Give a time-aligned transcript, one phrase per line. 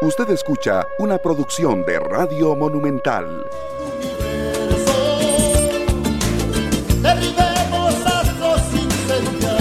[0.00, 3.44] Usted escucha una producción de Radio Monumental.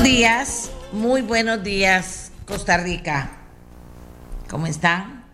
[0.03, 3.31] Días, muy buenos días, Costa Rica.
[4.47, 5.25] ¿Cómo están?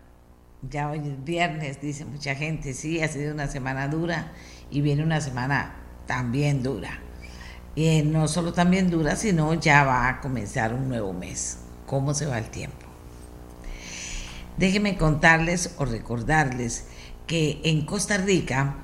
[0.61, 2.73] Ya hoy es viernes, dice mucha gente.
[2.73, 4.31] Sí, ha sido una semana dura
[4.71, 5.75] y viene una semana
[6.07, 7.01] también dura.
[7.75, 11.57] Y no solo también dura, sino ya va a comenzar un nuevo mes.
[11.88, 12.82] ¿Cómo se va el tiempo?
[14.57, 16.85] Déjenme contarles o recordarles
[17.27, 18.75] que en Costa Rica,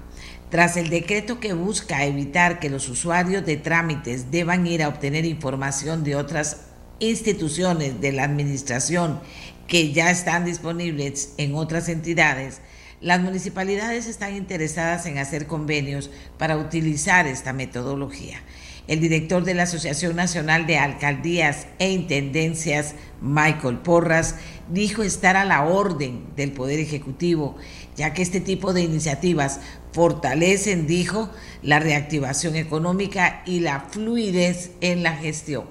[0.50, 5.26] tras el decreto que busca evitar que los usuarios de trámites deban ir a obtener
[5.26, 6.62] información de otras
[7.00, 9.20] instituciones de la administración
[9.68, 12.62] que ya están disponibles en otras entidades,
[13.02, 18.42] las municipalidades están interesadas en hacer convenios para utilizar esta metodología.
[18.90, 24.34] El director de la Asociación Nacional de Alcaldías e Intendencias, Michael Porras,
[24.68, 27.56] dijo estar a la orden del Poder Ejecutivo,
[27.96, 29.60] ya que este tipo de iniciativas
[29.92, 31.30] fortalecen, dijo,
[31.62, 35.66] la reactivación económica y la fluidez en la gestión.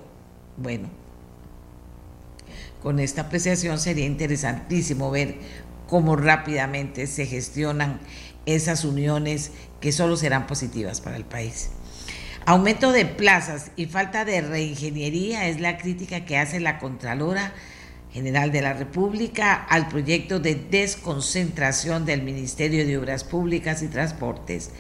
[0.56, 0.88] Bueno,
[2.84, 5.38] con esta apreciación sería interesantísimo ver
[5.88, 7.98] cómo rápidamente se gestionan
[8.46, 11.70] esas uniones que solo serán positivas para el país.
[12.48, 17.52] Aumento de plazas y falta de reingeniería es la crítica que hace la Contralora
[18.10, 24.70] General de la República al proyecto de desconcentración del Ministerio de Obras Públicas y Transportes.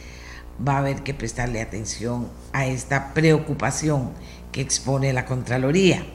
[0.66, 4.12] Va a haber que prestarle atención a esta preocupación
[4.50, 6.06] que expone la Contraloría.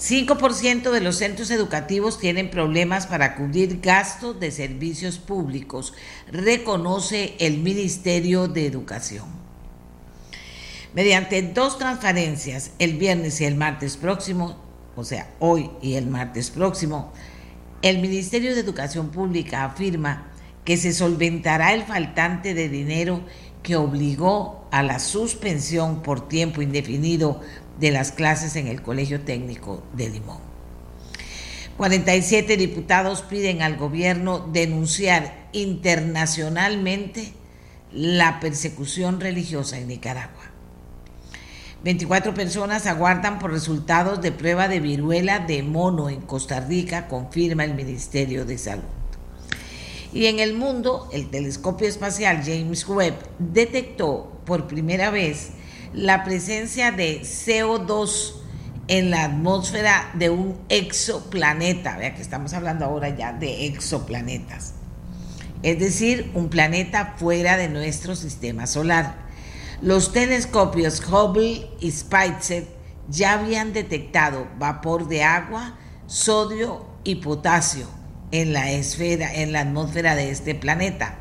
[0.00, 5.94] 5% de los centros educativos tienen problemas para cubrir gastos de servicios públicos,
[6.32, 9.41] reconoce el Ministerio de Educación.
[10.94, 14.58] Mediante dos transferencias, el viernes y el martes próximo,
[14.94, 17.12] o sea, hoy y el martes próximo,
[17.80, 20.30] el Ministerio de Educación Pública afirma
[20.66, 23.22] que se solventará el faltante de dinero
[23.62, 27.40] que obligó a la suspensión por tiempo indefinido
[27.80, 30.38] de las clases en el Colegio Técnico de Limón.
[31.78, 37.32] 47 diputados piden al gobierno denunciar internacionalmente
[37.92, 40.41] la persecución religiosa en Nicaragua.
[41.84, 47.64] 24 personas aguardan por resultados de prueba de viruela de mono en Costa Rica, confirma
[47.64, 48.84] el Ministerio de Salud.
[50.12, 55.50] Y en el mundo, el telescopio espacial James Webb detectó por primera vez
[55.92, 58.34] la presencia de CO2
[58.86, 61.96] en la atmósfera de un exoplaneta.
[61.96, 64.74] Vea que estamos hablando ahora ya de exoplanetas.
[65.62, 69.21] Es decir, un planeta fuera de nuestro sistema solar.
[69.82, 72.68] Los telescopios Hubble y Spitzer
[73.08, 75.76] ya habían detectado vapor de agua,
[76.06, 77.88] sodio y potasio
[78.30, 81.18] en la esfera, en la atmósfera de este planeta.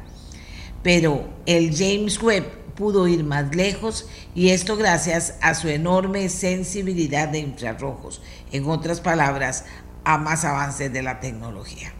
[0.83, 7.29] Pero el James Webb pudo ir más lejos y esto gracias a su enorme sensibilidad
[7.29, 8.21] de infrarrojos,
[8.51, 9.65] en otras palabras,
[10.03, 11.93] a más avances de la tecnología.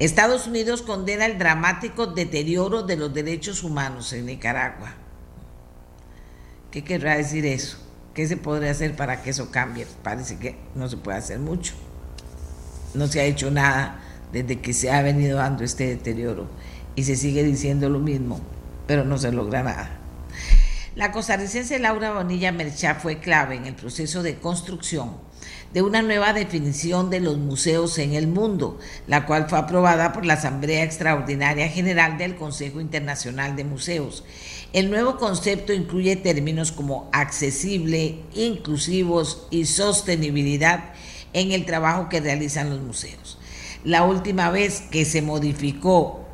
[0.00, 4.94] Estados Unidos condena el dramático deterioro de los derechos humanos en Nicaragua.
[6.72, 7.78] ¿Qué querrá decir eso?
[8.14, 9.86] ¿Qué se podría hacer para que eso cambie?
[10.02, 11.74] Parece que no se puede hacer mucho.
[12.94, 14.00] No se ha hecho nada
[14.32, 16.48] desde que se ha venido dando este deterioro
[16.96, 18.40] y se sigue diciendo lo mismo
[18.90, 19.88] pero no se logra nada.
[20.96, 25.12] La costarricense Laura Bonilla Merchá fue clave en el proceso de construcción
[25.72, 30.26] de una nueva definición de los museos en el mundo, la cual fue aprobada por
[30.26, 34.24] la Asamblea Extraordinaria General del Consejo Internacional de Museos.
[34.72, 40.92] El nuevo concepto incluye términos como accesible, inclusivos y sostenibilidad
[41.32, 43.38] en el trabajo que realizan los museos.
[43.84, 46.24] La última vez que se modificó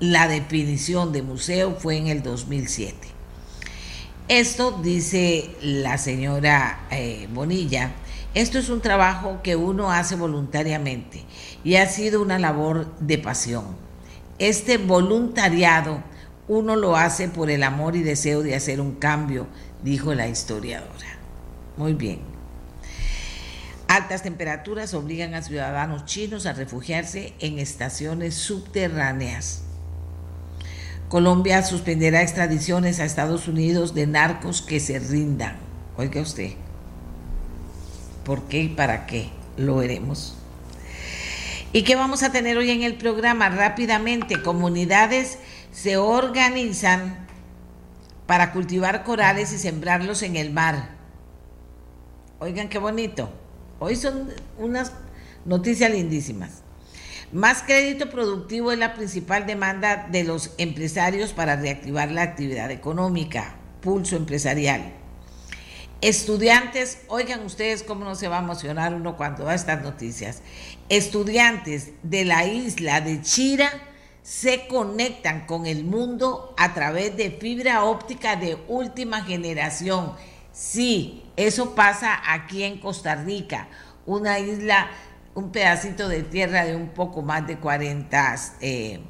[0.00, 3.13] la definición de museo fue en el 2007.
[4.28, 7.92] Esto, dice la señora eh, Bonilla,
[8.32, 11.22] esto es un trabajo que uno hace voluntariamente
[11.62, 13.76] y ha sido una labor de pasión.
[14.38, 16.02] Este voluntariado
[16.48, 19.46] uno lo hace por el amor y deseo de hacer un cambio,
[19.82, 21.18] dijo la historiadora.
[21.76, 22.20] Muy bien.
[23.88, 29.63] Altas temperaturas obligan a ciudadanos chinos a refugiarse en estaciones subterráneas.
[31.08, 35.56] Colombia suspenderá extradiciones a Estados Unidos de narcos que se rindan.
[35.96, 36.52] Oiga usted,
[38.24, 39.30] ¿por qué y para qué?
[39.56, 40.36] Lo veremos.
[41.72, 43.48] ¿Y qué vamos a tener hoy en el programa?
[43.48, 45.38] Rápidamente, comunidades
[45.72, 47.26] se organizan
[48.26, 50.90] para cultivar corales y sembrarlos en el mar.
[52.38, 53.30] Oigan qué bonito.
[53.78, 54.92] Hoy son unas
[55.44, 56.63] Noticias lindísimas.
[57.32, 63.56] Más crédito productivo es la principal demanda de los empresarios para reactivar la actividad económica,
[63.80, 64.92] pulso empresarial.
[66.00, 70.42] Estudiantes, oigan ustedes cómo no se va a emocionar uno cuando da estas noticias.
[70.90, 73.70] Estudiantes de la isla de Chira
[74.22, 80.12] se conectan con el mundo a través de fibra óptica de última generación.
[80.52, 83.68] Sí, eso pasa aquí en Costa Rica,
[84.06, 84.90] una isla,
[85.34, 89.00] un pedacito de tierra de un poco más de 40 eh,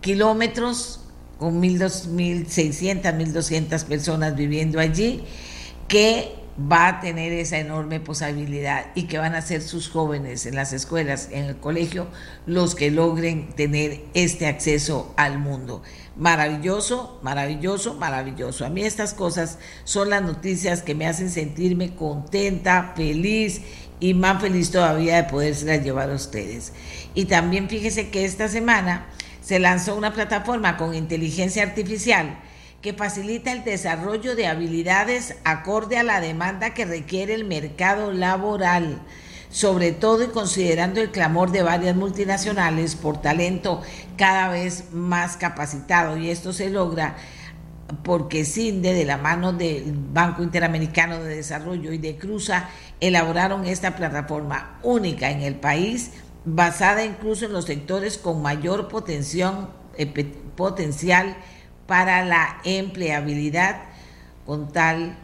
[0.00, 1.00] kilómetros,
[1.38, 5.24] con 1.600, 1.200 personas viviendo allí,
[5.88, 10.54] que va a tener esa enorme posibilidad y que van a ser sus jóvenes en
[10.54, 12.06] las escuelas, en el colegio,
[12.46, 15.82] los que logren tener este acceso al mundo.
[16.16, 18.64] Maravilloso, maravilloso, maravilloso.
[18.64, 23.60] A mí estas cosas son las noticias que me hacen sentirme contenta, feliz
[24.00, 26.72] y más feliz todavía de podérselas llevar a ustedes.
[27.14, 29.06] Y también fíjese que esta semana
[29.40, 32.38] se lanzó una plataforma con inteligencia artificial
[32.82, 39.00] que facilita el desarrollo de habilidades acorde a la demanda que requiere el mercado laboral,
[39.50, 43.82] sobre todo y considerando el clamor de varias multinacionales por talento
[44.16, 46.16] cada vez más capacitado.
[46.16, 47.16] Y esto se logra
[48.02, 52.68] porque CINDE, de la mano del Banco Interamericano de Desarrollo y de Cruza,
[53.00, 56.12] elaboraron esta plataforma única en el país,
[56.44, 60.06] basada incluso en los sectores con mayor potencial, eh,
[60.56, 61.36] potencial
[61.86, 63.82] para la empleabilidad
[64.44, 65.16] con tal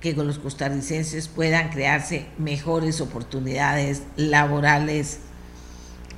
[0.00, 5.20] que con los costarricenses puedan crearse mejores oportunidades laborales.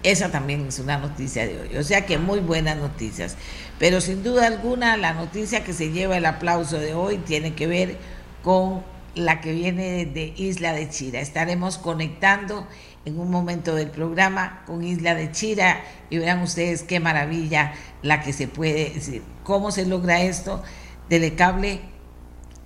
[0.02, 1.76] Esa también es una noticia de hoy.
[1.76, 3.37] O sea que muy buenas noticias.
[3.81, 7.67] Pero sin duda alguna la noticia que se lleva el aplauso de hoy tiene que
[7.67, 7.97] ver
[8.43, 8.85] con
[9.15, 11.21] la que viene de Isla de Chira.
[11.21, 12.69] Estaremos conectando
[13.06, 15.81] en un momento del programa con Isla de Chira
[16.11, 17.73] y verán ustedes qué maravilla
[18.03, 19.23] la que se puede decir.
[19.44, 20.62] ¿Cómo se logra esto?
[21.09, 21.81] Delecable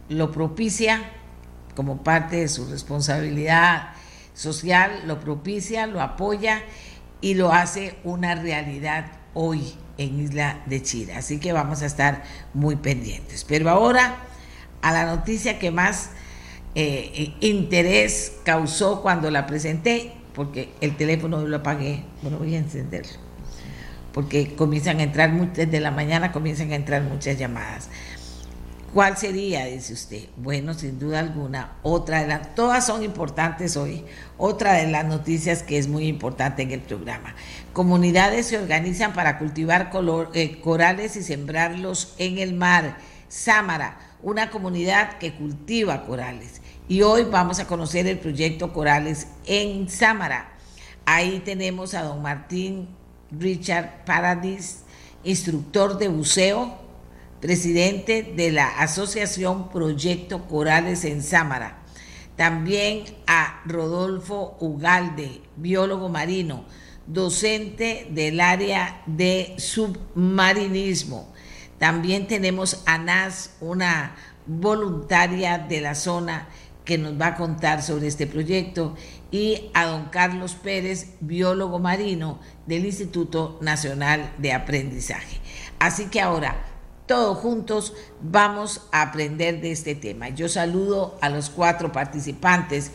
[0.08, 1.12] lo propicia
[1.76, 3.90] como parte de su responsabilidad
[4.32, 6.64] social, lo propicia, lo apoya
[7.20, 11.18] y lo hace una realidad hoy en Isla de Chira.
[11.18, 13.44] Así que vamos a estar muy pendientes.
[13.44, 14.16] Pero ahora
[14.82, 16.10] a la noticia que más
[16.74, 23.12] eh, interés causó cuando la presenté, porque el teléfono lo apagué, bueno, voy a encenderlo,
[24.12, 27.88] porque comienzan a entrar, desde la mañana comienzan a entrar muchas llamadas.
[28.94, 30.28] ¿Cuál sería, dice usted?
[30.36, 34.04] Bueno, sin duda alguna, otra de las, todas son importantes hoy,
[34.38, 37.34] otra de las noticias que es muy importante en el programa.
[37.72, 39.90] Comunidades se organizan para cultivar
[40.34, 42.98] eh, corales y sembrarlos en el mar.
[43.26, 49.88] Sámara, una comunidad que cultiva corales y hoy vamos a conocer el proyecto Corales en
[49.88, 50.52] Sámara.
[51.04, 52.86] Ahí tenemos a don Martín
[53.32, 54.84] Richard Paradis,
[55.24, 56.83] instructor de buceo,
[57.44, 61.82] presidente de la Asociación Proyecto Corales en Sámara.
[62.36, 66.64] También a Rodolfo Ugalde, biólogo marino,
[67.06, 71.34] docente del área de submarinismo.
[71.78, 76.48] También tenemos a Nas, una voluntaria de la zona
[76.86, 78.94] que nos va a contar sobre este proyecto,
[79.30, 85.40] y a don Carlos Pérez, biólogo marino del Instituto Nacional de Aprendizaje.
[85.78, 86.73] Así que ahora,
[87.06, 87.92] todos juntos
[88.22, 90.30] vamos a aprender de este tema.
[90.30, 92.90] Yo saludo a los cuatro participantes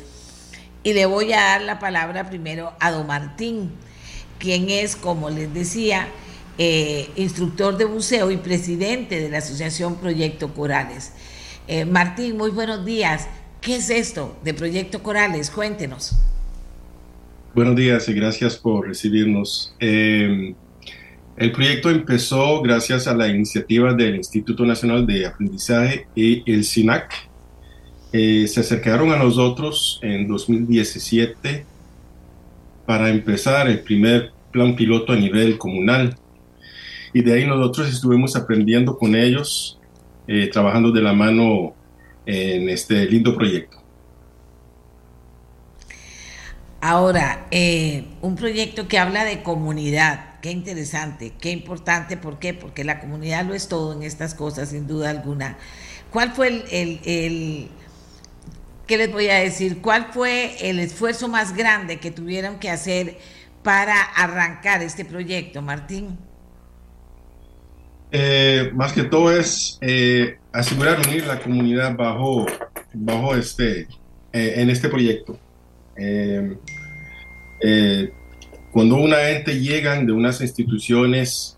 [0.83, 3.71] y le voy a dar la palabra primero a don Martín,
[4.37, 6.07] quien es, como les decía,
[6.57, 11.13] eh, instructor de buceo y presidente de la Asociación Proyecto Corales.
[11.67, 13.27] Eh, Martín, muy buenos días.
[13.61, 15.51] ¿Qué es esto de Proyecto Corales?
[15.51, 16.15] Cuéntenos.
[17.53, 19.75] Buenos días y gracias por recibirnos.
[19.79, 20.55] Em,
[21.39, 27.13] el proyecto empezó gracias a la iniciativa del Instituto Nacional de Aprendizaje y el SINAC.
[28.11, 31.65] Eh, se acercaron a nosotros en 2017
[32.85, 36.17] para empezar el primer plan piloto a nivel comunal.
[37.13, 39.79] Y de ahí nosotros estuvimos aprendiendo con ellos,
[40.27, 41.73] eh, trabajando de la mano
[42.25, 43.77] en este lindo proyecto.
[46.81, 52.53] Ahora, eh, un proyecto que habla de comunidad, qué interesante, qué importante, ¿por qué?
[52.53, 55.57] Porque la comunidad lo es todo en estas cosas, sin duda alguna.
[56.11, 57.69] ¿Cuál fue el, el,
[58.87, 59.81] qué les voy a decir?
[59.81, 63.17] ¿Cuál fue el esfuerzo más grande que tuvieron que hacer
[63.63, 66.17] para arrancar este proyecto, Martín?
[68.11, 72.47] Eh, más que todo es eh, asegurar unir la comunidad bajo,
[72.93, 73.81] bajo este,
[74.33, 75.37] eh, en este proyecto.
[78.71, 81.57] Cuando una gente llegan de unas instituciones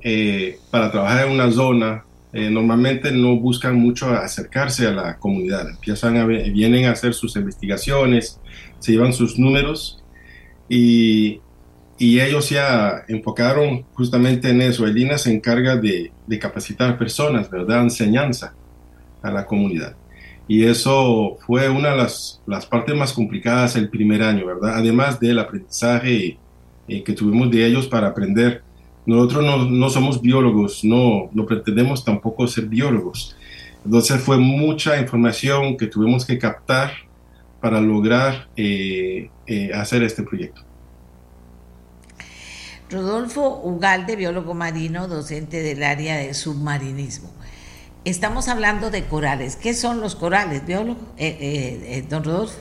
[0.00, 5.68] eh, para trabajar en una zona, eh, normalmente no buscan mucho acercarse a la comunidad.
[5.68, 8.40] Empiezan a, vienen a hacer sus investigaciones,
[8.78, 10.02] se llevan sus números
[10.68, 11.40] y,
[11.98, 14.86] y ellos ya enfocaron justamente en eso.
[14.86, 17.82] Elina se encarga de, de capacitar personas, ¿verdad?
[17.82, 18.54] Enseñanza
[19.22, 19.96] a la comunidad.
[20.48, 24.76] Y eso fue una de las, las, partes más complicadas el primer año, ¿verdad?
[24.76, 26.38] Además del aprendizaje
[26.88, 28.62] eh, que tuvimos de ellos para aprender.
[29.04, 33.36] Nosotros no, no, somos biólogos, no, no pretendemos tampoco ser biólogos.
[33.84, 36.92] Entonces fue mucha información que tuvimos que captar
[37.60, 40.62] para lograr eh, eh, hacer este proyecto.
[42.92, 47.30] Rodolfo Ugalde, biólogo marino, docente del área de submarinismo.
[48.04, 49.56] Estamos hablando de corales.
[49.56, 51.00] ¿Qué son los corales, biólogo?
[51.16, 52.58] Eh, eh, eh, don Rodolfo.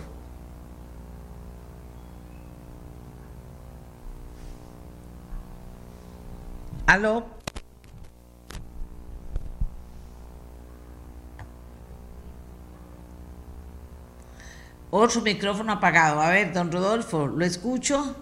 [6.85, 7.25] ¿Aló?
[14.89, 16.21] Otro micrófono apagado.
[16.21, 18.15] A ver, don Rodolfo, ¿lo escucho?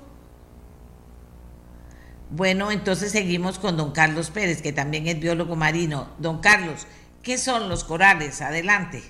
[2.32, 6.10] Bueno, entonces seguimos con don Carlos Pérez, que también es biólogo marino.
[6.20, 6.86] Don Carlos,
[7.24, 8.42] ¿Qué son los corales?
[8.42, 9.04] Adelante.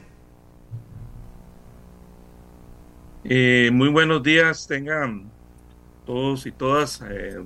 [3.24, 5.30] Eh, muy buenos días, tengan
[6.06, 7.04] todos y todas.
[7.08, 7.38] Eh,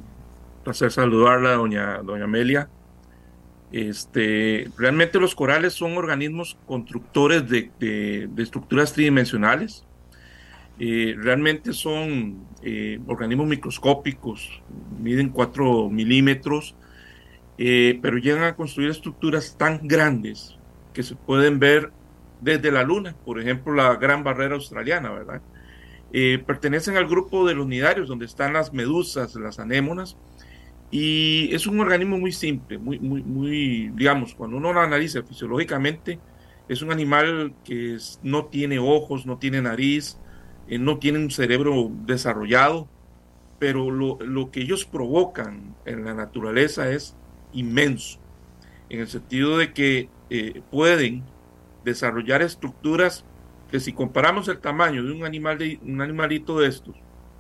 [0.63, 2.69] placer saludarla, doña, doña Amelia.
[3.73, 9.83] Este, realmente los corales son organismos constructores de, estructuras tridimensionales.
[10.77, 14.61] Eh, realmente son eh, organismos microscópicos,
[14.99, 16.75] miden 4 milímetros
[17.59, 20.57] eh, pero llegan a construir estructuras tan grandes
[20.91, 21.91] que se pueden ver
[22.41, 25.41] desde la Luna, por ejemplo, la Gran Barrera Australiana, ¿verdad?
[26.45, 30.15] Pertenecen al grupo de los nidarios, donde están las medusas, las anémonas,
[30.93, 36.19] y es un organismo muy simple, muy, muy, muy, digamos, cuando uno lo analiza fisiológicamente,
[36.69, 40.19] es un animal que no tiene ojos, no tiene nariz,
[40.67, 42.87] eh, no tiene un cerebro desarrollado,
[43.57, 47.15] pero lo, lo que ellos provocan en la naturaleza es
[47.53, 48.19] inmenso,
[48.89, 51.23] en el sentido de que eh, pueden
[51.83, 53.25] desarrollar estructuras
[53.71, 56.95] que si comparamos el tamaño de un, animal de, un animalito de estos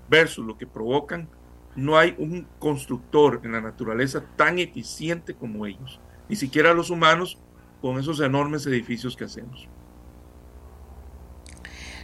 [0.09, 1.29] versus lo que provocan,
[1.75, 5.99] no hay un constructor en la naturaleza tan eficiente como ellos,
[6.29, 7.37] ni siquiera los humanos
[7.81, 9.67] con esos enormes edificios que hacemos.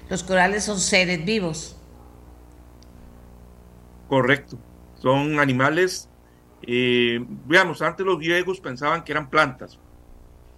[0.10, 1.76] Los corales son seres vivos.
[4.08, 4.58] Correcto,
[4.96, 6.10] son animales
[6.62, 9.80] eh, veamos, antes los griegos pensaban que eran plantas.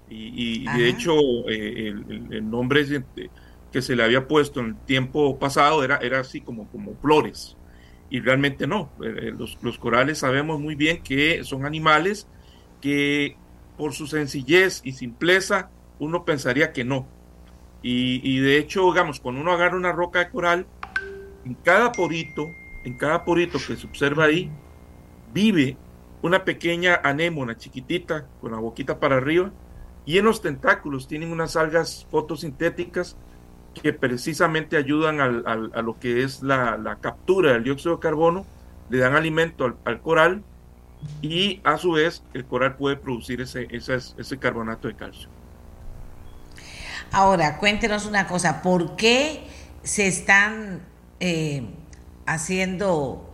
[0.09, 1.13] Y, de hecho,
[1.47, 2.85] eh, el, nombre
[3.71, 7.55] que se le había puesto en el tiempo pasado era, era así como, como flores.
[8.11, 8.91] Y realmente no.
[9.03, 12.27] Eh, los, los corales sabemos muy bien que son animales
[12.81, 13.37] que
[13.77, 17.07] por su sencillez y simpleza uno pensaría que no.
[17.81, 20.67] Y, y, de hecho, digamos, cuando uno agarra una roca de coral,
[21.45, 22.45] en cada porito,
[22.83, 24.51] en cada porito que se observa ahí,
[25.33, 25.77] vive
[26.21, 29.51] una pequeña anémona chiquitita con la boquita para arriba
[30.05, 33.17] y en los tentáculos tienen unas algas fotosintéticas
[33.73, 38.45] que precisamente ayudan al, a lo que es la, captura del dióxido de carbono,
[38.89, 40.43] le dan alimento al, coral
[41.21, 45.29] y a su vez el coral puede producir ese, ese, carbonato de calcio.
[47.11, 49.47] Ahora, cuéntenos una cosa, ¿por qué
[49.83, 50.81] se están
[51.19, 51.63] eh,
[52.25, 53.29] haciendo,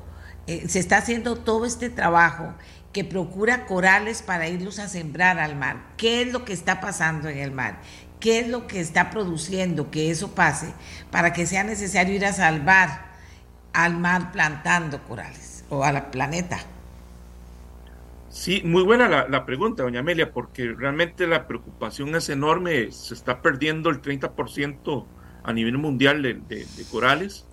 [0.48, 2.54] eh, se está haciendo todo este trabajo
[2.98, 5.78] que procura corales para irlos a sembrar al mar.
[5.98, 7.80] ¿Qué es lo que está pasando en el mar?
[8.20, 10.74] ¿Qué es lo que está produciendo que eso pase
[11.12, 13.08] para que sea necesario ir a salvar
[13.74, 16.60] al mar plantando corales o al planeta?
[18.30, 22.92] Sí, muy buena la, pregunta, doña Amelia, porque realmente la preocupación es enorme.
[22.92, 25.06] Se está perdiendo el 30%
[25.44, 27.48] a nivel mundial de corales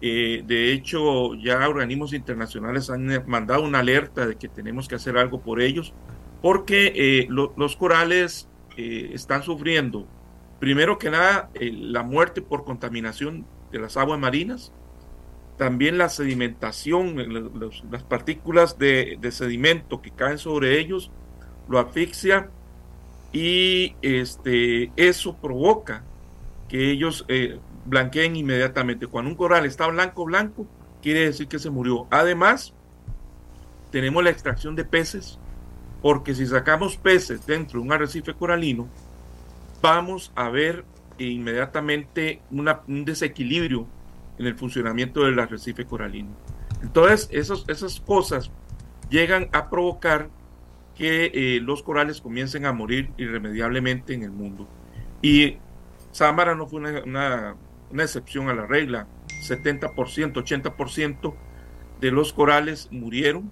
[0.00, 5.16] eh, de hecho, ya organismos internacionales han mandado una alerta de que tenemos que hacer
[5.16, 5.94] algo por ellos,
[6.42, 10.06] porque eh, los corales están sufriendo,
[10.60, 14.72] primero que nada, la muerte por contaminación de las aguas marinas,
[15.56, 17.16] también la sedimentación,
[17.90, 21.10] las partículas de, sedimento que caen sobre ellos,
[21.68, 22.50] lo asfixia
[23.32, 26.04] y este, eso provoca
[26.68, 27.24] que ellos
[27.86, 29.06] blanqueen inmediatamente.
[29.06, 30.66] Cuando un coral está blanco, blanco,
[31.00, 32.06] quiere decir que se murió.
[32.10, 32.74] Además,
[33.90, 35.38] tenemos la extracción de peces,
[36.02, 38.88] porque si sacamos peces dentro de un arrecife coralino,
[39.82, 40.84] vamos a ver
[41.18, 43.86] inmediatamente un desequilibrio
[44.38, 46.30] en el funcionamiento del arrecife coralino.
[46.82, 48.50] Entonces, esos, esas cosas
[49.08, 50.28] llegan a provocar
[50.96, 54.68] que eh, los corales comiencen a morir irremediablemente en el mundo.
[55.22, 55.56] Y
[56.12, 57.56] Sámara no fue una,
[57.90, 59.06] una excepción a la regla.
[59.46, 61.34] 70%, 80%
[62.00, 63.50] de los corales murieron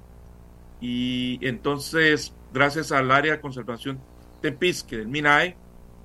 [0.85, 3.99] y entonces gracias al área de conservación
[4.43, 5.57] Tepisque del MINAE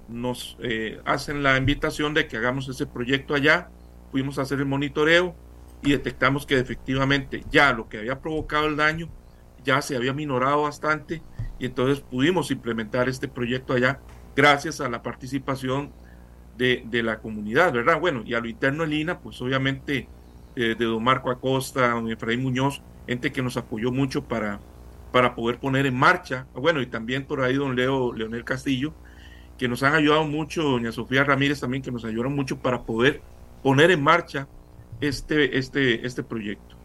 [0.08, 3.70] nos eh, hacen la invitación de que hagamos ese proyecto allá,
[4.10, 5.36] fuimos a hacer el monitoreo
[5.84, 9.10] y detectamos que efectivamente ya lo que había provocado el daño
[9.66, 11.22] ya se había minorado bastante
[11.60, 14.00] y entonces pudimos implementar este proyecto allá
[14.34, 15.92] gracias a la participación
[16.56, 18.00] de, de la comunidad, ¿verdad?
[18.00, 20.08] Bueno, y a lo interno del INA, pues obviamente
[20.56, 24.60] eh, de don Marco Acosta, don Efraín Muñoz, gente que nos apoyó mucho para,
[25.12, 28.94] para poder poner en marcha, bueno, y también por ahí don Leo Leonel Castillo,
[29.58, 33.22] que nos han ayudado mucho, doña Sofía Ramírez también, que nos ayudaron mucho para poder
[33.64, 34.48] poner en marcha
[35.02, 36.76] este, este, este proyecto.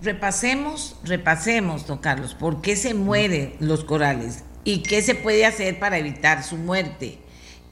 [0.00, 5.80] Repasemos, repasemos, don Carlos, por qué se mueren los corales y qué se puede hacer
[5.80, 7.18] para evitar su muerte.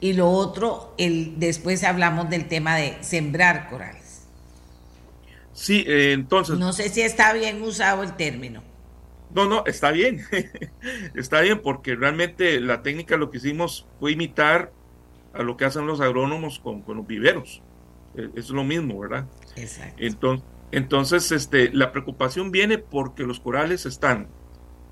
[0.01, 4.04] Y lo otro, el, después hablamos del tema de sembrar corales.
[5.55, 6.59] Sí, eh, entonces...
[6.59, 8.61] No sé si está bien usado el término.
[9.33, 10.21] No, no, está bien.
[11.15, 14.71] está bien porque realmente la técnica lo que hicimos fue imitar
[15.33, 17.63] a lo que hacen los agrónomos con, con los viveros.
[18.15, 19.25] E, es lo mismo, ¿verdad?
[19.55, 19.95] Exacto.
[19.97, 24.27] Entonces, entonces, este, la preocupación viene porque los corales están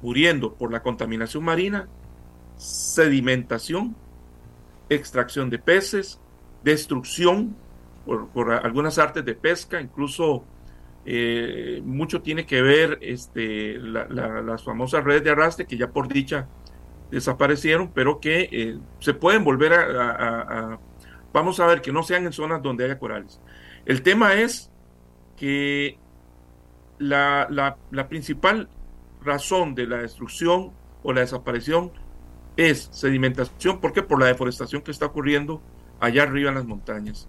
[0.01, 1.89] muriendo por la contaminación marina,
[2.55, 3.96] sedimentación,
[4.89, 6.22] extracción de peces,
[6.63, 7.58] destrucción
[8.05, 10.46] por, algunas artes de pesca, incluso
[11.05, 16.48] eh, mucho tiene que ver este, las famosas redes de arrastre que ya por dicha
[17.12, 20.79] desaparecieron, pero que eh, se pueden volver a,
[21.33, 23.41] Vamos a ver que no sean en zonas donde haya corales.
[23.86, 24.72] El tema es
[25.36, 25.98] que
[27.00, 28.70] la, la, principal
[29.20, 31.92] razón de la destrucción o la desaparición
[32.55, 33.81] es sedimentación.
[33.81, 34.03] ¿Por qué?
[34.03, 35.59] Por la deforestación que está ocurriendo
[36.00, 37.27] allá arriba en las montañas.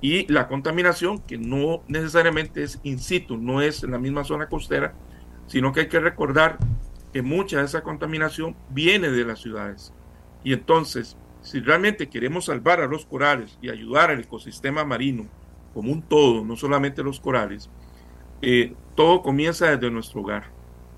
[0.00, 4.48] Y la contaminación, que no necesariamente es in situ, no es en la misma zona
[4.48, 4.94] costera,
[5.46, 6.58] sino que hay que recordar
[7.12, 9.92] que mucha de esa contaminación viene de las ciudades.
[10.44, 15.26] Y entonces, si realmente queremos salvar a los corales y ayudar al ecosistema marino,
[15.72, 17.70] como un todo, no solamente los corales,
[18.42, 20.50] eh, todo comienza desde nuestro hogar,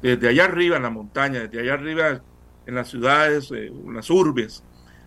[0.03, 2.23] desde allá arriba en la montaña, desde allá arriba
[2.67, 4.65] en las ciudades, eh, en las urbes,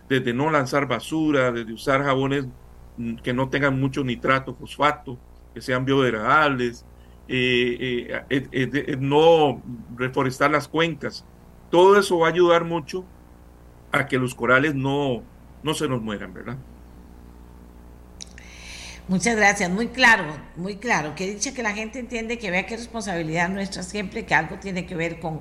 [0.08, 2.46] desde no lanzar basura, desde usar jabones
[3.22, 5.18] que no tengan mucho nitrato, fosfato,
[5.54, 6.84] que sean biodegradables,
[7.28, 9.62] eh, no
[9.96, 11.24] reforestar las cuencas.
[11.70, 13.04] Todo eso va a ayudar mucho
[13.92, 15.22] a que los corales no,
[15.62, 16.56] no se nos mueran, ¿verdad?
[19.08, 20.24] Muchas gracias, muy claro,
[20.56, 21.14] muy claro.
[21.14, 24.56] Que dicha que la gente entiende que vea que es responsabilidad nuestra siempre, que algo
[24.56, 25.40] tiene que ver con,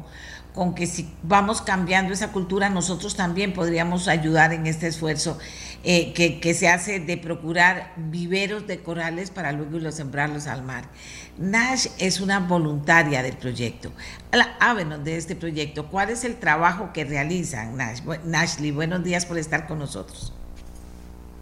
[0.54, 5.38] con que si vamos cambiando esa cultura, nosotros también podríamos ayudar en este esfuerzo
[5.84, 10.86] eh, que, se hace de procurar viveros de corales para luego los sembrarlos al mar.
[11.38, 13.92] Nash es una voluntaria del proyecto.
[14.60, 15.88] Háblenos de este proyecto.
[15.88, 18.02] ¿Cuál es el trabajo que realizan, Nash?
[18.26, 20.34] Nashly, buenos días por estar con nosotros.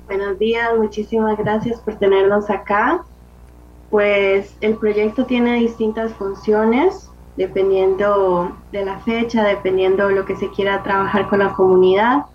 [0.07, 3.03] Buenos días, muchísimas gracias por tenernos acá.
[3.89, 10.49] Pues el proyecto tiene distintas funciones dependiendo de la fecha, dependiendo de lo que se
[10.51, 12.25] quiera trabajar con la comunidad.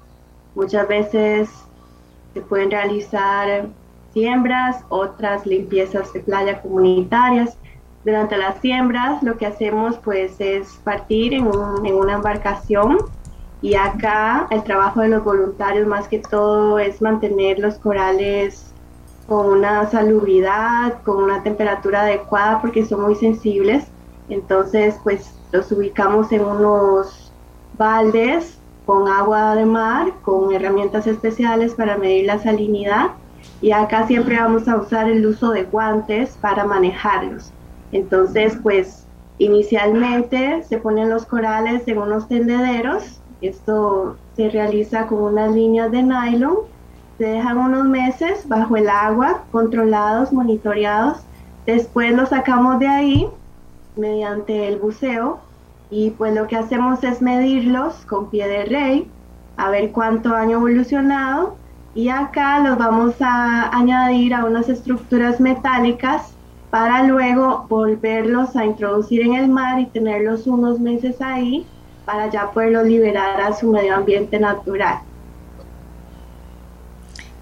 [0.54, 1.48] Muchas veces
[2.34, 3.68] se pueden realizar
[4.12, 7.56] siembras, otras limpiezas de playa comunitarias.
[8.04, 11.48] Durante las siembras lo que hacemos pues es partir en,
[11.84, 12.98] en una embarcación
[13.62, 18.74] y acá el trabajo de los voluntarios más que todo es mantener los corales
[19.26, 23.86] con una salubridad, con una temperatura adecuada porque son muy sensibles.
[24.28, 27.32] Entonces pues los ubicamos en unos
[27.78, 33.12] baldes con agua de mar, con herramientas especiales para medir la salinidad
[33.60, 37.50] y acá siempre vamos a usar el uso de guantes para manejarlos.
[37.92, 39.06] Entonces pues
[39.38, 46.02] inicialmente se ponen los corales en unos tendederos esto se realiza con unas líneas de
[46.02, 46.56] nylon.
[47.18, 51.18] Se dejan unos meses bajo el agua, controlados, monitoreados.
[51.66, 53.28] Después los sacamos de ahí
[53.96, 55.40] mediante el buceo
[55.94, 59.08] y pues lo que hacemos es medirlos con pie de rey,
[59.56, 61.56] a ver cuánto han evolucionado
[61.94, 66.32] y acá los vamos a añadir a unas estructuras metálicas
[66.70, 71.64] para luego volverlos a introducir en el mar y tenerlos unos meses ahí
[72.04, 74.98] para ya poderlo liberar a su medio ambiente natural.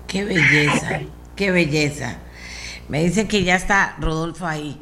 [0.07, 1.01] Qué belleza,
[1.37, 2.19] qué belleza.
[2.91, 4.79] Me dicen que ya está Rodolfo ahí.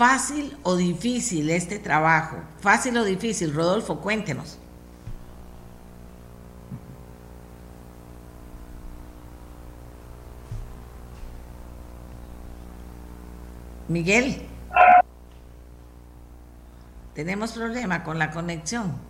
[0.00, 2.38] ¿Fácil o difícil este trabajo?
[2.62, 3.52] ¿Fácil o difícil?
[3.52, 4.58] Rodolfo, cuéntenos.
[13.88, 14.40] Miguel,
[17.12, 19.09] tenemos problema con la conexión.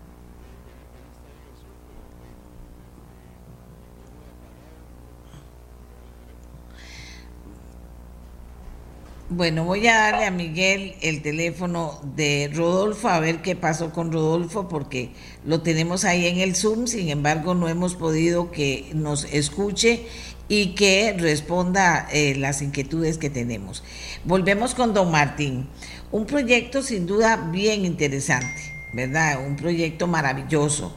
[9.32, 14.10] Bueno, voy a darle a Miguel el teléfono de Rodolfo a ver qué pasó con
[14.10, 15.12] Rodolfo porque
[15.44, 20.04] lo tenemos ahí en el Zoom, sin embargo no hemos podido que nos escuche
[20.48, 23.84] y que responda eh, las inquietudes que tenemos.
[24.24, 25.68] Volvemos con don Martín.
[26.10, 29.46] Un proyecto sin duda bien interesante, ¿verdad?
[29.46, 30.92] Un proyecto maravilloso.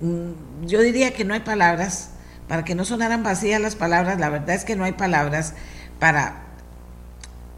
[0.00, 2.12] Mm, yo diría que no hay palabras,
[2.48, 5.52] para que no sonaran vacías las palabras, la verdad es que no hay palabras
[5.98, 6.45] para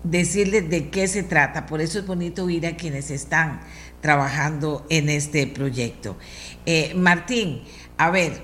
[0.02, 1.66] decirles de qué se trata.
[1.66, 3.60] Por eso es bonito oír a quienes están
[4.00, 6.16] trabajando en este proyecto.
[6.66, 7.64] Eh, Martín,
[7.96, 8.42] a ver,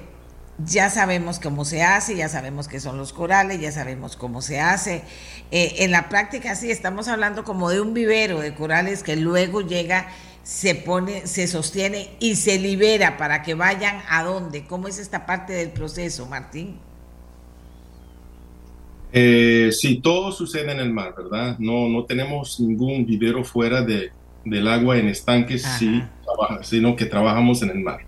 [0.59, 4.61] ya sabemos cómo se hace, ya sabemos qué son los corales, ya sabemos cómo se
[4.61, 5.03] hace.
[5.51, 9.61] Eh, en la práctica sí, estamos hablando como de un vivero de corales que luego
[9.61, 10.09] llega,
[10.43, 14.65] se pone, se sostiene y se libera para que vayan a dónde.
[14.65, 16.79] ¿Cómo es esta parte del proceso, Martín?
[19.17, 21.57] Eh, sí, todo sucede en el mar, ¿verdad?
[21.61, 24.11] No, no tenemos ningún vivero fuera de,
[24.45, 26.03] del agua en estanques, sí,
[26.63, 28.01] sino que trabajamos en el mar.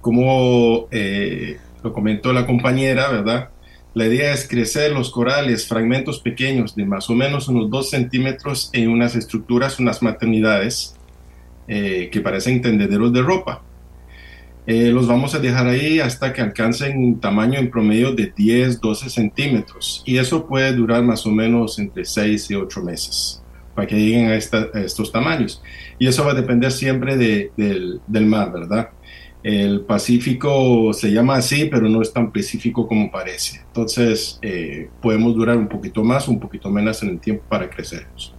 [0.00, 3.50] Como eh, lo comentó la compañera, ¿verdad?
[3.94, 8.68] La idea es crecer los corales, fragmentos pequeños de más o menos unos 2 centímetros
[8.72, 10.96] en unas estructuras, unas maternidades
[11.68, 13.62] eh, que parecen tendederos de ropa.
[14.66, 18.80] Eh, los vamos a dejar ahí hasta que alcancen un tamaño en promedio de 10,
[18.80, 20.02] 12 centímetros.
[20.04, 23.42] Y eso puede durar más o menos entre 6 y 8 meses
[23.76, 25.62] para que lleguen a, estos tamaños.
[25.98, 28.88] Y eso va a depender siempre del, del, mar, ¿verdad?
[29.42, 33.60] El Pacífico se llama así, pero no es tan específico como parece.
[33.66, 38.34] Entonces, eh, podemos durar un poquito más, un poquito menos en el tiempo para crecerlos.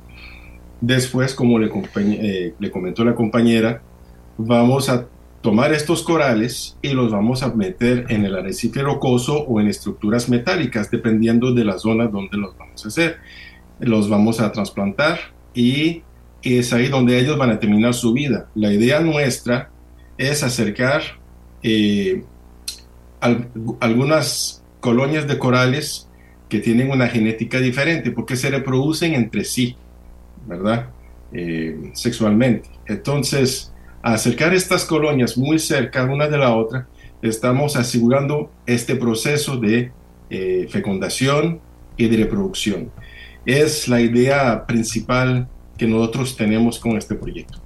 [0.81, 3.81] Después, como le, eh, le comentó la compañera,
[4.37, 5.07] vamos a
[5.47, 10.27] tomar estos corales y los vamos a meter en el arrecife rocoso o en estructuras
[10.27, 13.19] metálicas, dependiendo de la zona donde los vamos a hacer.
[13.79, 15.19] Los vamos a trasplantar
[15.53, 16.03] y
[16.43, 18.49] es ahí donde ellos van a terminar su vida.
[18.55, 19.69] La idea nuestra
[20.17, 21.01] es acercar
[21.63, 22.25] eh,
[23.79, 26.09] algunas colonias de corales
[26.49, 29.77] que tienen una genética diferente porque se reproducen entre sí,
[30.45, 30.89] ¿verdad?
[31.31, 32.69] Eh, sexualmente.
[32.85, 36.87] Entonces, acercar estas colonias muy cerca una de la otra,
[37.21, 39.91] estamos asegurando este proceso de
[40.29, 41.59] eh, fecundación
[41.95, 42.91] y de reproducción.
[43.45, 47.59] Es la idea principal que nosotros tenemos con este proyecto.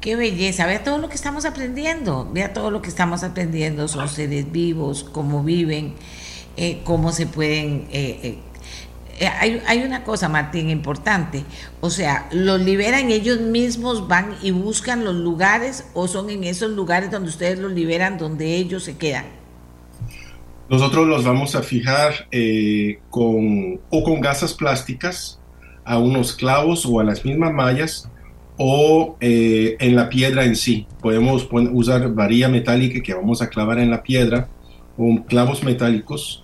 [0.00, 4.06] Qué belleza, vea todo lo que estamos aprendiendo, vea todo lo que estamos aprendiendo, son
[4.08, 5.94] seres vivos, cómo viven,
[6.58, 8.38] eh, cómo se pueden eh,
[9.18, 11.44] eh, hay, una cosa, Martín, importante.
[11.80, 16.70] O sea, ¿los liberan ellos mismos, van y buscan los lugares o son en esos
[16.70, 19.26] lugares donde ustedes los liberan, donde ellos se quedan?
[20.68, 25.38] Nosotros los vamos a fijar eh, con, o con gasas plásticas
[25.84, 28.10] a unos clavos o a las mismas mallas
[28.56, 30.86] o eh, en la piedra en sí.
[31.00, 34.48] Podemos usar varilla metálica que vamos a clavar en la piedra
[34.96, 36.43] o clavos metálicos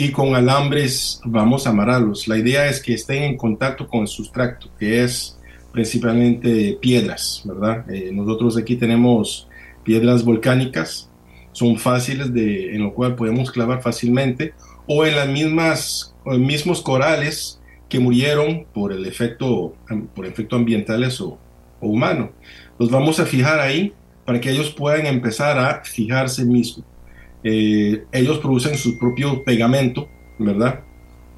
[0.00, 2.28] y con alambres vamos a amarrarlos.
[2.28, 5.36] La idea es que estén en contacto con el sustrato, que es
[5.72, 7.84] principalmente piedras, ¿verdad?
[7.90, 9.48] Eh, nosotros aquí tenemos
[9.82, 11.10] piedras volcánicas,
[11.50, 14.54] son fáciles de, en lo cual podemos clavar fácilmente,
[14.86, 19.74] o en las mismas, mismos corales que murieron por el efecto,
[20.14, 21.40] por efecto ambientales o,
[21.80, 22.30] o humano.
[22.78, 23.92] Los vamos a fijar ahí
[24.24, 26.86] para que ellos puedan empezar a fijarse mismos.
[27.44, 30.80] Eh, ellos producen su propio pegamento, ¿verdad?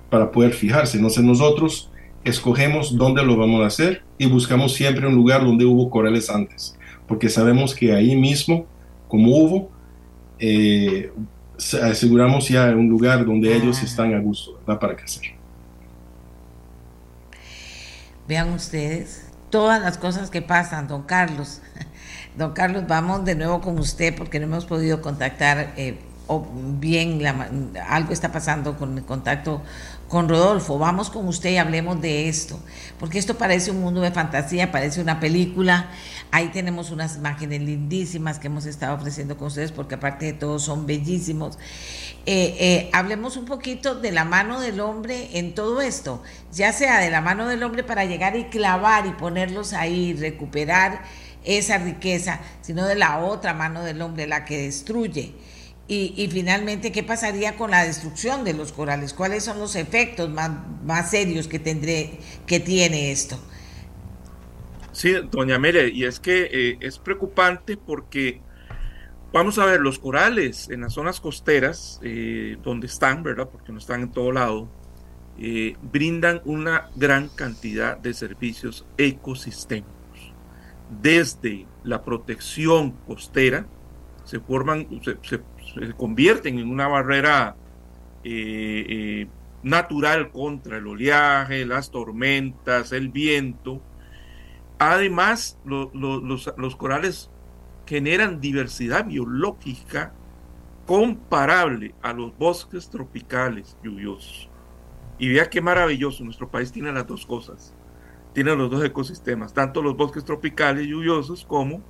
[0.09, 0.97] Para poder fijarse.
[0.97, 1.91] Entonces nosotros
[2.25, 6.77] escogemos dónde lo vamos a hacer y buscamos siempre un lugar donde hubo corales antes,
[7.07, 8.67] porque sabemos que ahí mismo,
[9.09, 9.71] como hubo,
[10.39, 11.11] eh,
[11.83, 13.85] aseguramos ya un lugar donde ellos ah.
[13.85, 14.81] están a gusto, ¿verdad?
[14.81, 15.35] Para crecer.
[18.27, 21.61] Vean ustedes todas las cosas que pasan, don Carlos.
[22.37, 25.99] Don Carlos, vamos de nuevo con usted porque no hemos podido contactar eh,
[26.33, 26.47] o
[26.79, 27.21] bien
[27.89, 29.63] algo está pasando con el contacto
[30.07, 30.79] con Rodolfo.
[30.79, 32.61] Vamos con usted y hablemos de esto,
[33.01, 35.89] porque esto parece un mundo de fantasía, parece una película.
[36.31, 40.61] Ahí tenemos unas imágenes lindísimas que hemos estado ofreciendo con ustedes, porque aparte de todo
[40.61, 41.59] son bellísimos.
[42.27, 47.01] Eh, eh, hablemos un poquito de la mano del hombre en todo esto, ya sea
[47.01, 51.03] de la mano del hombre para llegar y clavar y ponerlos ahí, recuperar
[51.45, 55.35] esa riqueza, sino de la otra mano del hombre, la que destruye.
[55.93, 59.13] Y, finalmente, ¿qué pasaría con la destrucción de los corales?
[59.13, 60.53] ¿Cuáles son los efectos más,
[60.85, 63.41] más serios que, tendré, que tiene esto?
[64.93, 68.41] Sí, doña Mere, y es que eh, es preocupante porque
[69.33, 73.49] vamos a ver los corales en las zonas costeras, eh, donde están, ¿verdad?
[73.51, 74.69] Porque no están en todo lado,
[75.41, 80.00] eh, brindan una gran cantidad de servicios ecosistémicos
[80.91, 83.67] desde la protección costera,
[84.25, 87.57] se forman, se, convierten en una barrera
[88.25, 89.27] eh, eh,
[89.63, 93.81] natural contra el oleaje, las tormentas, el viento.
[94.79, 97.31] Además, los, los corales
[97.87, 100.13] generan diversidad biológica
[100.87, 104.49] comparable a los bosques tropicales lluviosos.
[105.19, 107.75] Y vea qué maravilloso, nuestro país tiene las dos cosas
[108.33, 111.83] tiene los dos ecosistemas, tanto los bosques tropicales lluviosos como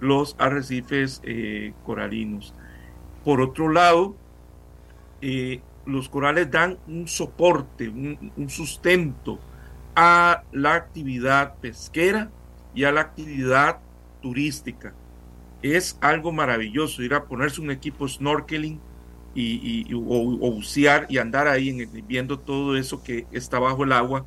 [0.00, 2.54] los arrecifes eh, coralinos.
[3.24, 4.16] Por otro lado,
[5.20, 9.38] eh, los corales dan un soporte, un, sustento
[9.94, 12.30] a la actividad pesquera
[12.74, 13.80] y a la actividad
[14.20, 14.94] turística.
[15.62, 18.80] Es algo maravilloso ir a ponerse un equipo snorkeling
[19.34, 24.26] y, o, bucear y andar ahí viendo todo eso que está bajo el agua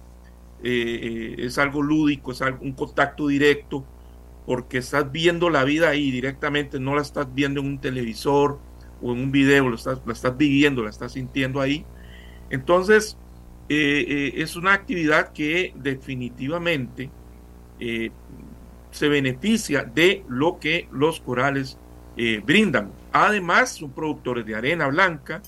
[0.64, 3.86] eh, es algo lúdico, es algo, un contacto directo,
[4.46, 8.60] porque estás viendo la vida ahí directamente, no la estás viendo en un televisor
[9.02, 11.86] o en un video, lo estás, la estás viviendo, la estás sintiendo ahí.
[12.50, 13.18] Entonces,
[13.70, 17.10] eh, eh, es una actividad que definitivamente
[18.92, 21.80] se beneficia de lo que los corales
[22.46, 22.92] brindan.
[23.12, 25.42] Además, son productores de arena blanca.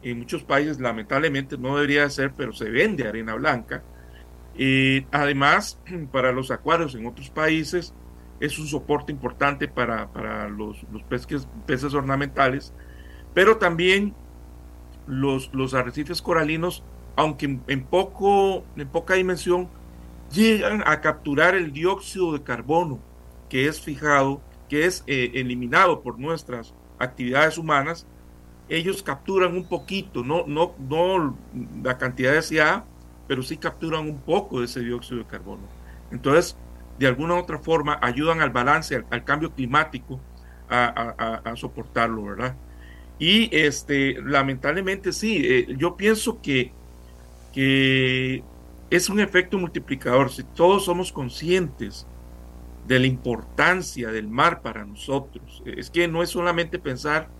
[0.00, 3.82] En muchos países, lamentablemente, no debería ser, pero se vende arena blanca
[5.10, 5.78] además,
[6.12, 7.94] para los acuarios en otros países
[8.40, 12.72] es un soporte importante para, los, peces, peces, ornamentales,
[13.34, 14.14] pero también
[15.06, 16.82] los, los arrecifes coralinos,
[17.14, 19.68] aunque en, poco, en poca dimensión,
[20.32, 22.98] llegan a capturar el dióxido de carbono
[23.48, 28.06] que es fijado, que es eh, eliminado por nuestras actividades humanas.
[28.68, 31.36] Ellos capturan un poquito, no, no, no
[31.84, 32.86] la cantidad deseada,
[33.32, 35.62] pero sí capturan un poco de ese dióxido de carbono.
[36.10, 36.54] Entonces,
[36.98, 40.20] de alguna u otra forma, ayudan al balance, al, cambio climático,
[40.68, 42.54] a, soportarlo, ¿verdad?
[43.18, 46.72] Y este, lamentablemente sí, eh, yo pienso que,
[47.54, 48.44] que
[48.90, 50.30] es un efecto multiplicador.
[50.30, 52.06] Si todos somos conscientes
[52.86, 57.30] de la importancia del mar para nosotros, es que no es solamente pensar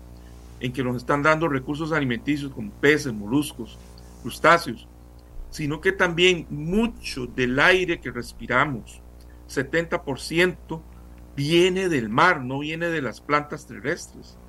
[0.59, 3.77] en que nos están dando recursos alimenticios como peces, moluscos,
[4.23, 4.87] crustáceos,
[5.53, 9.03] sino que también mucho del aire que respiramos,
[9.47, 10.81] 70%,
[11.35, 14.39] viene del mar, no viene de las plantas terrestres.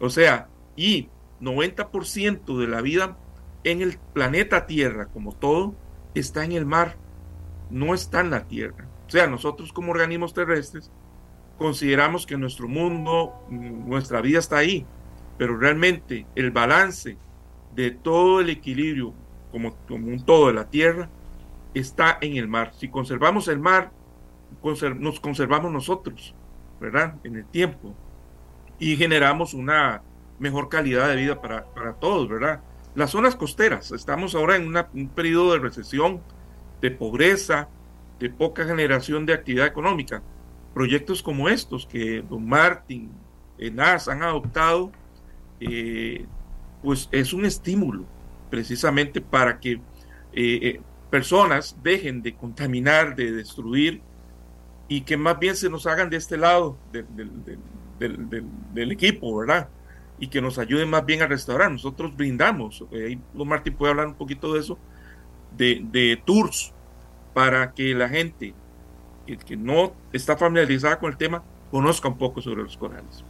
[0.00, 1.10] O sea, y
[1.42, 3.18] 90% de la vida
[3.64, 5.74] en el planeta Tierra, como todo,
[6.14, 6.96] está en el mar,
[7.68, 8.88] no está en la Tierra.
[9.06, 10.90] O sea, nosotros como organismos terrestres
[11.58, 14.86] consideramos que nuestro mundo, nuestra vida está ahí,
[15.36, 17.18] pero realmente el balance
[17.74, 19.12] de todo el equilibrio
[19.88, 21.08] como, un todo de la tierra,
[21.74, 22.72] está en el mar.
[22.76, 23.90] Si conservamos el mar,
[24.98, 26.34] nos conservamos nosotros,
[26.80, 27.14] ¿verdad?
[27.24, 27.94] En el tiempo.
[28.78, 30.02] Y generamos una
[30.38, 32.60] mejor calidad de vida para, todos, ¿verdad?
[32.94, 36.20] Las zonas costeras, estamos ahora en un periodo de recesión,
[36.80, 37.68] de pobreza,
[38.18, 40.22] de poca generación de actividad económica.
[40.74, 43.12] Proyectos como estos que Don Martín,
[43.58, 44.92] ENAS han adoptado,
[45.60, 46.26] eh,
[46.82, 48.04] pues es un estímulo
[48.50, 49.80] precisamente para que eh,
[50.32, 50.80] eh,
[51.10, 54.02] personas dejen de contaminar, de destruir
[54.88, 59.68] y que más bien se nos hagan de este lado del, equipo, ¿verdad?
[60.18, 61.70] Y que nos ayuden más bien a restaurar.
[61.70, 64.78] Nosotros brindamos, eh, ahí don Martín puede hablar un poquito de eso,
[65.56, 66.72] de, tours
[67.34, 68.54] para que la gente
[69.26, 73.24] que, que no está familiarizada con el tema conozca un poco sobre los corales.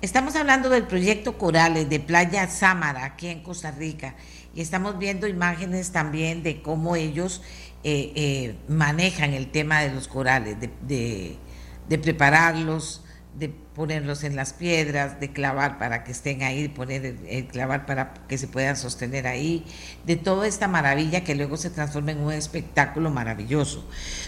[0.00, 4.14] Estamos hablando del proyecto Corales de Playa Sámara, aquí en Costa Rica,
[4.54, 7.42] y estamos viendo imágenes también de cómo ellos
[7.82, 11.36] eh, eh, manejan el tema de los corales, de,
[12.00, 13.02] prepararlos,
[13.40, 17.84] de ponerlos en las piedras, de clavar para que estén ahí, de poner el, clavar
[17.84, 19.64] para que se puedan sostener ahí,
[20.06, 23.84] de toda esta maravilla que luego se transforma en un espectáculo maravilloso.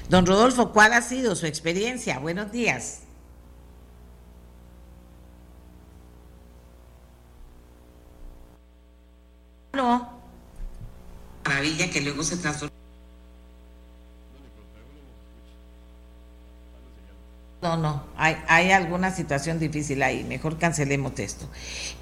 [0.09, 2.19] Don Rodolfo, ¿cuál ha sido su experiencia?
[2.19, 3.03] Buenos días.
[9.81, 10.07] No.
[11.47, 12.75] Maravilla que luego se transforma.
[17.63, 21.49] No, no, hay, hay, alguna situación difícil ahí, mejor cancelemos esto.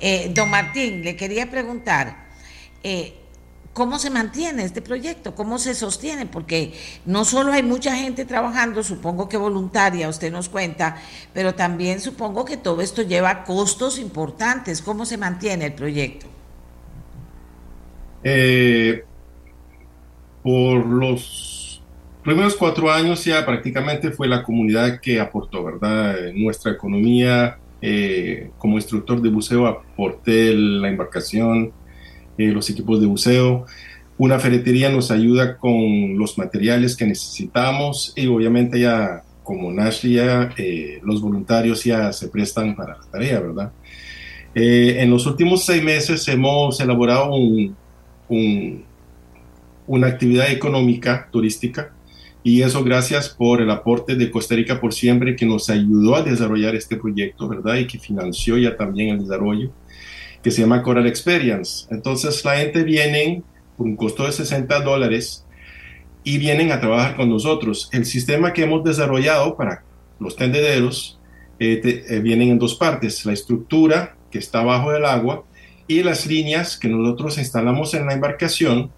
[0.01, 2.27] Eh, don Martín, le quería preguntar,
[2.83, 3.15] eh,
[3.73, 5.37] ¿cómo se mantiene este proyecto?
[5.37, 6.27] ¿Cómo se sostiene?
[6.27, 6.75] Porque
[7.07, 10.97] no solo hay mucha gente trabajando, supongo que voluntaria, usted nos cuenta,
[11.33, 14.83] pero también supongo que todo esto lleva costos importantes.
[14.83, 16.38] ¿Cómo se mantiene el proyecto?
[18.25, 19.05] Eh,
[20.43, 21.83] por los
[22.23, 26.15] primeros cuatro años ya prácticamente fue la comunidad que aportó, ¿verdad?
[26.35, 31.73] Nuestra economía, eh, como instructor de buceo, aporté la embarcación,
[32.37, 33.67] eh, los equipos de buceo.
[34.19, 40.51] Una ferretería nos ayuda con los materiales que necesitamos y obviamente ya como Nashley ya
[40.59, 43.73] eh, los voluntarios ya se prestan para la tarea, ¿verdad?
[44.55, 47.31] en los últimos seis meses hemos elaborado
[48.29, 51.93] una actividad económica turística
[52.43, 56.23] y eso gracias por el aporte de Costa Rica por siempre que nos ayudó a
[56.23, 57.77] desarrollar este proyecto, ¿verdad?
[57.77, 59.71] Y que financió ya también el desarrollo,
[60.43, 61.87] que se llama Coral Experience.
[61.91, 63.43] Entonces la gente viene
[63.77, 65.45] por un costo de 60 dólares
[66.23, 67.89] y vienen a trabajar con nosotros.
[67.93, 69.83] El sistema que hemos desarrollado para
[70.21, 71.19] los tendederos
[71.59, 75.45] eh, eh, vienen en dos partes, la estructura que está bajo el agua
[75.89, 78.93] y las líneas que nosotros instalamos en la embarcación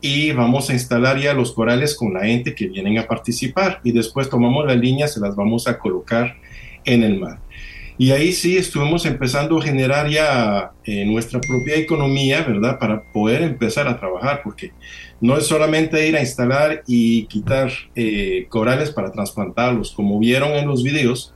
[0.00, 3.92] y vamos a instalar ya los corales con la gente que vienen a participar y
[3.92, 6.36] después tomamos las líneas, se las vamos a colocar
[6.84, 7.38] en el mar.
[7.98, 12.78] Y ahí sí estuvimos empezando a generar ya eh, nuestra propia economía, ¿verdad?
[12.78, 14.72] Para poder empezar a trabajar, porque
[15.20, 20.66] no es solamente ir a instalar y quitar eh, corales para trasplantarlos, como vieron en
[20.66, 21.32] los videos,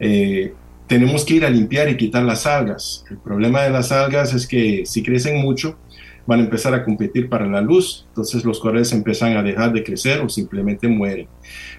[0.00, 0.54] eh,
[0.92, 3.02] tenemos que ir a limpiar y quitar las algas.
[3.08, 5.78] El problema de las algas es que si crecen mucho,
[6.26, 9.82] van a empezar a competir para la luz, entonces los corales empiezan a dejar de
[9.82, 11.28] crecer o simplemente mueren.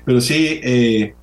[0.03, 1.13] Pero sí, eh,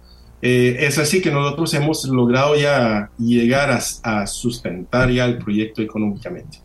[0.40, 6.58] eh, es así que nosotros hemos logrado ya llegar a, sustentar ya el proyecto económicamente.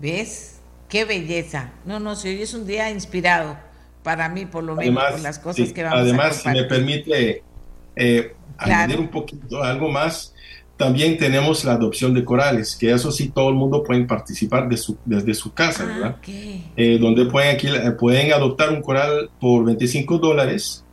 [0.00, 0.58] ¿Ves?
[0.88, 1.70] Qué belleza.
[1.84, 3.56] No, no, si hoy es un día inspirado
[4.02, 6.64] para mí, por lo menos, por las cosas que vamos además, a Además, si me
[6.64, 7.44] permite
[7.96, 10.34] eh, añadir un poquito, algo más,
[10.76, 14.76] también tenemos la adopción de corales, que eso sí todo el mundo puede participar de
[14.76, 16.16] su, desde su casa, ah, ¿verdad?
[16.76, 20.84] Eh, donde pueden, aquí, eh, pueden adoptar un coral por 25 dólares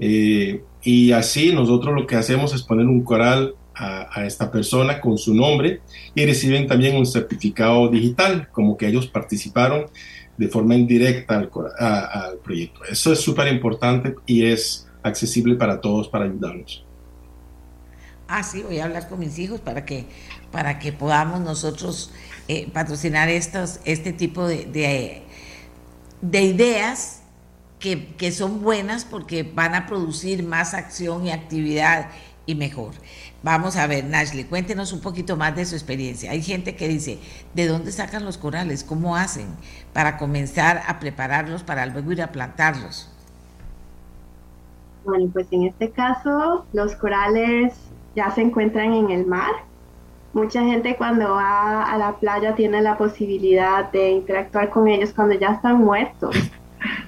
[0.00, 5.18] eh, y así nosotros lo que hacemos es poner un coral a, esta persona con
[5.18, 5.80] su nombre
[6.14, 9.86] y reciben también un certificado digital, como que ellos participaron
[10.36, 12.84] de forma indirecta al, al proyecto.
[12.84, 16.84] Eso es súper importante y es accesible para todos para ayudarnos
[18.32, 20.06] ah, sí, voy a hablar con mis hijos para que,
[20.50, 22.10] para que podamos nosotros
[22.48, 25.22] eh, patrocinar estos, este tipo de,
[26.22, 27.22] de, ideas
[27.78, 32.08] que, que, son buenas porque van a producir más acción y actividad
[32.46, 32.94] y mejor.
[33.42, 36.30] Vamos a ver, Nashley, cuéntenos un poquito más de su experiencia.
[36.30, 37.18] Hay gente que dice,
[37.54, 38.82] ¿de dónde sacan los corales?
[38.82, 39.46] ¿Cómo hacen
[39.92, 43.11] para comenzar a prepararlos para luego ir a plantarlos?
[45.04, 47.74] Bueno, pues en este caso, los corales
[48.14, 49.50] ya se encuentran en el mar.
[50.32, 55.34] Mucha gente cuando va a la playa tiene la posibilidad de interactuar con ellos cuando
[55.34, 56.36] ya están muertos.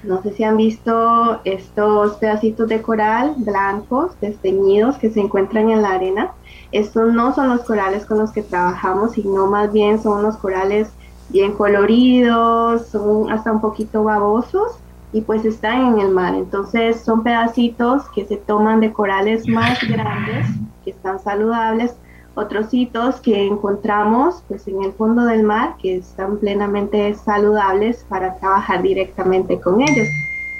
[0.03, 5.81] No sé si han visto estos pedacitos de coral blancos, desteñidos, que se encuentran en
[5.81, 6.31] la arena.
[6.71, 10.89] Estos no son los corales con los que trabajamos, sino más bien son unos corales
[11.29, 14.79] bien coloridos, son hasta un poquito babosos
[15.13, 16.35] y pues están en el mar.
[16.35, 20.47] Entonces son pedacitos que se toman de corales más grandes
[20.83, 21.95] que están saludables,
[22.35, 28.35] otros hitos que encontramos pues en el fondo del mar que están plenamente saludables para
[28.35, 30.07] trabajar directamente con ellos.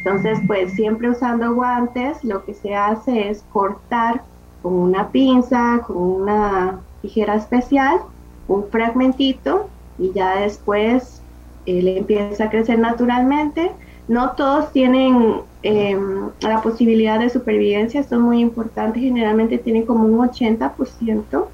[0.05, 4.21] Entonces, pues siempre usando guantes, lo que se hace es cortar
[4.61, 7.99] con una pinza, con una tijera especial,
[8.47, 9.67] un fragmentito
[9.97, 11.21] y ya después
[11.65, 13.71] él empieza a crecer naturalmente.
[14.07, 20.19] No todos tienen Em, la posibilidad de supervivencia, es muy importante, generalmente tienen como un
[20.19, 21.47] 80%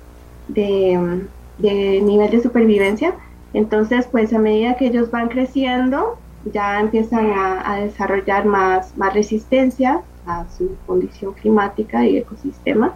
[0.50, 1.22] de,
[1.60, 3.16] de nivel de supervivencia.
[3.54, 10.02] Entonces, pues a medida que ellos van creciendo, ya empiezan a, desarrollar más, más resistencia
[10.26, 12.94] a su condición climática y ecosistema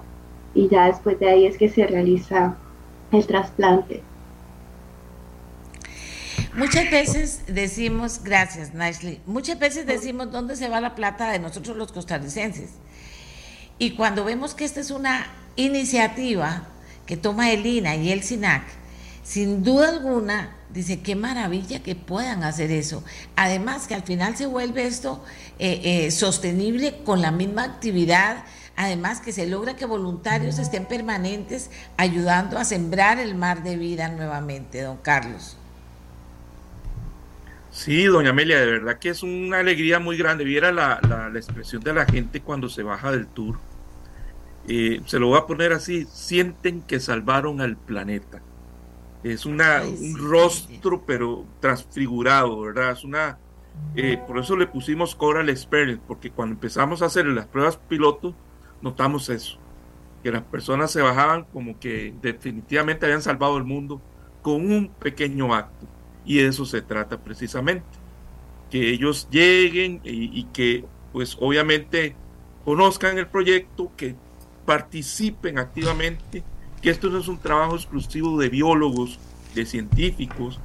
[0.53, 2.57] y ya después de ahí es que se realiza
[3.13, 4.03] el trasplante.
[6.55, 11.75] Muchas veces decimos, gracias Nashley, muchas veces decimos dónde se va la plata de nosotros
[11.75, 12.69] los costarricenses.
[13.77, 15.27] Y cuando vemos que esta es una
[15.57, 16.69] iniciativa
[17.05, 18.63] que toma el INA y el SINAC,
[19.21, 23.03] sin duda alguna, dice, qué maravilla que puedan hacer eso.
[23.35, 25.21] Además que al final se vuelve esto
[25.59, 28.45] eh, eh, sostenible con la misma actividad,
[28.77, 34.07] además que se logra que voluntarios estén permanentes ayudando a sembrar el mar de vida
[34.07, 35.57] nuevamente, don Carlos.
[37.75, 40.45] Sí, doña Amelia, de verdad que es una alegría muy grande.
[40.45, 43.59] Viera la, la, expresión de la gente cuando se baja del tour.
[44.65, 48.41] Eh, se lo voy a poner así, sienten que salvaron al planeta.
[49.25, 52.91] Es una, un rostro, pero transfigurado, ¿verdad?
[52.91, 53.39] Es una,
[53.97, 58.33] eh, por eso le pusimos Coral Experience, porque cuando empezamos a hacer las pruebas piloto,
[58.81, 59.59] notamos eso,
[60.23, 64.01] que las personas se bajaban como que definitivamente habían salvado el mundo
[64.41, 65.94] con un pequeño acto.
[66.25, 67.85] Y de eso se trata precisamente,
[68.69, 72.15] que ellos lleguen y, que pues obviamente
[72.63, 74.15] conozcan el proyecto, que
[74.65, 76.43] participen activamente
[76.81, 79.19] que esto no es un trabajo exclusivo de biólogos,
[79.53, 80.59] de científicos,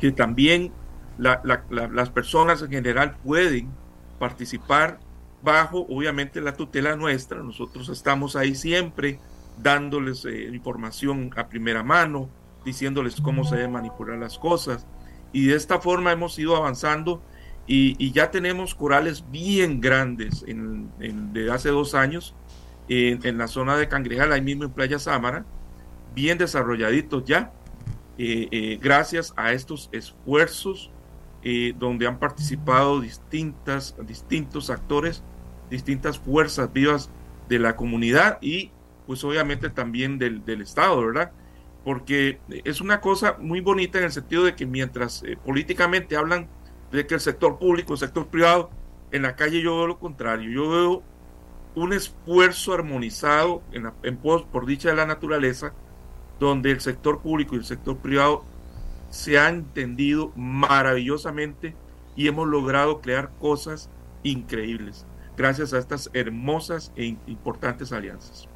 [0.00, 0.72] que también
[1.18, 3.70] las personas en general pueden
[4.18, 4.98] participar
[5.42, 7.42] bajo, obviamente, la tutela nuestra.
[7.42, 9.18] Nosotros estamos ahí siempre
[9.58, 12.28] dándoles eh, información a primera mano,
[12.64, 14.86] diciéndoles cómo se deben manipular las cosas.
[15.32, 17.22] Y de esta forma hemos ido avanzando
[17.66, 20.90] y, ya tenemos corales bien grandes en,
[21.32, 22.34] de hace dos años
[22.88, 25.46] en, la zona de Cangrejal, ahí mismo en Playa Sámara,
[26.14, 27.52] bien desarrolladitos ya,
[28.18, 30.90] eh, eh, gracias a estos esfuerzos
[31.42, 35.22] eh, donde han participado distintas, distintos actores,
[35.70, 37.10] distintas fuerzas vivas
[37.48, 38.70] de la comunidad y
[39.06, 41.32] pues obviamente también del, del Estado, ¿verdad?
[41.84, 46.48] Porque es una cosa muy bonita en el sentido de que mientras políticamente hablan
[46.92, 48.70] de que el sector público, el sector privado,
[49.10, 51.02] en la calle yo veo lo contrario, yo veo
[51.74, 55.72] un esfuerzo armonizado en, en por dicha de la naturaleza,
[56.38, 58.44] donde el sector público y el sector privado
[59.10, 61.74] se han entendido maravillosamente
[62.16, 63.90] y hemos logrado crear cosas
[64.22, 65.06] increíbles
[65.36, 68.48] gracias a estas hermosas e importantes alianzas.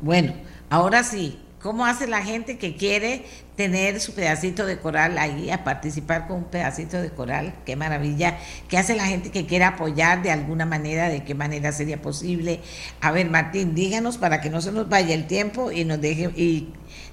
[0.00, 0.34] Bueno,
[0.68, 3.24] ahora sí, ¿Cómo hace la gente que quiere
[3.56, 7.54] tener su pedacito de coral ahí, a participar con un pedacito de coral?
[7.64, 8.38] Qué maravilla.
[8.68, 11.08] ¿Qué hace la gente que quiere apoyar de alguna manera?
[11.08, 12.60] ¿De qué manera sería posible?
[13.00, 16.30] A ver, Martín, díganos para que no se nos vaya el tiempo y nos deje
[16.36, 16.68] y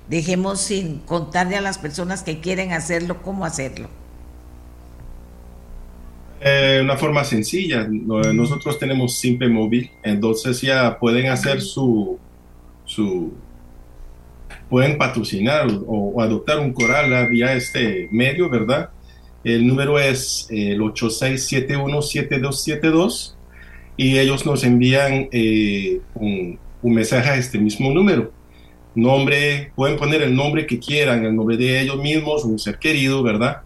[0.10, 3.90] dejemos sin contarle a las personas que quieren hacerlo cómo hacerlo.
[6.42, 7.88] Eh, una forma sencilla.
[7.88, 12.20] Nosotros tenemos Simple Móvil, entonces ya pueden hacer su,
[12.84, 13.32] su
[14.70, 18.90] pueden patrocinar o, adoptar un coral vía este medio, ¿verdad?
[19.44, 23.36] El número es el 86717272
[23.98, 28.32] y ellos nos envían eh, un, mensaje a este mismo número.
[28.96, 33.24] Nombre, pueden poner el nombre que quieran, el nombre de ellos mismos, un ser querido,
[33.24, 33.64] ¿verdad?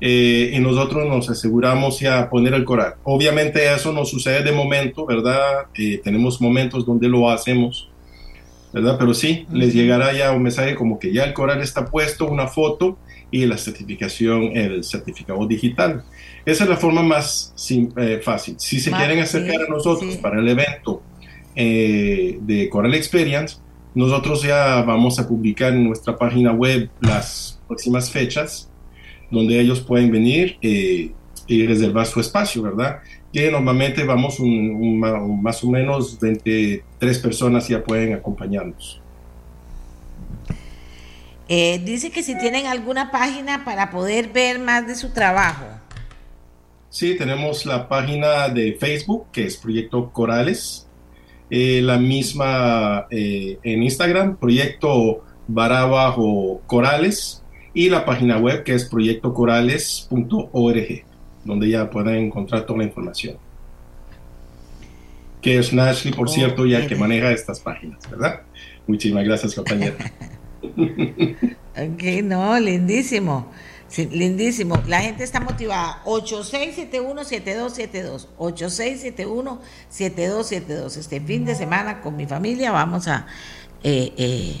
[0.00, 2.94] Eh, y nosotros nos aseguramos ya poner el coral.
[3.04, 5.66] Obviamente eso no sucede de momento, ¿verdad?
[5.74, 7.88] Eh, tenemos momentos donde lo hacemos,
[8.76, 8.96] ¿verdad?
[8.98, 12.46] Pero sí, les llegará ya un mensaje como que ya el coral está puesto, una
[12.46, 12.98] foto
[13.30, 16.04] y la certificación, el certificado digital.
[16.44, 18.56] Esa es la forma más eh, fácil.
[18.58, 21.02] Si se quieren acercar a nosotros para el evento
[21.54, 23.56] eh, de Coral Experience,
[23.94, 28.68] nosotros ya vamos a publicar en nuestra página web las próximas fechas
[29.30, 31.12] donde ellos pueden venir eh,
[31.46, 32.98] y reservar su espacio, ¿verdad?
[33.32, 34.98] Que normalmente vamos un,
[35.42, 39.00] más o menos 23 personas ya pueden acompañarnos.
[41.48, 45.64] Eh, dice que si tienen alguna página para poder ver más de su trabajo.
[46.88, 50.88] Sí, tenemos la página de Facebook, que es Proyecto Corales.
[51.50, 57.42] Eh, la misma eh, en Instagram, Proyecto Barabajo Corales.
[57.74, 61.04] Y la página web, que es proyectocorales.org
[61.46, 63.38] donde ya pueden encontrar toda la información.
[65.40, 68.42] Que es Nashley, por cierto, ya que maneja estas páginas, ¿verdad?
[68.86, 69.94] Muchísimas gracias, compañera.
[70.62, 73.50] ok, no, lindísimo.
[74.10, 74.82] lindísimo.
[74.88, 76.02] La gente está motivada.
[76.04, 78.26] 8671-7272.
[78.38, 80.96] 8671-7272.
[80.96, 83.28] Este fin de semana con mi familia vamos a...
[83.84, 84.56] Eh, eh,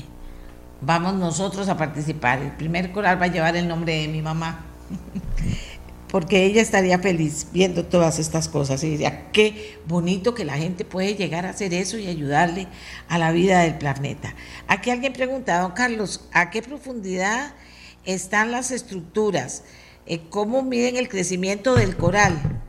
[0.80, 2.40] vamos nosotros a participar.
[2.42, 4.60] El primer coral va a llevar el nombre de mi mamá.
[6.16, 10.86] porque ella estaría feliz viendo todas estas cosas y diría, qué bonito que la gente
[10.86, 12.68] puede llegar a hacer eso y ayudarle
[13.06, 14.34] a la vida del planeta.
[14.66, 17.52] Aquí alguien pregunta, don Carlos, ¿a qué profundidad
[18.06, 19.64] están las estructuras?
[20.06, 22.62] Eh, ¿Cómo miden el crecimiento del coral?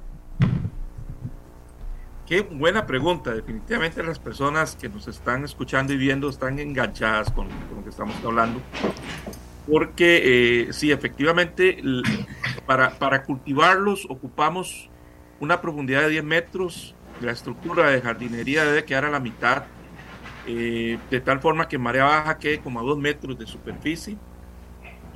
[2.25, 3.33] Qué buena pregunta.
[3.33, 8.17] Definitivamente las personas que nos están escuchando y viendo están enganchadas con, lo que estamos
[8.25, 8.61] hablando.
[9.69, 11.81] Porque eh, sí, efectivamente,
[12.65, 14.89] para, para cultivarlos ocupamos
[15.39, 16.95] una profundidad de 10 metros.
[17.21, 19.63] La estructura de jardinería debe quedar a la mitad,
[20.45, 24.17] eh, de tal forma que marea baja quede como a 2 metros de superficie.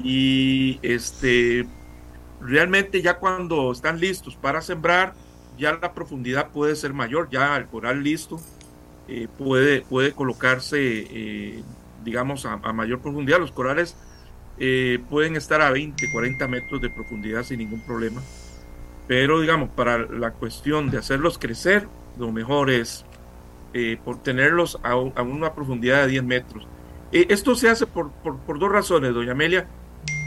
[0.04, 1.66] Y este,
[2.42, 5.14] realmente ya cuando están listos para sembrar,
[5.58, 8.40] ya la profundidad puede ser mayor, ya el coral listo
[9.08, 11.64] eh, puede, puede colocarse, eh,
[12.04, 13.40] digamos, a, mayor profundidad.
[13.40, 13.96] Los corales
[14.60, 18.22] eh, pueden estar a 20, 40 metros de profundidad sin ningún problema.
[19.08, 21.88] Pero, digamos, para la cuestión de hacerlos crecer,
[22.18, 23.06] lo mejor es
[24.04, 26.68] por tenerlos a, una profundidad de 10 metros.
[27.14, 29.66] esto se hace por, por, por dos razones, doña Amelia.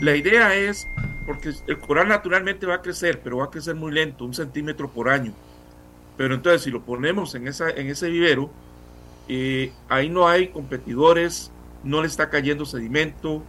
[0.01, 0.87] La idea es
[1.27, 4.91] porque el coral naturalmente va a crecer, pero va a crecer muy lento, un centímetro
[4.91, 5.33] por año.
[6.17, 8.51] Pero entonces si lo ponemos en, esa, en ese vivero,
[9.29, 11.51] eh, ahí no hay competidores,
[11.83, 13.43] no le está cayendo sedimento,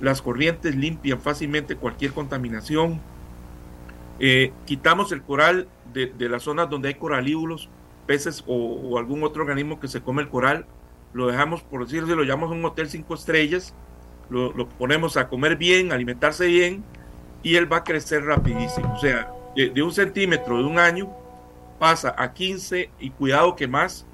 [0.00, 3.00] las corrientes limpian fácilmente cualquier contaminación.
[4.18, 7.68] Eh, quitamos el coral de, de, las zonas donde hay coralíbulos,
[8.06, 10.66] peces o, algún otro organismo que se come el coral,
[11.12, 13.74] lo dejamos, por decirlo, lo llamamos un hotel cinco estrellas,
[14.28, 16.84] lo, lo ponemos a comer bien, alimentarse bien,
[17.42, 18.92] y él va a crecer rapidísimo.
[18.94, 21.10] O sea, de, un centímetro de un año
[21.78, 24.06] pasa a 15 y cuidado que más,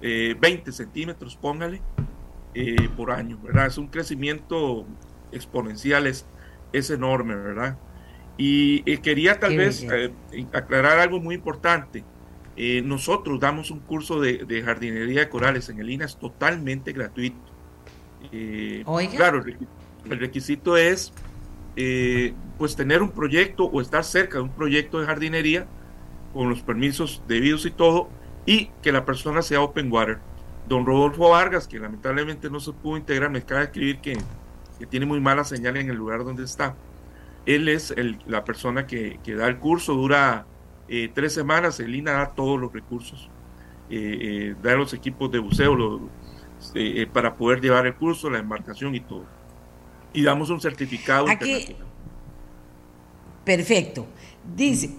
[0.00, 1.82] 20 eh, centímetros, póngale,
[2.54, 3.66] eh, por año, ¿verdad?
[3.66, 4.86] Es un crecimiento
[5.32, 6.26] exponencial, es,
[6.72, 7.78] enorme, ¿verdad?
[8.36, 10.12] Y quería tal vez eh,
[10.52, 12.04] aclarar algo muy importante.
[12.84, 17.52] nosotros damos un curso de, jardinería de corales en el INA, es totalmente gratuito.
[19.16, 19.42] Claro,
[20.04, 21.12] el requisito es
[21.80, 25.68] eh, pues tener un proyecto o estar cerca de un proyecto de jardinería
[26.32, 28.08] con los permisos debidos y todo,
[28.46, 30.18] y que la persona sea open water.
[30.68, 34.18] Don Rodolfo Vargas, que lamentablemente no se pudo integrar, me acaba de escribir que,
[34.86, 36.76] tiene muy mala señal en el lugar donde está.
[37.46, 37.94] Él es
[38.26, 40.46] la persona que, da el curso, dura
[40.88, 43.30] eh, tres semanas, el INA da todos los recursos,
[43.90, 46.10] eh, da los equipos de buceo
[47.12, 49.38] para poder llevar el curso, la embarcación y todo
[50.12, 51.76] y damos un certificado Aquí,
[53.44, 54.06] Perfecto.
[54.56, 54.90] Dice,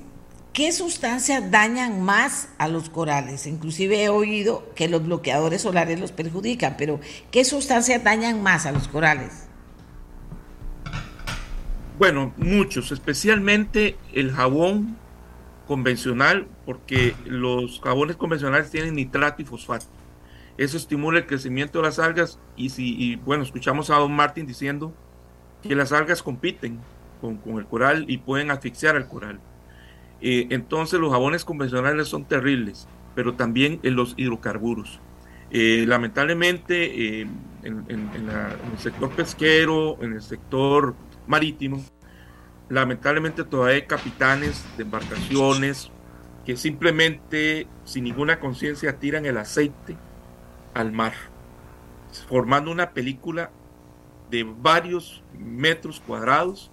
[0.53, 3.45] ¿qué sustancias dañan más a los corales?
[3.45, 6.99] Inclusive he oído que los bloqueadores solares los perjudican, pero
[7.30, 9.48] ¿qué sustancias dañan más a los corales?
[11.99, 14.95] Bueno, muchos, especialmente el jabón
[15.67, 19.87] convencional, porque los jabones convencionales tienen nitrato y fosfato.
[20.57, 24.93] Eso estimula el crecimiento de las algas y si, bueno, escuchamos a Don Martin diciendo
[25.61, 26.79] que las algas compiten
[27.19, 29.41] con, el coral y pueden asfixiar al coral.
[30.21, 35.01] Eh, entonces los jabones convencionales son terribles, pero también en los hidrocarburos.
[35.51, 37.27] Eh, lamentablemente eh,
[37.63, 40.95] en, el sector pesquero, en el sector
[41.30, 41.86] marítimo,
[42.69, 45.91] lamentablemente todavía hay capitanes de embarcaciones
[46.43, 49.95] que simplemente sin ninguna conciencia tiran el aceite
[50.73, 51.13] al mar,
[52.27, 53.51] formando una película
[54.32, 56.71] de varios metros cuadrados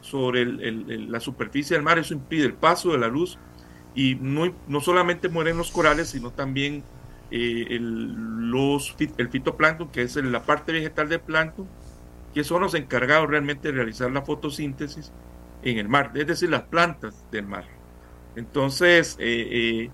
[0.00, 1.98] sobre la superficie del mar.
[1.98, 3.38] Eso impide el paso de la luz
[3.94, 6.84] y no, no solamente mueren los corales, sino también
[7.32, 11.68] eh, el, los, el fitoplancton, que es la parte vegetal del plancton,
[12.34, 15.12] que son los encargados realmente de realizar la fotosíntesis
[15.62, 17.64] en el mar, es decir, las plantas del mar.
[18.36, 19.90] Entonces, eh, eh,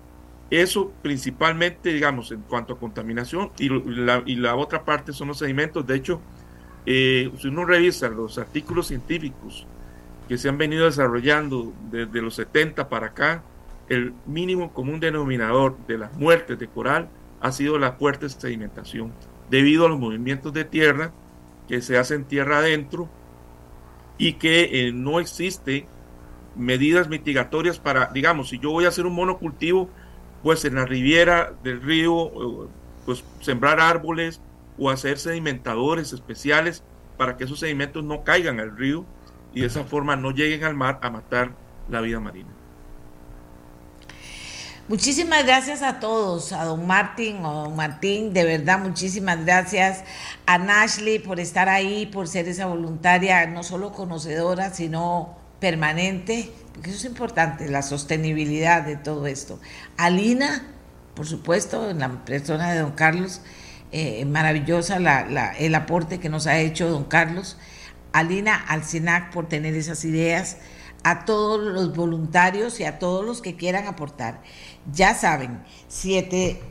[0.49, 5.85] eso principalmente, digamos, en cuanto a contaminación y la, otra parte son los sedimentos.
[5.85, 6.21] De hecho,
[6.85, 9.67] eh, si uno revisa los artículos científicos
[10.27, 13.43] que se han venido desarrollando desde los 70 para acá,
[13.89, 17.09] el mínimo común denominador de las muertes de coral
[17.41, 19.13] ha sido la fuerte sedimentación,
[19.49, 21.11] debido a los movimientos de tierra
[21.67, 23.09] que se hacen tierra adentro
[24.17, 25.87] y que eh, no existe
[26.55, 29.89] medidas mitigatorias para, digamos, si yo voy a hacer un monocultivo,
[30.43, 32.69] pues en la riviera del río,
[33.05, 34.41] pues sembrar árboles
[34.77, 36.83] o hacer sedimentadores especiales
[37.17, 39.05] para que esos sedimentos no caigan al río
[39.53, 41.51] y de esa forma no lleguen al mar a matar
[41.89, 42.56] la vida marina.
[44.89, 50.05] Muchísimas gracias a todos, a don Martín o don Martín, de verdad muchísimas gracias
[50.45, 56.91] a Nashley por estar ahí, por ser esa voluntaria, no solo conocedora, sino permanente, porque
[56.91, 59.59] eso es importante, la sostenibilidad de todo esto.
[59.97, 60.65] Alina,
[61.15, 63.41] por supuesto, en la persona de don Carlos,
[63.91, 64.99] eh, maravillosa
[65.59, 67.57] el aporte que nos ha hecho don Carlos.
[68.13, 70.55] Alina Alcinac por tener esas ideas,
[71.03, 74.41] a todos los voluntarios y a todos los que quieran aportar.
[74.93, 76.61] Ya saben, 7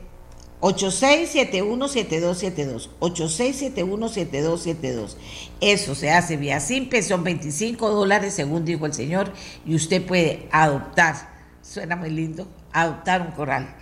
[0.59, 5.15] 86717272 86717272
[5.61, 9.31] Eso se hace vía simple, son 25 dólares según dijo el señor
[9.65, 11.15] y usted puede adoptar,
[11.61, 13.75] suena muy lindo, adoptar un coral.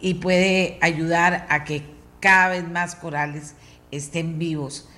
[0.00, 1.84] Y puede ayudar a que
[2.20, 3.54] cada vez más corales
[3.90, 4.88] estén vivos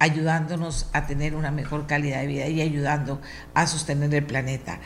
[0.00, 3.20] ayudándonos a tener una mejor calidad de vida y ayudando
[3.54, 4.80] a sostener el planeta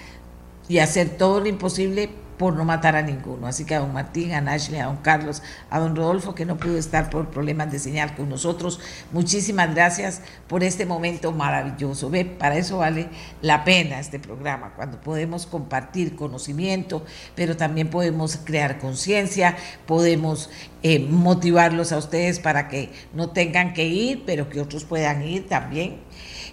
[0.68, 3.46] y hacer todo lo imposible por no matar a ninguno.
[3.46, 6.56] Así que a don Martín, a Ashley, a don Carlos, a don Rodolfo, que no
[6.56, 8.80] pudo estar por problemas de señal con nosotros,
[9.12, 12.10] muchísimas gracias por este momento maravilloso.
[12.10, 13.08] Ve, para eso vale
[13.42, 17.04] la pena este programa, cuando podemos compartir conocimiento,
[17.34, 19.56] pero también podemos crear conciencia,
[19.86, 20.50] podemos
[20.82, 25.48] eh, motivarlos a ustedes para que no tengan que ir, pero que otros puedan ir
[25.48, 26.00] también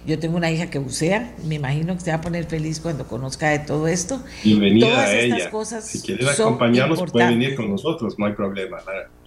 [0.05, 3.07] yo tengo una hija que bucea, me imagino que se va a poner feliz cuando
[3.07, 4.21] conozca de todo esto.
[4.43, 5.51] Bienvenida Todas a estas ella.
[5.51, 8.77] Cosas si quiere acompañarnos, puede venir con nosotros, no hay problema.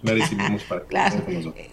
[0.01, 1.23] La, recibimos para claro.
[1.23, 1.65] con nosotros.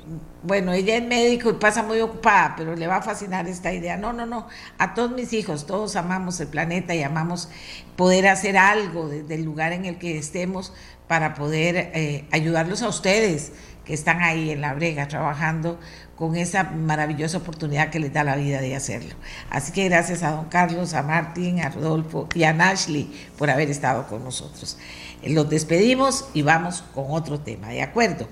[0.45, 3.97] Bueno, ella es médico y pasa muy ocupada, pero le va a fascinar esta idea.
[3.97, 4.47] No, no, no.
[4.79, 7.49] A todos mis hijos, todos amamos el planeta y amamos
[7.97, 10.73] poder hacer algo desde el lugar en el que estemos
[11.09, 13.53] para poder eh, ayudarlos a ustedes
[13.85, 15.79] que están ahí en la brega trabajando
[16.17, 19.15] con esa maravillosa oportunidad que les da la vida de hacerlo.
[19.51, 23.71] Así que gracias a don Carlos, a Martín, a Rodolfo y a Ashley por haber
[23.71, 24.79] estado con nosotros.
[25.25, 28.29] Los despedimos y vamos con otro tema, ¿de acuerdo?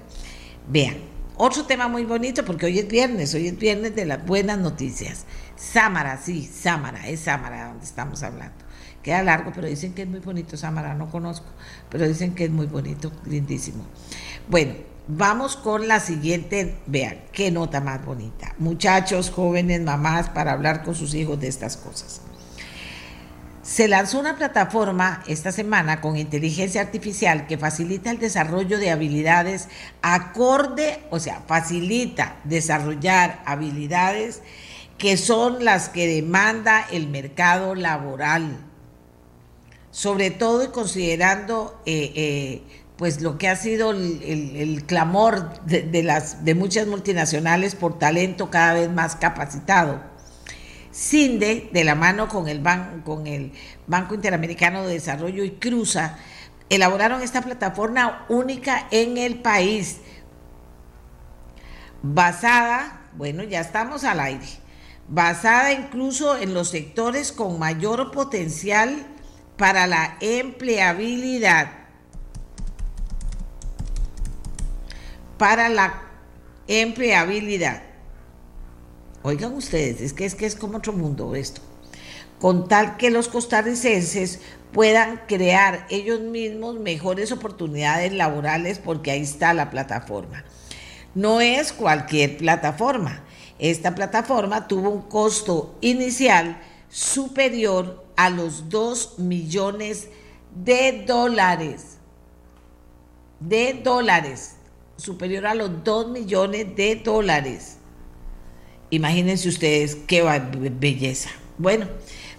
[0.69, 0.99] Vean,
[1.37, 5.25] otro tema muy bonito porque hoy es viernes, hoy es viernes de las buenas noticias.
[5.57, 8.65] Sámara, sí, Sámara, es Sámara donde estamos hablando.
[9.03, 11.47] Queda largo, pero dicen que es muy bonito Sámara, no conozco,
[11.89, 13.85] pero dicen que es muy bonito, lindísimo.
[14.49, 14.75] Bueno,
[15.13, 18.55] Vamos con la siguiente, vean, qué nota más bonita.
[18.59, 22.21] Muchachos, jóvenes, mamás, para hablar con sus hijos de estas cosas.
[23.61, 29.67] Se lanzó una plataforma esta semana con inteligencia artificial que facilita el desarrollo de habilidades
[30.01, 34.43] acorde, o sea, facilita desarrollar habilidades
[34.97, 38.65] que son las que demanda el mercado laboral.
[39.91, 46.45] Sobre todo y considerando eh, eh, pues lo que ha sido el, clamor de, las,
[46.45, 50.03] de muchas multinacionales por talento cada vez más capacitado.
[50.93, 52.63] CINDE, de la mano con el,
[53.03, 53.53] con el
[53.87, 56.19] Banco Interamericano de Desarrollo y Cruza,
[56.69, 60.03] elaboraron esta plataforma única en el país,
[62.03, 64.47] basada, bueno, ya estamos al aire,
[65.09, 69.07] basada incluso en los sectores con mayor potencial
[69.57, 71.80] para la empleabilidad
[75.41, 76.03] para la
[76.69, 77.83] empleabilidad.
[79.23, 81.63] Oigan ustedes, es que es que es como otro mundo esto.
[82.39, 89.55] Con tal que los costarricenses puedan crear ellos mismos mejores oportunidades laborales porque ahí está
[89.55, 90.45] la plataforma.
[91.15, 93.25] No es cualquier plataforma.
[93.59, 96.61] Esta plataforma tuvo un costo inicial
[96.91, 100.09] superior a los 2 millones
[100.55, 101.97] de dólares.
[103.41, 104.57] De dólares
[105.01, 107.79] superior a los 2 millones de dólares.
[108.91, 110.23] Imagínense ustedes qué
[110.79, 111.31] belleza.
[111.59, 111.87] Bueno,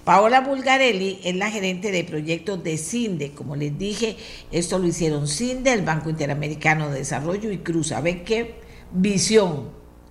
[0.03, 3.31] Paola Bulgarelli es la gerente de proyectos de CINDE.
[3.31, 4.17] Como les dije,
[4.51, 7.91] esto lo hicieron CINDE, el Banco Interamericano de Desarrollo y Cruz.
[7.91, 8.55] A ver qué
[8.91, 9.69] visión.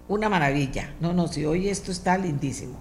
[0.08, 0.94] Una maravilla.
[1.00, 2.80] No, no, si hoy esto está lindísimo.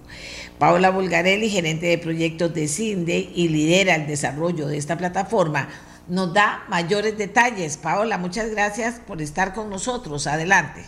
[0.58, 5.68] Paola Bulgarelli, gerente de proyectos de CINDE y lidera el desarrollo de esta plataforma
[6.10, 7.76] nos da mayores detalles.
[7.76, 10.26] Paola, muchas gracias por estar con nosotros.
[10.26, 10.84] Adelante.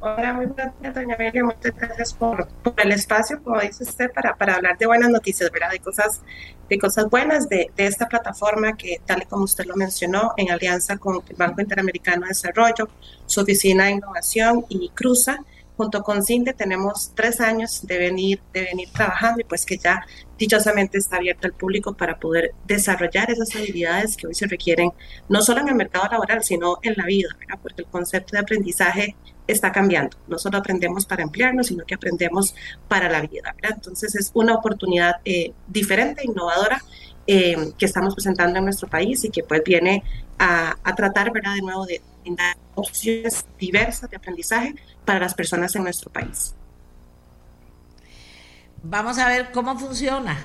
[0.00, 1.44] Hola, muy buenas tardes, doña Amelia.
[1.44, 5.70] Muchas gracias por, el espacio, como dice usted, para, hablar de buenas noticias, ¿verdad?
[5.70, 6.20] De cosas,
[6.68, 10.50] de cosas buenas de, de, esta plataforma que, tal y como usted lo mencionó, en
[10.50, 12.88] alianza con el Banco Interamericano de Desarrollo,
[13.26, 15.38] su Oficina de Innovación y Cruza,
[15.76, 20.06] junto con CINDE tenemos tres años de venir, de venir trabajando y pues que ya
[20.38, 24.92] dichosamente está abierto al público para poder desarrollar esas habilidades que hoy se requieren,
[25.28, 27.28] no solo en el mercado laboral, sino en la vida,
[27.62, 29.16] porque el concepto de aprendizaje
[29.46, 30.16] está cambiando.
[30.28, 32.54] No solo aprendemos para emplearnos, sino que aprendemos
[32.88, 33.54] para la vida.
[33.62, 36.82] Entonces es una oportunidad eh, diferente, innovadora,
[37.26, 40.02] eh, que estamos presentando en nuestro país y que pues viene
[40.38, 41.54] a, a tratar ¿verdad?
[41.54, 46.54] de nuevo de brindar opciones diversas de aprendizaje para las personas en nuestro país.
[48.82, 50.36] Vamos a ver cómo funciona.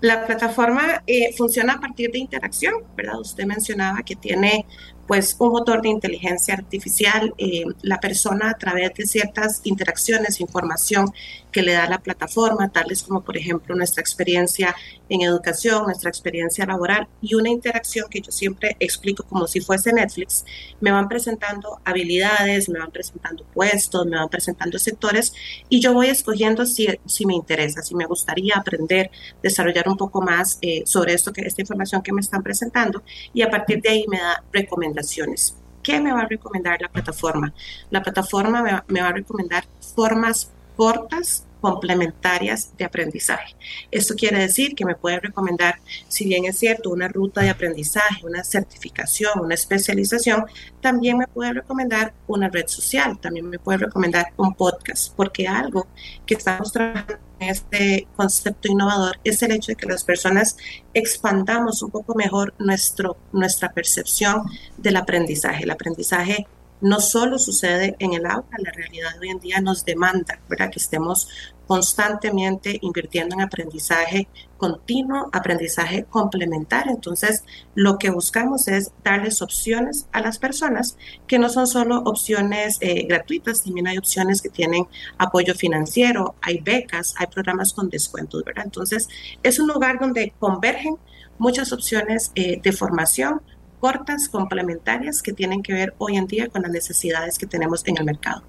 [0.00, 3.18] La plataforma eh, funciona a partir de interacción, ¿verdad?
[3.18, 4.64] Usted mencionaba que tiene
[5.08, 11.10] pues un motor de inteligencia artificial, eh, la persona a través de ciertas interacciones, información
[11.52, 14.74] que le da la plataforma, tales como por ejemplo nuestra experiencia
[15.08, 19.92] en educación, nuestra experiencia laboral y una interacción que yo siempre explico como si fuese
[19.92, 20.44] Netflix,
[20.80, 25.32] me van presentando habilidades, me van presentando puestos, me van presentando sectores
[25.68, 29.10] y yo voy escogiendo si, si me interesa, si me gustaría aprender,
[29.42, 33.42] desarrollar un poco más eh, sobre esto, que esta información que me están presentando y
[33.42, 35.54] a partir de ahí me da recomendaciones
[35.88, 37.54] ¿Qué me va a recomendar la plataforma?
[37.90, 43.56] La plataforma me va, a recomendar formas cortas complementarias de aprendizaje.
[43.90, 48.24] Esto quiere decir que me puede recomendar, si bien es cierto, una ruta de aprendizaje,
[48.24, 50.46] una certificación, una especialización,
[50.80, 55.88] también me puede recomendar una red social, también me puede recomendar un podcast, porque algo
[56.24, 60.56] que estamos trabajando este concepto innovador es el hecho de que las personas
[60.94, 64.42] expandamos un poco mejor nuestro, nuestra percepción
[64.76, 65.64] del aprendizaje.
[65.64, 66.46] El aprendizaje
[66.80, 70.70] no solo sucede en el aula, la realidad hoy en día nos demanda ¿verdad?
[70.70, 71.28] que estemos
[71.68, 74.26] constantemente invirtiendo en aprendizaje
[74.56, 76.92] continuo, aprendizaje complementario.
[76.92, 82.78] Entonces, lo que buscamos es darles opciones a las personas que no son solo opciones
[82.80, 84.86] eh, gratuitas, también hay opciones que tienen
[85.18, 88.64] apoyo financiero, hay becas, hay programas con descuentos, ¿verdad?
[88.64, 89.06] Entonces,
[89.42, 90.96] es un lugar donde convergen
[91.38, 93.42] muchas opciones eh, de formación
[93.80, 97.96] cortas, complementarias, que tienen que ver hoy en día con las necesidades que tenemos en
[97.98, 98.42] el mercado.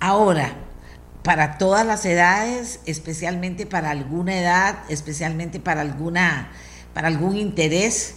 [0.00, 0.52] Ahora,
[1.22, 6.52] para todas las edades, especialmente para alguna edad, especialmente para alguna,
[6.92, 8.16] para algún interés.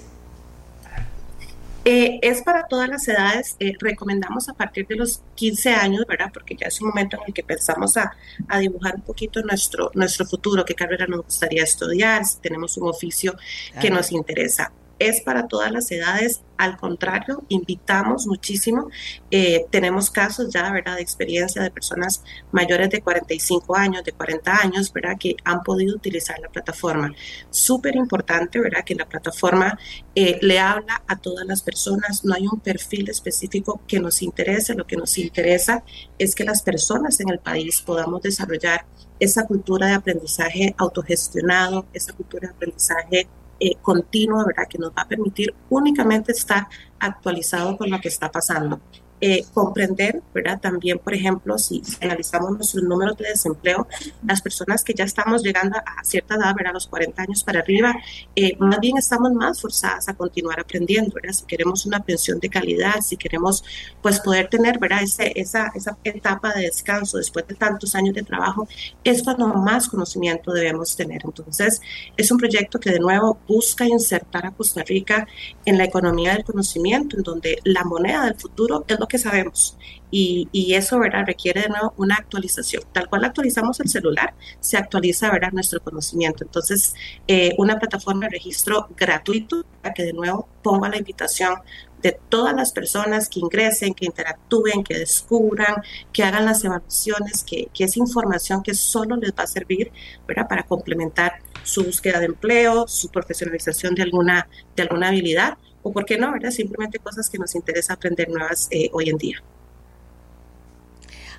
[1.89, 6.29] Eh, es para todas las edades, eh, recomendamos a partir de los 15 años, ¿verdad?
[6.33, 8.11] Porque ya es un momento en el que pensamos a,
[8.49, 12.89] a, dibujar un poquito nuestro, nuestro futuro, qué carrera nos gustaría estudiar, si tenemos un
[12.89, 13.37] oficio
[13.79, 18.89] que nos interesa es para todas las edades, al contrario, invitamos muchísimo.
[19.29, 24.61] Eh, tenemos casos ya, ¿verdad?, de experiencia de personas mayores de 45 años, de 40
[24.61, 27.13] años, ¿verdad?, que han podido utilizar la plataforma.
[27.49, 29.77] Súper importante, ¿verdad?, que la plataforma
[30.15, 34.73] eh, le habla a todas las personas, no hay un perfil específico que nos interese,
[34.73, 35.83] lo que nos interesa
[36.17, 38.85] es que las personas en el país podamos desarrollar
[39.19, 43.27] esa cultura de aprendizaje autogestionado, esa cultura de aprendizaje
[43.59, 44.67] eh, continua, ¿verdad?
[44.69, 46.67] Que nos va a permitir únicamente estar
[46.99, 48.79] actualizado con lo que está pasando.
[49.19, 50.59] Eh, comprender, ¿verdad?
[50.61, 53.87] También, por ejemplo, si analizamos nuestros números de desempleo,
[54.23, 56.73] las personas que ya estamos llegando a cierta edad, ¿verdad?
[56.73, 57.95] Los 40 años para arriba,
[58.35, 61.33] eh, más bien estamos más forzadas a continuar aprendiendo, ¿verdad?
[61.33, 63.63] Si queremos una pensión de calidad, si queremos,
[64.03, 65.01] pues, poder tener, ¿verdad?
[65.01, 68.67] Ese, esa, esa etapa de descanso después de tantos años de trabajo,
[69.03, 71.21] es cuando más conocimiento debemos tener.
[71.23, 71.81] Entonces,
[72.15, 75.27] es un proyecto que, de nuevo, busca insertar a Costa Rica
[75.65, 79.77] en la economía del conocimiento, en donde la moneda del futuro es lo que sabemos.
[80.09, 81.25] Y, y, eso ¿verdad?
[81.25, 82.83] requiere de nuevo una actualización.
[82.93, 85.51] Tal cual actualizamos el celular, se actualiza ¿verdad?
[85.51, 86.45] nuestro conocimiento.
[86.45, 86.93] Entonces,
[87.27, 91.55] eh, una plataforma de registro gratuito, para que de nuevo ponga la invitación
[92.01, 95.75] de todas las personas que ingresen, que interactúen, que descubran,
[96.13, 99.91] que hagan las evaluaciones, que, que es información que solo les va a servir
[100.27, 100.47] ¿verdad?
[100.47, 106.05] para complementar su búsqueda de empleo, su profesionalización de alguna, de alguna habilidad o por
[106.05, 106.51] qué no, ¿verdad?
[106.51, 109.43] Simplemente cosas que nos interesa aprender nuevas eh, hoy en día.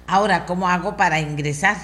[0.06, 1.76] Ahora, ¿cómo hago para ingresar?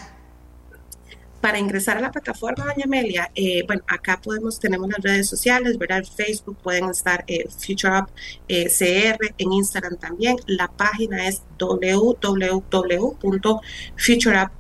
[1.41, 5.77] Para ingresar a la plataforma, doña Amelia, eh, bueno, acá podemos, tenemos las redes sociales,
[5.77, 5.99] ¿verdad?
[5.99, 8.09] En Facebook pueden estar eh, FutureUp
[8.49, 10.37] CR, en Instagram también.
[10.47, 14.55] La página es www.futureup.com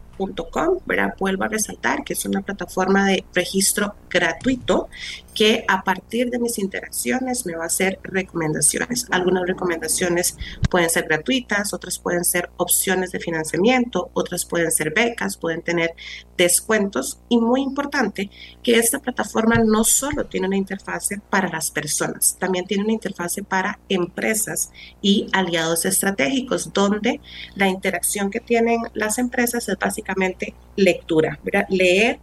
[0.87, 1.15] ¿verdad?
[1.19, 4.89] Vuelvo a resaltar que es una plataforma de registro gratuito
[5.35, 9.07] que a partir de mis interacciones me va a hacer recomendaciones.
[9.11, 10.37] Algunas recomendaciones
[10.71, 15.95] pueden ser gratuitas, otras pueden ser opciones de financiamiento, otras pueden ser becas, pueden tener
[16.37, 18.31] descuentos y muy importante
[18.63, 23.43] que esta plataforma no solo tiene una interfase para las personas, también tiene una interfase
[23.43, 24.71] para empresas
[25.03, 27.21] y aliados estratégicos donde
[27.55, 32.21] la interacción que tienen las empresas es básicamente lectura, leer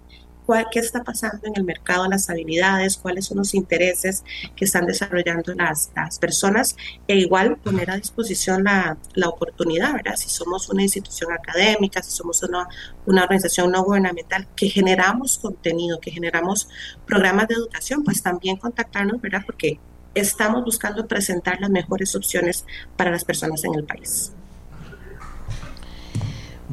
[0.72, 4.24] qué está pasando en el mercado, las habilidades, cuáles son los intereses
[4.56, 6.76] que están desarrollando las, las personas
[7.08, 10.16] e igual poner a disposición la, la, oportunidad, ¿verdad?
[10.16, 12.68] Si somos una institución académica, si somos una,
[13.06, 16.70] una organización no gubernamental que generamos contenido, que generamos
[17.06, 19.44] programas de educación, pues también contactarnos, ¿verdad?
[19.46, 19.80] Porque
[20.14, 22.66] estamos buscando presentar las mejores opciones
[22.98, 24.34] para las personas en el país.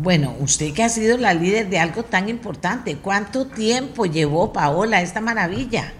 [0.00, 5.02] Bueno, usted que ha sido la líder de algo tan importante, ¿cuánto tiempo llevó Paola
[5.02, 5.92] esta maravilla?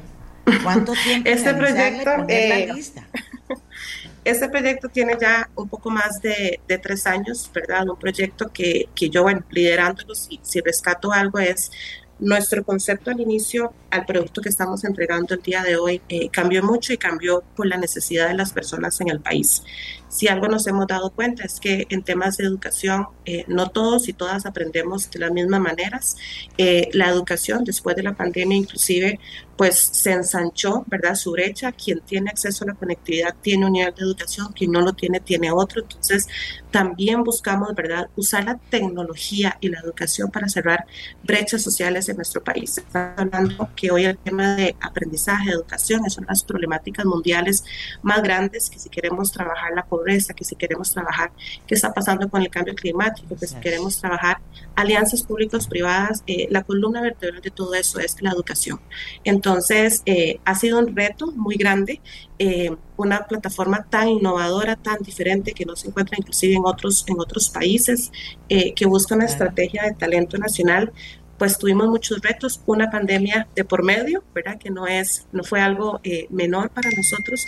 [0.62, 2.68] ¿Cuánto tiempo este proyecto, eh,
[4.24, 7.88] Este proyecto tiene ya un poco más de, tres años, ¿verdad?
[7.88, 11.72] Un proyecto que, que yo, bueno, liderándolo, si, si rescato algo, es
[12.20, 16.62] nuestro concepto al inicio al producto que estamos entregando el día de hoy eh, cambió
[16.62, 19.62] mucho y cambió por la necesidad de las personas en el país.
[20.08, 24.08] Si algo nos hemos dado cuenta es que en temas de educación eh, no todos
[24.08, 26.16] y todas aprendemos de las mismas maneras.
[26.56, 29.20] Eh, la educación después de la pandemia inclusive
[29.58, 31.16] pues se ensanchó, ¿verdad?
[31.16, 34.80] Su brecha, quien tiene acceso a la conectividad tiene un nivel de educación, quien no
[34.80, 35.82] lo tiene tiene otro.
[35.82, 36.28] Entonces,
[36.70, 40.86] también buscamos, ¿verdad?, usar la tecnología y la educación para cerrar
[41.24, 42.78] brechas sociales en nuestro país.
[42.78, 47.64] Estamos hablando que hoy el tema de aprendizaje, educación, de las problemáticas mundiales
[48.02, 51.30] más grandes, que si queremos trabajar la pobreza, que si queremos trabajar
[51.66, 54.38] qué está pasando con el cambio climático, que si queremos trabajar
[54.74, 58.80] alianzas públicas-privadas, eh, la columna vertebral de todo eso es la educación.
[59.24, 62.00] Entonces, entonces, eh, ha sido un reto muy grande,
[62.38, 67.20] eh, una plataforma tan innovadora, tan diferente que no se encuentra inclusive en otros, en
[67.20, 68.10] otros países,
[68.48, 70.92] eh, que busca una estrategia de talento nacional.
[71.38, 74.58] Pues tuvimos muchos retos, una pandemia de por medio, ¿verdad?
[74.58, 77.46] Que no, es, no fue algo menor para nosotros,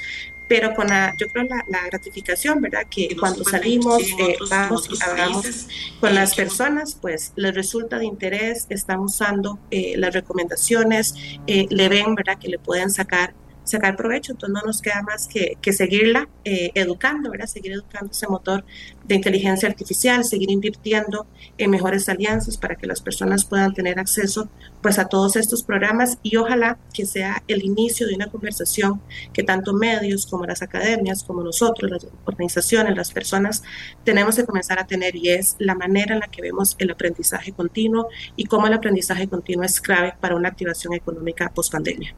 [0.51, 2.82] pero con la, yo creo la, la gratificación, ¿verdad?
[2.91, 5.68] Que cuando salimos, eh, vamos y hablamos
[6.01, 11.14] con las personas, pues les resulta de interés, están usando eh, las recomendaciones,
[11.47, 12.36] eh, le ven, ¿verdad?
[12.36, 13.32] Que le pueden sacar
[13.71, 17.47] sacar provecho, entonces no nos queda más que, que seguirla eh, educando, ¿verdad?
[17.47, 18.64] Seguir educando ese motor
[19.05, 21.27] de inteligencia artificial, seguir invirtiendo
[21.59, 24.49] en mejores alianzas para que las personas puedan tener acceso
[24.83, 29.01] pues a todos estos programas y ojalá que sea el inicio de una conversación
[29.33, 33.62] que tanto medios como las academias, como nosotros, las organizaciones, las personas,
[34.05, 37.53] tenemos que comenzar a tener y es la manera en la que vemos el aprendizaje
[37.53, 42.14] continuo y cómo el aprendizaje continuo es clave para una activación económica post pandemia.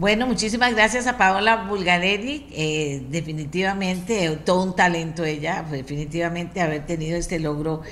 [0.00, 2.46] Bueno, muchísimas gracias a Paola Bulgarelli.
[2.52, 7.82] Eh, definitivamente, todo un talento ella, definitivamente haber tenido este logro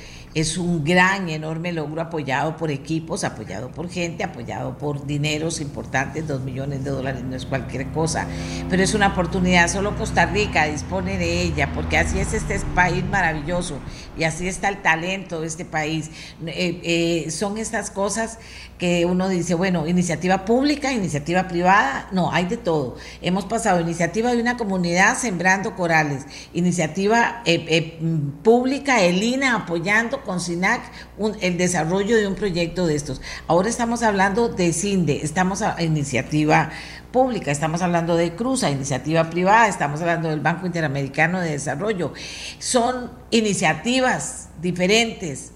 [0.40, 6.26] es un gran, enorme logro apoyado por equipos, apoyado por gente, apoyado por dineros importantes,
[6.26, 8.26] dos millones de dólares no es cualquier cosa,
[8.68, 13.04] pero es una oportunidad, solo Costa Rica dispone de ella, porque así es este país
[13.04, 13.78] maravilloso
[14.16, 16.10] y así está el talento de este país.
[16.46, 16.80] Eh,
[17.26, 18.38] eh, son estas cosas
[18.78, 22.96] que uno dice, bueno, iniciativa pública, iniciativa privada, no, hay de todo.
[23.22, 27.98] Hemos pasado iniciativa de una comunidad sembrando corales, iniciativa eh,
[28.44, 30.82] pública, ELINA apoyando con SINAC
[31.40, 33.22] el desarrollo de un proyecto de estos.
[33.46, 36.68] Ahora estamos hablando de CINDE, estamos a iniciativa
[37.10, 42.12] pública, estamos hablando de Cruza, iniciativa privada, estamos hablando del Banco Interamericano de Desarrollo.
[42.58, 45.52] Son iniciativas diferentes,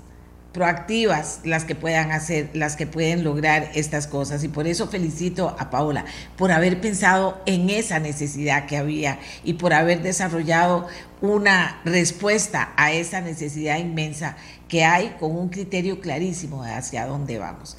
[0.53, 4.45] proactivas las que puedan hacer, las que pueden lograr estas cosas.
[4.45, 6.05] Y por eso felicito a Paola
[6.37, 10.87] por haber pensado en esa necesidad que había y por haber desarrollado
[11.21, 14.37] una respuesta a esa necesidad inmensa
[14.69, 17.75] que hay con un criterio clarísimo de hacia dónde vamos.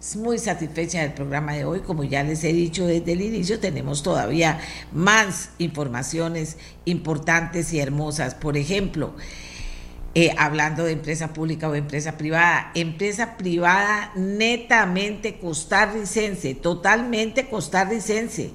[0.00, 3.58] Es muy satisfecha del programa de hoy, como ya les he dicho desde el inicio,
[3.58, 4.60] tenemos todavía
[4.92, 8.34] más informaciones importantes y hermosas.
[8.34, 9.14] Por ejemplo,
[10.14, 18.52] eh, hablando de empresa pública o empresa privada, empresa privada netamente costarricense, totalmente costarricense.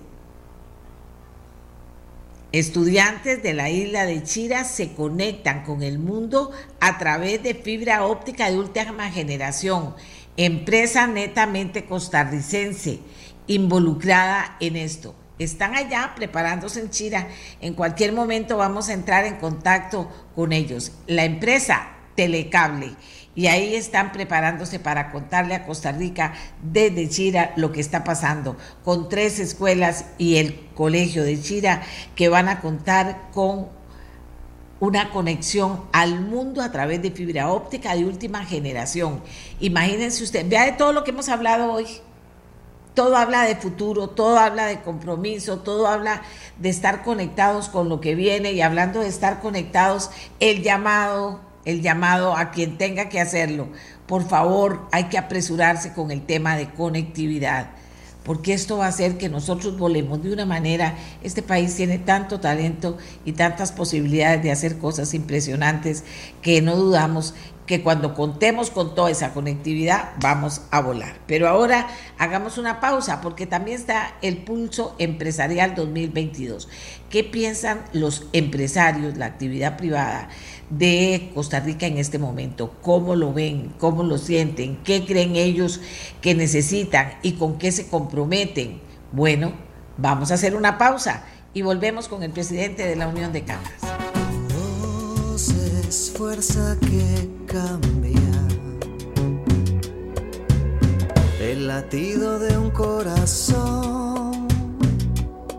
[2.52, 8.06] Estudiantes de la isla de Chira se conectan con el mundo a través de fibra
[8.06, 9.94] óptica de última generación.
[10.38, 13.02] Empresa netamente costarricense
[13.48, 17.28] involucrada en esto están allá preparándose en Chira.
[17.62, 20.92] En cualquier momento vamos a entrar en contacto con ellos.
[21.08, 22.96] La empresa Telecable.
[23.34, 28.58] Y ahí están preparándose para contarle a Costa Rica desde Chira lo que está pasando,
[28.84, 31.82] con tres escuelas y el colegio de Chira
[32.16, 33.70] que van a contar con
[34.82, 39.22] una conexión al mundo a través de fibra óptica de última generación.
[39.62, 41.86] Imagínense usted, vea de todo lo que hemos hablado hoy
[42.94, 46.22] todo habla de futuro, todo habla de compromiso, todo habla
[46.58, 51.82] de estar conectados con lo que viene y hablando de estar conectados, el llamado, el
[51.82, 53.68] llamado a quien tenga que hacerlo.
[54.08, 57.70] Por favor, hay que apresurarse con el tema de conectividad,
[58.24, 62.40] porque esto va a hacer que nosotros volemos de una manera, este país tiene tanto
[62.40, 66.04] talento y tantas posibilidades de hacer cosas impresionantes
[66.42, 67.34] que no dudamos
[67.70, 71.20] que cuando contemos con toda esa conectividad vamos a volar.
[71.28, 71.86] Pero ahora
[72.18, 76.68] hagamos una pausa porque también está el pulso empresarial 2022.
[77.12, 80.30] ¿Qué piensan los empresarios, la actividad privada
[80.72, 82.74] de Costa Rica en este momento?
[82.82, 83.76] ¿Cómo lo ven?
[83.78, 84.78] ¿Cómo lo sienten?
[84.78, 85.80] ¿Qué creen ellos
[86.22, 88.82] que necesitan y con qué se comprometen?
[89.12, 89.54] Bueno,
[89.96, 94.09] vamos a hacer una pausa y volvemos con el presidente de la Unión de Cámaras
[95.90, 98.14] fuerza que cambia
[101.42, 104.48] el latido de un corazón.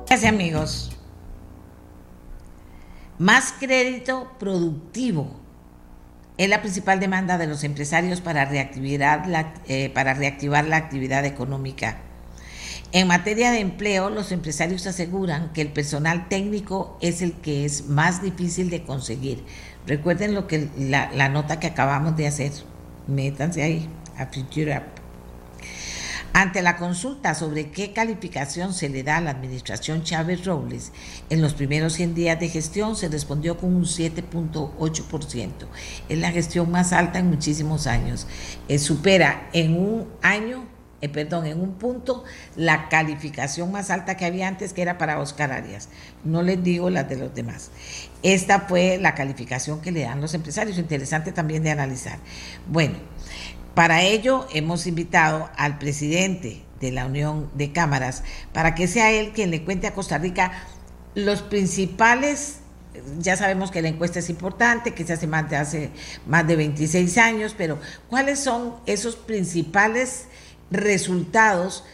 [0.07, 0.97] Gracias amigos.
[3.18, 5.41] Más crédito productivo
[6.39, 11.24] es la principal demanda de los empresarios para reactivar la, eh, para reactivar la actividad
[11.24, 12.03] económica.
[12.93, 17.87] En materia de empleo, los empresarios aseguran que el personal técnico es el que es
[17.87, 19.45] más difícil de conseguir
[19.87, 22.53] Recuerden lo que la, nota que acabamos de hacer.
[23.07, 25.01] Métanse ahí a Future Up.
[26.33, 30.93] Ante la consulta sobre qué calificación se le da a la administración Chávez Robles,
[31.28, 35.51] en los primeros 100 días de gestión se respondió con un 7.8%.
[36.09, 38.28] Es la gestión más alta en muchísimos años.
[38.68, 40.64] Eh, supera en un año
[41.01, 42.25] eh, perdón, en un punto
[42.57, 45.89] la calificación más alta que había antes, que era para Oscar Arias.
[46.25, 47.71] No les digo las de los demás.
[48.23, 52.19] Esta fue la calificación que le dan los empresarios, interesante también de analizar.
[52.67, 52.99] Bueno,
[53.75, 59.33] para ello hemos invitado al presidente de la Unión de Cámaras para que sea él
[59.33, 60.53] quien le cuente a Costa Rica
[61.15, 62.61] los principales
[63.19, 65.91] ya sabemos que la encuesta es importante, que se hace más de hace
[66.27, 67.79] más de 26 años, pero
[68.09, 70.27] ¿cuáles son esos principales
[70.71, 71.85] resultados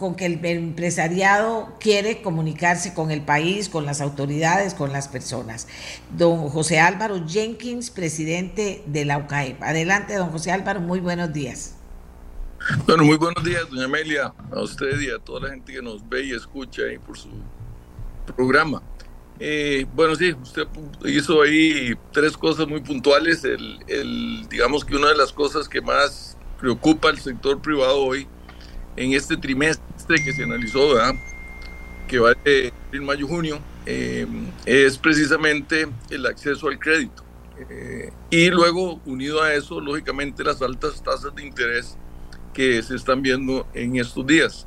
[0.00, 5.68] con que el empresariado quiere comunicarse con el país, con las autoridades, con las personas.
[6.16, 9.62] Don José Álvaro Jenkins, presidente de la UCAEP.
[9.62, 11.76] Adelante, don José Álvaro, muy buenos días.
[12.86, 16.08] Bueno, muy buenos días, doña Amelia, a usted y a toda la gente que nos
[16.08, 17.28] ve y escucha ahí por su
[18.34, 18.82] programa.
[19.38, 20.66] Eh, bueno, sí, usted
[21.04, 23.44] hizo ahí tres cosas muy puntuales.
[23.44, 28.26] el, digamos que una de las cosas que más preocupa al sector privado hoy
[28.96, 30.94] en este trimestre que se analizó,
[32.06, 34.26] que va de mayo-junio, eh,
[34.66, 37.24] es precisamente el acceso al crédito.
[37.70, 41.96] Eh, y luego, unido a eso, lógicamente, las altas tasas de interés
[42.52, 44.66] que se están viendo en estos días.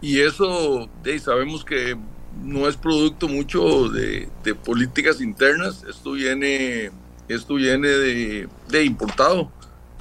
[0.00, 1.96] Y eso, sabemos que
[2.42, 4.28] no es producto mucho de,
[4.64, 6.90] políticas internas, esto viene,
[7.28, 9.50] esto viene de importado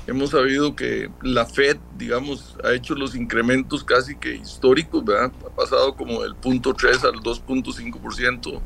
[0.06, 5.32] Hemos sabido que la Fed, digamos, ha hecho los incrementos casi que históricos, ¿verdad?
[5.46, 8.62] Ha pasado como del punto 3 al 2.5%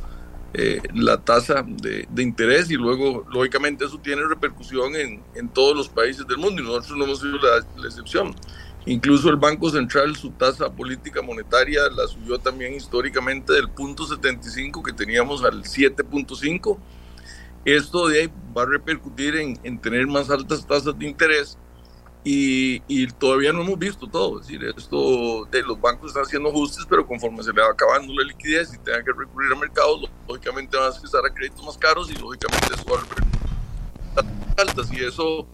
[0.54, 5.76] eh, la tasa de, de, interés y luego, lógicamente, eso tiene repercusión en, en, todos
[5.76, 8.34] los países del mundo y nosotros no hemos sido la, la excepción.
[8.88, 14.82] Incluso el Banco Central, su tasa política monetaria la subió también históricamente del punto 75
[14.82, 16.78] que teníamos al 7.5
[17.66, 21.58] esto de ahí va a repercutir en, tener más altas tasas de interés
[22.24, 24.40] y, todavía no hemos visto todo.
[24.40, 28.14] Es decir, esto de los bancos están haciendo ajustes, pero conforme se le va acabando
[28.14, 31.78] la liquidez y tenga que recurrir a mercados, lógicamente van a accesar a créditos más
[31.78, 35.48] caros y lógicamente eso va a altas y eso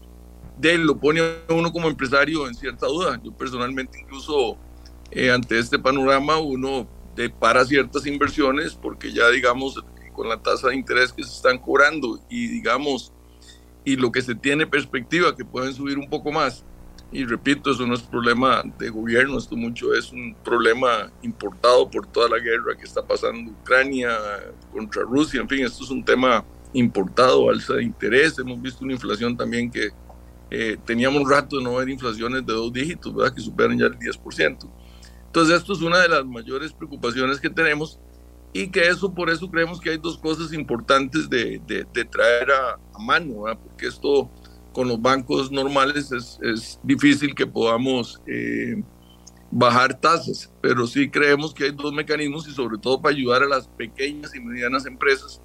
[0.56, 3.20] de lo pone a uno como empresario en cierta duda.
[3.22, 4.56] Yo personalmente incluso
[5.10, 9.82] eh, ante este panorama uno de para ciertas inversiones porque ya digamos
[10.14, 13.12] con la tasa de interés que se están cobrando y digamos,
[13.84, 16.64] y lo que se tiene perspectiva que pueden subir un poco más.
[17.12, 22.06] Y repito, eso no es problema de gobierno, esto mucho es un problema importado por
[22.06, 24.10] toda la guerra que está pasando Ucrania
[24.72, 28.94] contra Rusia, en fin, esto es un tema importado, alza de interés, hemos visto una
[28.94, 29.90] inflación también que
[30.50, 33.34] eh, teníamos un rato de no ver inflaciones de dos dígitos, ¿verdad?
[33.34, 34.68] que superan ya el 10%.
[35.26, 37.98] Entonces esto es una de las mayores preocupaciones que tenemos
[38.56, 42.78] y que eso, por eso creemos que hay dos cosas importantes de, de, traer a,
[43.00, 44.30] mano, porque esto
[44.72, 48.80] con los bancos normales es, es difícil que podamos eh,
[49.50, 53.48] bajar tasas, pero sí creemos que hay dos mecanismos y sobre todo para ayudar a
[53.48, 55.42] las pequeñas y medianas empresas,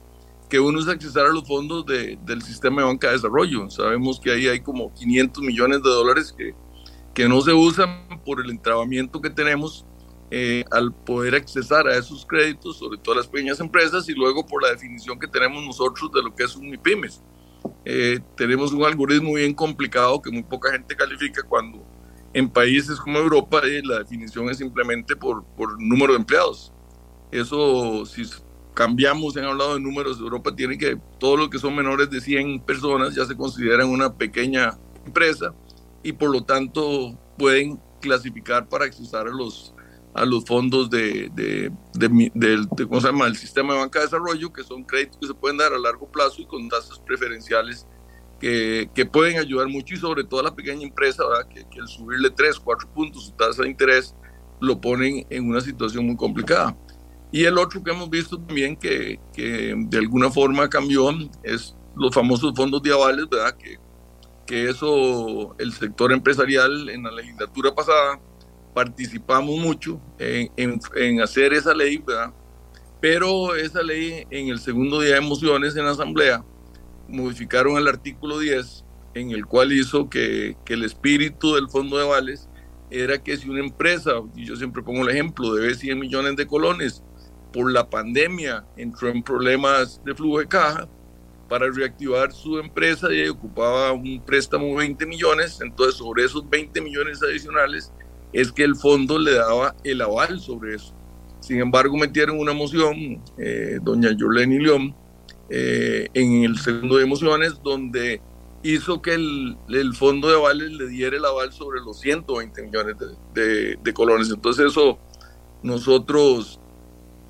[0.48, 3.72] que uno es accesar a los fondos del sistema de banca de desarrollo.
[3.72, 6.54] Sabemos que ahí hay como 500 millones de dólares que,
[7.16, 9.84] que no se usan por el entrabamiento que tenemos
[10.32, 14.46] eh, al poder accesar a esos créditos, sobre todo a las pequeñas empresas, y luego
[14.46, 17.22] por la definición que tenemos nosotros de lo que es un MIPIMES.
[17.84, 21.84] Eh, tenemos un algoritmo bien complicado que muy poca gente califica cuando
[22.34, 26.72] en países como Europa eh, la definición es simplemente por, por número de empleados.
[27.32, 28.24] Eso, si
[28.74, 32.62] cambiamos, han hablado de números, Europa tiene que, todos los que son menores de 100
[32.62, 35.54] personas ya se consideran una pequeña empresa
[36.04, 39.74] y por lo tanto pueden clasificar para accesar a los,
[40.20, 43.28] a los fondos de, de, de, ¿cómo se llama?
[43.28, 46.12] el sistema de banca de desarrollo, que son créditos que se pueden dar a largo
[46.12, 47.88] plazo y con tasas preferenciales
[48.40, 51.24] que, que pueden ayudar mucho y sobre todo a la pequeña empresa.
[51.54, 54.14] Que, que el subirle 3, 4 puntos su tasa de interés
[54.60, 56.76] lo ponen en una situación muy complicada.
[57.32, 61.10] Y el otro que hemos visto también que, que de alguna forma cambió
[61.44, 63.56] es los famosos fondos de avales, ¿verdad?
[63.58, 63.78] Que,
[64.46, 68.20] que eso, el sector empresarial en la legislatura pasada
[68.74, 72.34] participamos mucho en, en, en, hacer esa ley, ¿verdad?
[73.02, 76.44] Pero esa ley en el segundo día de emociones en la Asamblea
[77.08, 82.04] modificaron el artículo 10 en el cual hizo que, que el espíritu del fondo de
[82.04, 82.48] avales
[82.92, 86.48] era que si una empresa, y yo siempre pongo el ejemplo, debe 100 millones de
[86.48, 87.04] colones
[87.54, 90.88] por la pandemia entró en problemas de flujo de caja,
[91.50, 96.80] para reactivar su empresa y ocupaba un préstamo de 20 millones, entonces sobre esos 20
[96.80, 97.92] millones adicionales
[98.34, 100.94] es que el fondo le daba el aval sobre eso.
[101.40, 104.96] Sin embargo, metieron una moción, eh, doña Yoleni León,
[105.50, 108.22] eh, en el segundo de emociones, donde
[108.62, 112.96] hizo que el, el, fondo de avales le diera el aval sobre los 120 millones
[113.34, 114.30] de, de, colones.
[114.30, 115.00] Entonces eso
[115.64, 116.60] nosotros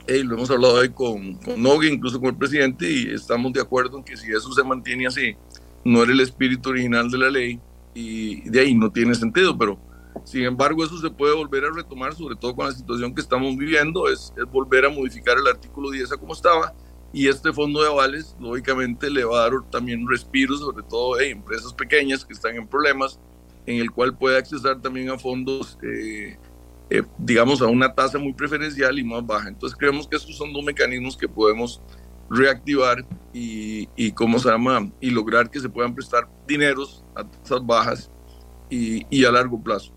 [0.07, 3.97] lo hemos hablado hoy con, con Nogue, incluso con el presidente, y estamos de acuerdo
[3.97, 5.35] en que si eso se mantiene así,
[5.85, 7.59] no era el espíritu original de la ley,
[7.93, 9.77] y de ahí no tiene sentido, pero
[10.25, 13.55] sin embargo eso se puede volver a retomar, sobre todo con la situación que estamos
[13.57, 16.73] viviendo, es, es volver a modificar el artículo 10 a como estaba,
[17.11, 21.23] y este fondo de avales, lógicamente, le va a dar también respiro, sobre todo a
[21.23, 23.19] empresas pequeñas que están en problemas,
[23.65, 26.37] en el cual puede accesar también a fondos eh,
[26.89, 29.49] eh, digamos, a una tasa muy preferencial y más baja.
[29.49, 31.81] Entonces creemos que esos son dos mecanismos que podemos
[32.29, 34.91] reactivar y, y ¿cómo se llama?
[34.99, 38.11] Y lograr que se puedan prestar dineros a tasas bajas
[38.69, 39.93] y, y a largo plazo.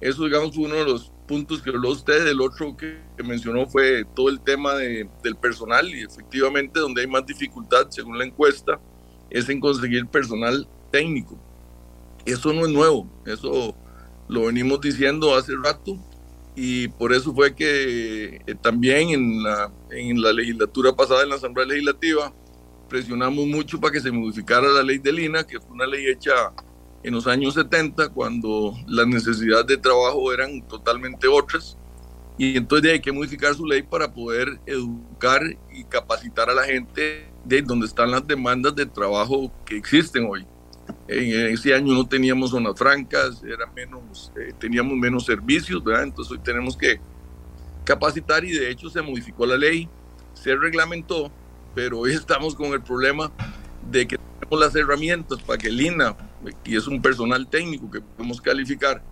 [0.00, 2.26] Eso, digamos, fue uno de los puntos que habló usted.
[2.26, 7.02] El otro que, que mencionó fue todo el tema de, del personal y efectivamente donde
[7.02, 8.80] hay más dificultad, según la encuesta,
[9.30, 11.38] es en conseguir personal técnico.
[12.24, 13.74] Eso no es nuevo, eso
[14.28, 15.98] lo venimos diciendo hace rato
[16.54, 21.36] y por eso fue que eh, también en la, en la legislatura pasada, en la
[21.36, 22.32] Asamblea Legislativa,
[22.88, 26.52] presionamos mucho para que se modificara la ley de Lina, que fue una ley hecha
[27.02, 31.76] en los años 70, cuando las necesidades de trabajo eran totalmente otras.
[32.36, 35.42] Y entonces hay que modificar su ley para poder educar
[35.72, 40.46] y capacitar a la gente de donde están las demandas de trabajo que existen hoy.
[41.06, 46.04] En ese año no teníamos zonas francas, era menos, eh, teníamos menos servicios, ¿verdad?
[46.04, 47.00] Entonces hoy tenemos que
[47.84, 49.88] capacitar y de hecho se modificó la ley,
[50.32, 51.30] se reglamentó,
[51.74, 53.32] pero hoy estamos con el problema
[53.90, 56.16] de que tenemos las herramientas para que el INA,
[56.64, 59.02] y es un personal técnico que podemos calificar,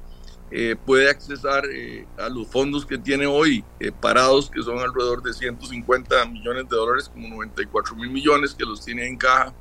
[0.51, 5.22] eh, puede accesar eh, a los fondos que tiene hoy eh, parados, que son alrededor
[5.22, 9.55] de 150 millones de dólares, como 94 mil millones que los tiene en caja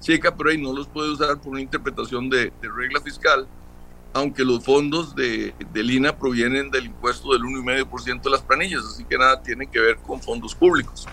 [0.00, 3.48] chica, pero ahí no los puede usar por una interpretación de, de regla fiscal,
[4.12, 9.04] aunque los fondos de, de Lina provienen del impuesto del 1,5% de las planillas, así
[9.04, 11.06] que nada tiene que ver con fondos públicos.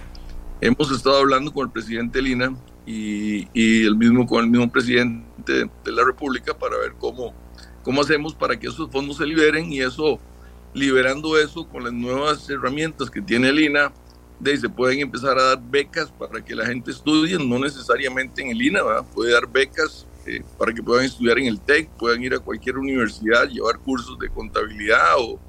[0.59, 2.53] Hemos estado hablando con el presidente Lina
[2.85, 7.33] y, y el mismo con el mismo presidente de la República para ver cómo,
[7.83, 10.19] cómo hacemos para que esos fondos se liberen y eso,
[10.73, 13.91] liberando eso con las nuevas herramientas que tiene Lina,
[14.41, 18.49] de se pueden empezar a dar becas para que la gente estudie, no necesariamente en
[18.49, 19.05] el INA, ¿verdad?
[19.13, 22.77] puede dar becas eh, para que puedan estudiar en el TEC, puedan ir a cualquier
[22.77, 25.39] universidad, llevar cursos de contabilidad o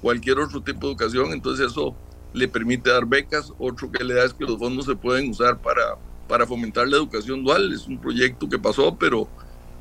[0.00, 1.96] cualquier otro tipo de educación, entonces eso
[2.32, 3.52] le permite dar becas.
[3.58, 5.96] Otro que le da es que los fondos se pueden usar para,
[6.28, 9.28] para fomentar la educación dual, es un proyecto que pasó, pero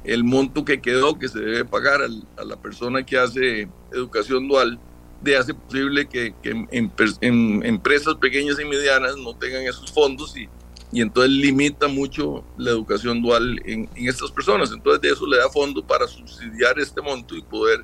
[0.03, 4.79] el monto que quedó, que se debe pagar a la persona que hace educación dual,
[5.21, 6.91] de hace posible que, que en,
[7.21, 10.47] en, empresas pequeñas y medianas no tengan esos fondos y,
[10.91, 14.71] y entonces limita mucho la educación dual en, en, estas personas.
[14.71, 17.83] Entonces de eso le da fondo para subsidiar este monto y poder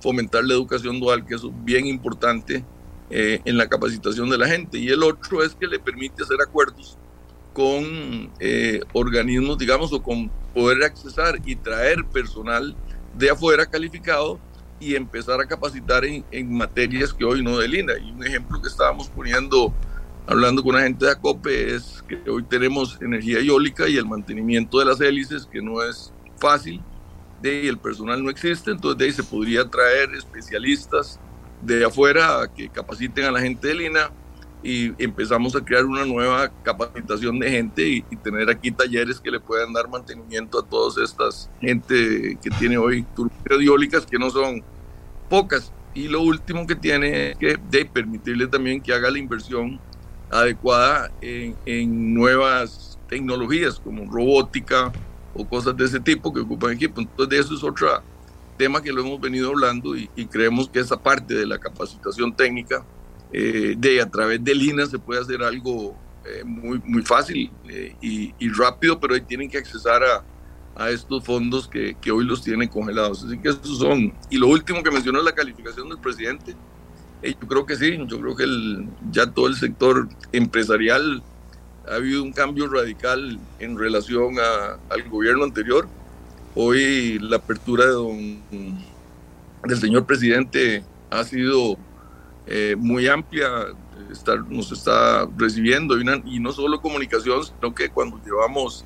[0.00, 2.64] fomentar la educación dual, que eso es bien importante
[3.10, 4.78] eh, en la capacitación de la gente.
[4.78, 6.98] Y el otro es que le permite hacer acuerdos
[7.54, 12.76] con eh, organismos, digamos, o con poder accesar y traer personal
[13.16, 14.38] de afuera calificado
[14.80, 17.94] y empezar a capacitar en, en, materias que hoy no delina.
[17.96, 19.72] Y un ejemplo que estábamos poniendo,
[20.26, 24.80] hablando con la gente de ACOPE, es que hoy tenemos energía eólica y el mantenimiento
[24.80, 26.82] de las hélices, que no es fácil,
[27.40, 31.20] de ahí el personal no existe, entonces de ahí se podría traer especialistas
[31.62, 34.10] de afuera que capaciten a la gente de Lina
[34.64, 39.38] y empezamos a crear una nueva capacitación de gente y, tener aquí talleres que le
[39.38, 44.64] puedan dar mantenimiento a todas estas gente que tiene hoy turbinas que no son
[45.28, 45.70] pocas.
[45.92, 49.78] Y lo último que tiene es que de permitirle también que haga la inversión
[50.30, 54.90] adecuada en, nuevas tecnologías como robótica
[55.34, 57.02] o cosas de ese tipo que ocupan equipo.
[57.02, 58.02] Entonces, de eso es otro
[58.56, 62.82] tema que lo hemos venido hablando y creemos que esa parte de la capacitación técnica
[63.36, 67.96] eh, de a través de Lina se puede hacer algo eh, muy, muy fácil eh,
[68.00, 70.24] y, y, rápido, pero ahí tienen que accesar a,
[70.76, 73.24] a estos fondos que, que, hoy los tienen congelados.
[73.24, 74.14] Así que esos son.
[74.30, 76.54] Y lo último que mencionó es la calificación del presidente.
[77.24, 81.20] yo creo que sí, yo creo que el, ya todo el sector empresarial
[81.90, 85.88] ha habido un cambio radical en relación a, al gobierno anterior.
[86.54, 88.42] Hoy la apertura de don,
[89.64, 91.76] del señor presidente ha sido
[92.46, 93.48] eh, muy amplia,
[94.10, 98.84] estar, nos está recibiendo y, y, no solo comunicación, sino que cuando llevamos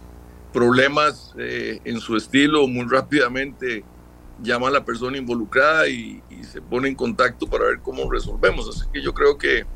[0.53, 3.85] problemas eh, en su estilo, muy rápidamente
[4.41, 8.69] llama a la persona involucrada y, y, se pone en contacto para ver cómo resolvemos.
[8.69, 9.67] Así que yo creo que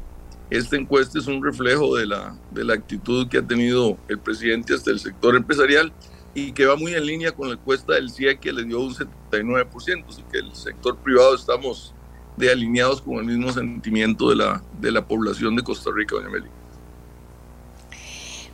[0.51, 4.75] esta encuesta es un reflejo de la, de la actitud que ha tenido el presidente
[4.75, 5.93] hasta el sector empresarial
[6.35, 8.95] y que va muy en línea con la encuesta del CIE que le dio un
[8.95, 11.95] 79%, así que el sector privado estamos
[12.37, 16.29] de alineados con el mismo sentimiento de la, de la población de Costa Rica, doña
[16.29, 16.49] Meli.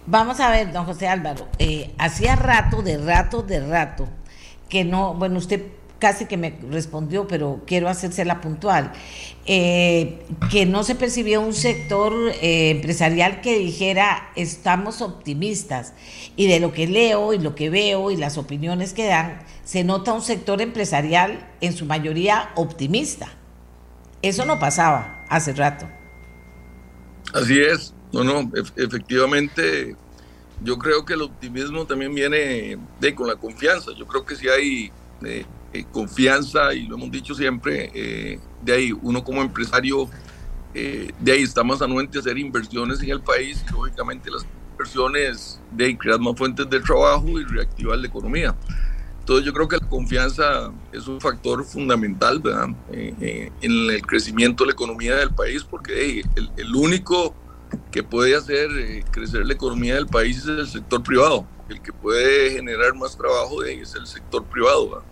[0.06, 4.08] Vamos a ver, don José Álvaro, eh, hacía rato, de rato, de rato,
[4.68, 5.66] que no, bueno, usted
[5.98, 8.92] casi que me respondió, pero quiero hacérsela puntual,
[9.46, 15.92] eh, que no se percibía un sector eh, empresarial que dijera estamos optimistas.
[16.36, 19.84] Y de lo que leo y lo que veo y las opiniones que dan, se
[19.84, 23.37] nota un sector empresarial en su mayoría optimista.
[24.22, 25.88] Eso no pasaba hace rato.
[27.34, 29.94] Así es, no, no, efectivamente
[30.62, 33.92] yo creo que el optimismo también viene de, con la confianza.
[33.96, 34.92] Yo creo que si hay
[35.24, 40.08] eh, eh, confianza, y lo hemos dicho siempre, eh, de ahí uno como empresario,
[40.74, 45.60] de ahí está más anuente a hacer inversiones en el país y lógicamente las inversiones
[45.72, 48.54] de ahí crear más fuentes de trabajo y reactivar la economía.
[49.28, 52.68] Entonces yo creo que la confianza es un factor fundamental ¿verdad?
[52.90, 57.34] Eh, eh, en el crecimiento de la economía del país, porque el, el, único
[57.90, 61.46] que puede hacer eh, crecer la economía del país es el sector privado.
[61.68, 64.88] El que puede generar más trabajo de es el sector privado.
[64.88, 65.04] ¿verdad?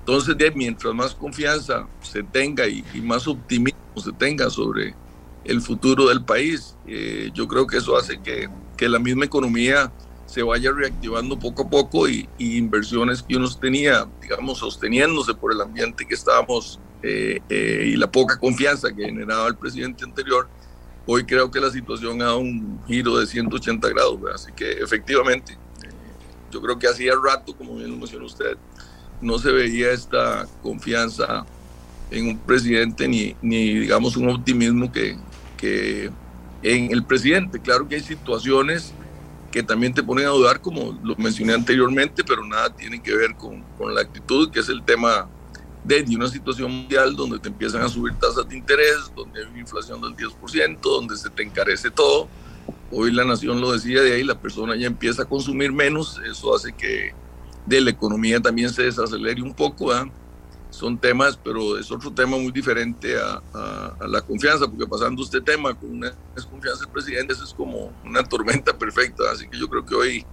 [0.00, 4.96] Entonces, de, mientras más confianza se tenga y, y, más optimismo se tenga sobre
[5.44, 6.74] el futuro del país,
[7.32, 9.92] yo creo que eso hace que, que la misma economía
[10.30, 15.52] se vaya reactivando poco a poco y, y, inversiones que uno tenía, digamos, sosteniéndose por
[15.52, 20.48] el ambiente que estábamos eh, eh, y la poca confianza que generaba el presidente anterior,
[21.04, 24.20] hoy creo que la situación ha dado un giro de 180 grados.
[24.20, 24.40] ¿verdad?
[24.40, 25.88] Así que efectivamente, eh,
[26.52, 28.56] yo creo que hacía rato, como bien lo mencionó usted,
[29.20, 31.44] no se veía esta confianza
[32.12, 35.18] en un presidente ni, ni digamos, un optimismo que,
[35.56, 36.08] que
[36.62, 37.58] en el presidente.
[37.58, 38.94] Claro que hay situaciones
[39.50, 43.34] que también te ponen a dudar, como lo mencioné anteriormente, pero nada tiene que ver
[43.36, 45.28] con, con la actitud, que es el tema
[45.84, 49.58] de, una situación mundial donde te empiezan a subir tasas de interés, donde hay una
[49.58, 52.28] inflación del 10%, donde se te encarece todo.
[52.92, 56.54] Hoy la nación lo decía, de ahí la persona ya empieza a consumir menos, eso
[56.54, 57.12] hace que
[57.66, 59.92] de la economía también se desacelere un poco.
[60.70, 63.42] Son temas, pero es otro tema muy diferente a,
[64.06, 68.22] la confianza, porque pasando este tema con una desconfianza del presidente, eso es como una
[68.22, 69.24] tormenta perfecta.
[69.32, 70.26] Así que yo creo que hoy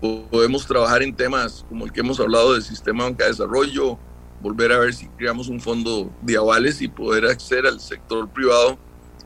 [0.00, 3.98] podemos trabajar en temas como el que hemos hablado del sistema banca de desarrollo,
[4.42, 8.78] volver a ver si creamos un fondo de avales y poder acceder al sector privado,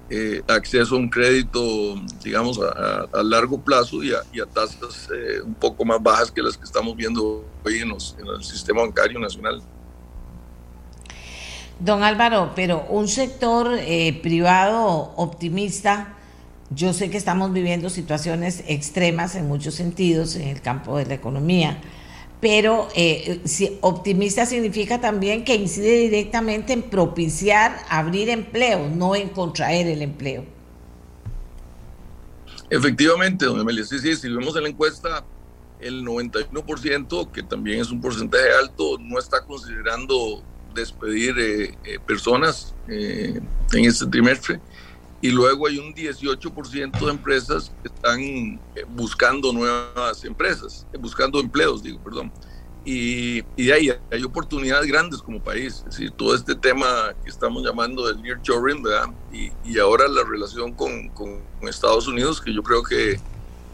[0.08, 5.08] eh, acceso a un crédito, digamos, a, a largo plazo y a, y a tasas
[5.14, 8.42] eh, un poco más bajas que las que estamos viendo hoy en, los, en el
[8.42, 9.62] sistema bancario nacional.
[11.80, 16.14] Don Álvaro, pero un sector eh, privado optimista,
[16.68, 21.14] yo sé que estamos viviendo situaciones extremas en muchos sentidos en el campo de la
[21.14, 21.80] economía,
[22.38, 23.40] pero eh,
[23.80, 30.44] optimista significa también que incide directamente en propiciar abrir empleo, no en contraer el empleo.
[32.68, 35.24] Efectivamente, don Emilia, sí, sí, si vemos en la encuesta,
[35.80, 40.44] el 91%, que también es un porcentaje alto, no está considerando
[40.74, 43.40] despedir eh, eh, personas eh,
[43.72, 44.60] en este trimestre
[45.22, 48.60] y luego hay un 18% de empresas que están
[48.94, 52.32] buscando nuevas empresas, buscando empleos, digo, perdón.
[52.86, 55.84] y, y ahí hay oportunidades grandes como país.
[55.86, 59.10] Es decir, todo este tema que estamos llamando del nearshoring, ¿verdad?
[59.30, 63.20] Y, y ahora la relación con, con, Estados Unidos, que yo creo que,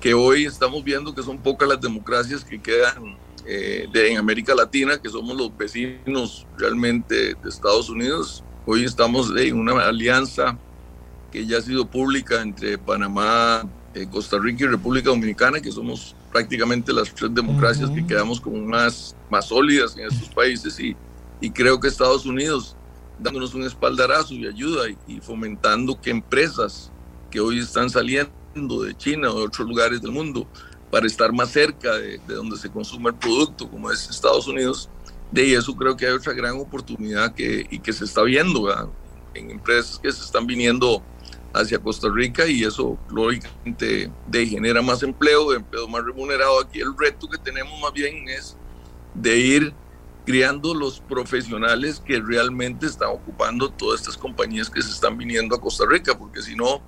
[0.01, 3.16] que hoy estamos viendo que son pocas las democracias que quedan
[3.47, 8.43] eh, de, en América Latina, que somos los vecinos realmente de Estados Unidos.
[8.64, 10.59] Hoy estamos en una alianza
[11.31, 16.14] que ya ha sido pública entre Panamá, eh, Costa Rica y República Dominicana, que somos
[16.32, 20.97] prácticamente las tres democracias que quedamos como más, más sólidas en estos países y,
[21.40, 22.77] y creo que Estados Unidos
[23.18, 26.90] dándonos un espaldarazo y ayuda y, fomentando que empresas
[27.31, 30.47] que hoy están saliendo de China o de otros lugares del mundo
[30.91, 34.89] para estar más cerca de, de donde se consume el producto, como es Estados Unidos,
[35.31, 38.93] de eso creo que hay otra gran oportunidad que, y que se está viendo
[39.35, 41.03] en empresas que se están viniendo
[41.53, 46.61] hacia Costa Rica y eso lógicamente de, genera más empleo, empleo más remunerado.
[46.61, 48.57] Aquí el reto que tenemos más bien es
[49.15, 49.75] de ir
[50.25, 55.61] criando los profesionales que realmente están ocupando todas estas compañías que se están viniendo a
[55.61, 56.83] Costa Rica, porque si no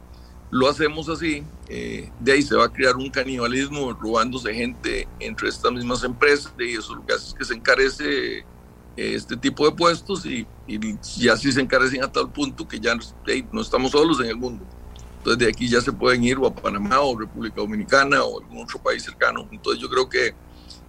[0.50, 5.48] lo hacemos así, eh, de ahí se va a crear un canibalismo robándose gente entre
[5.48, 8.44] estas mismas empresas y eso lo que hace es que se encarece
[8.96, 10.46] este tipo de puestos y,
[11.16, 12.94] ya sí se encarecen a tal punto que ya
[13.52, 14.64] no estamos solos en el mundo.
[15.18, 18.62] Entonces de aquí ya se pueden ir o a Panamá o República Dominicana o algún
[18.62, 19.48] otro país cercano.
[19.52, 20.34] Entonces yo creo que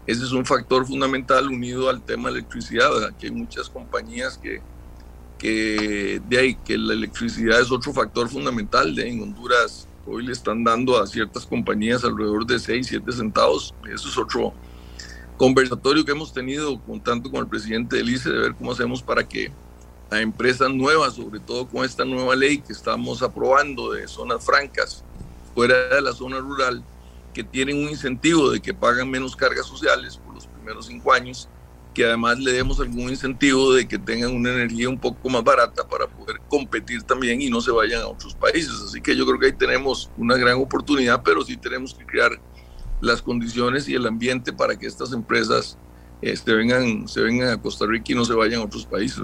[0.07, 3.13] ese es un factor fundamental unido al tema de electricidad, ¿verdad?
[3.17, 4.61] que hay muchas compañías que,
[5.39, 8.97] que de ahí que la electricidad es otro factor fundamental.
[8.99, 13.73] En Honduras hoy le están dando a ciertas compañías alrededor de 6, 7 centavos.
[13.91, 14.53] Eso es otro,
[15.39, 19.01] conversatorio que hemos tenido con, tanto con el presidente del ICE de ver cómo hacemos
[19.01, 19.49] para que
[20.11, 25.03] a empresas nuevas, sobre todo con esta nueva ley que estamos aprobando de zonas francas
[25.55, 26.83] fuera de la zona rural,
[27.33, 31.47] que tienen un incentivo de que pagan menos cargas sociales por los primeros cinco años,
[31.93, 35.87] que además le demos algún incentivo de que tengan una energía un poco más barata
[35.87, 38.71] para poder competir también y no se vayan a otros países.
[38.85, 42.31] Así que yo creo que ahí tenemos una gran oportunidad, pero sí tenemos que crear
[43.01, 45.77] las condiciones y el ambiente para que estas empresas
[46.21, 49.23] este, vengan, se vengan a Costa Rica y no se vayan a otros países.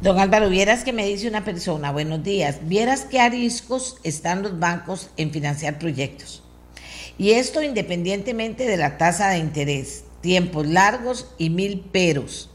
[0.00, 4.58] Don Álvaro, vieras que me dice una persona, buenos días, vieras qué ariscos están los
[4.58, 6.42] bancos en financiar proyectos.
[7.18, 12.50] Y esto independientemente de la tasa de interés, tiempos largos y mil peros.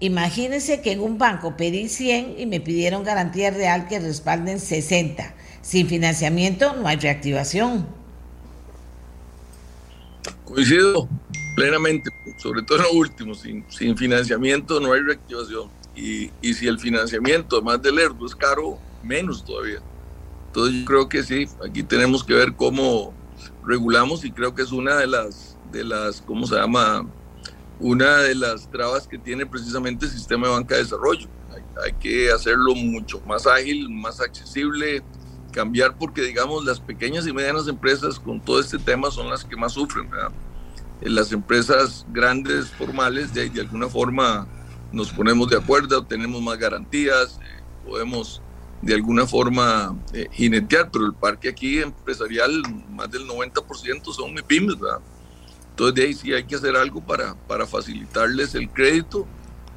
[0.00, 5.34] Imagínense que en un banco pedí 100 y me pidieron garantía real que respalden 60.
[5.60, 7.86] Sin financiamiento no hay reactivación.
[10.44, 11.08] Coincido
[11.54, 13.64] plenamente, sobre todo en lo último, sin,
[13.96, 15.70] financiamiento no hay reactivación.
[15.94, 19.80] Y, y, si el financiamiento, además del ERDO, es caro, menos todavía.
[20.48, 23.12] Entonces yo creo que sí, aquí tenemos que ver cómo
[23.64, 27.06] regulamos y creo que es una de las, de las ¿cómo se llama?
[27.80, 31.26] Una de las trabas que tiene precisamente el sistema de banca de desarrollo.
[31.50, 35.02] Hay, hay que hacerlo mucho más ágil, más accesible,
[35.52, 39.56] cambiar porque digamos las pequeñas y medianas empresas con todo este tema son las que
[39.56, 40.08] más sufren.
[40.10, 40.32] ¿verdad?
[41.10, 44.46] las empresas grandes, formales, de, de alguna forma
[44.92, 48.42] nos ponemos de acuerdo, tenemos más garantías, eh, podemos
[48.82, 54.78] de alguna forma eh, jinetear, pero el parque aquí empresarial, más del 90% son pymes,
[54.78, 54.98] ¿verdad?
[55.72, 59.26] Entonces de ahí sí hay que hacer algo para, para facilitarles el crédito,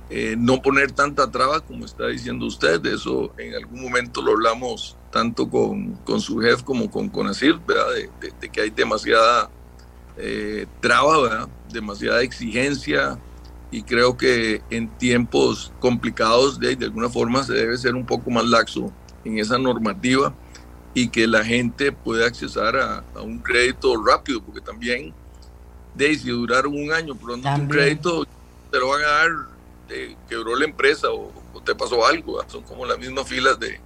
[0.10, 4.34] eh, no poner tanta traba como está diciendo usted, de eso en algún momento lo
[4.34, 7.88] hablamos tanto con, con su jefe como con Conacir, ¿verdad?
[8.20, 9.50] De, que hay demasiada
[10.18, 13.18] eh, traba, demasiada exigencia
[13.72, 18.30] y creo que en tiempos complicados de, de alguna forma se debe ser un poco
[18.30, 18.92] más laxo
[19.24, 20.36] en esa normativa
[20.94, 25.14] y que la gente pueda accesar a un crédito rápido, porque también
[25.96, 28.26] de si duraron un año pero no un crédito,
[28.72, 29.32] te lo van a dar,
[29.88, 33.80] te quebró la empresa o, o te pasó algo, son como las mismas filas de,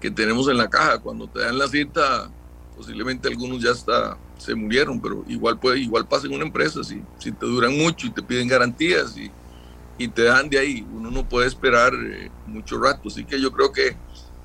[0.00, 0.98] que tenemos en la caja.
[0.98, 2.28] Cuando te dan la cita,
[2.76, 7.00] posiblemente algunos ya está se murieron, pero igual puede, igual pasa en una empresa, si,
[7.18, 9.30] si te duran mucho y te piden garantías y,
[9.98, 13.52] y te dan de ahí, uno no puede esperar eh, mucho rato, así que yo
[13.52, 13.96] creo que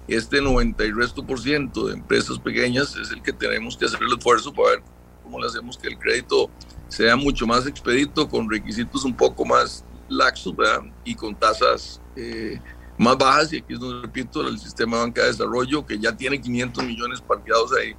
[0.07, 3.99] este 90 y resto por ciento de empresas pequeñas es el que tenemos que hacer
[4.03, 4.83] el esfuerzo para ver
[5.23, 6.49] cómo le hacemos que el crédito
[6.87, 10.55] sea mucho más expedito, con requisitos un poco más laxos.
[11.03, 12.59] Y con tasas eh,
[12.97, 16.15] más bajas, y aquí es donde repito, el sistema de banca de desarrollo, que ya
[16.15, 17.95] tiene 500 millones parqueados ahí,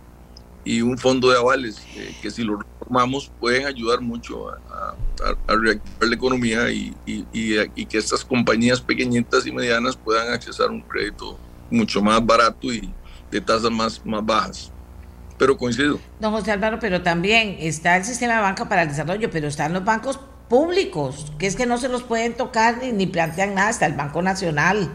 [0.65, 4.95] y un fondo de avales eh, que si lo reformamos pueden ayudar mucho a,
[5.47, 6.95] reactivar la economía y,
[7.87, 11.39] que estas compañías pequeñitas y medianas puedan accesar un crédito
[11.71, 12.93] mucho más barato y
[13.31, 14.73] de tasas más, más bajas.
[15.39, 16.01] Pero coincido.
[16.21, 19.73] Don José Álvaro, pero también está el sistema de banca para el desarrollo, pero están
[19.73, 23.71] los bancos públicos, que es que no se los pueden tocar ni, ni plantean nada,
[23.71, 24.91] está el Banco Nacional,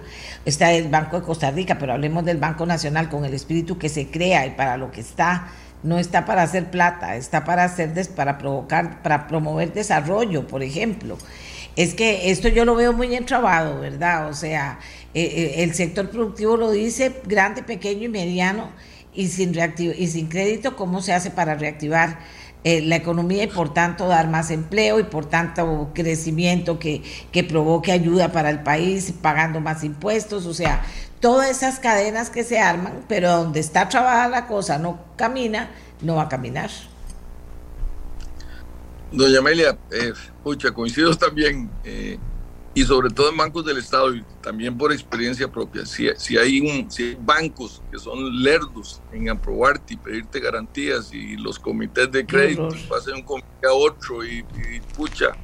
[0.46, 3.90] está el Banco de Costa Rica, pero hablemos del Banco Nacional con el espíritu que
[3.90, 5.48] se crea y para lo que está,
[5.84, 11.18] no está para hacer plata, está para hacer para provocar, para promover desarrollo, por ejemplo.
[11.76, 14.30] Es que esto yo lo veo muy entrabado, ¿verdad?
[14.30, 14.80] O sea,
[15.14, 18.70] eh, eh, el sector productivo lo dice grande, pequeño y mediano,
[19.16, 22.20] y sin, y sin crédito, ¿cómo se hace para reactivar?
[22.66, 27.04] Eh, la economía y por tanto dar más empleo y por tanto crecimiento que,
[27.34, 30.82] que provoque ayuda para el país, pagando más impuestos, o sea,
[31.20, 35.72] todas esas cadenas que se arman, pero donde está trabajada la cosa no camina,
[36.02, 36.70] no va a caminar.
[39.12, 40.14] Doña Amelia, eh,
[40.44, 41.70] pucha, coincido también.
[41.84, 42.18] Eh,
[42.76, 46.60] y sobre todo en bancos del Estado y también por experiencia propia, si, si, hay,
[46.60, 52.12] un, si hay bancos que son lerdos en aprobarte y pedirte garantías y los comités
[52.12, 54.44] de crédito pasen un comité a otro y,
[54.96, 55.36] pucha,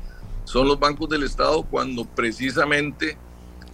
[0.43, 3.15] son los bancos del Estado cuando precisamente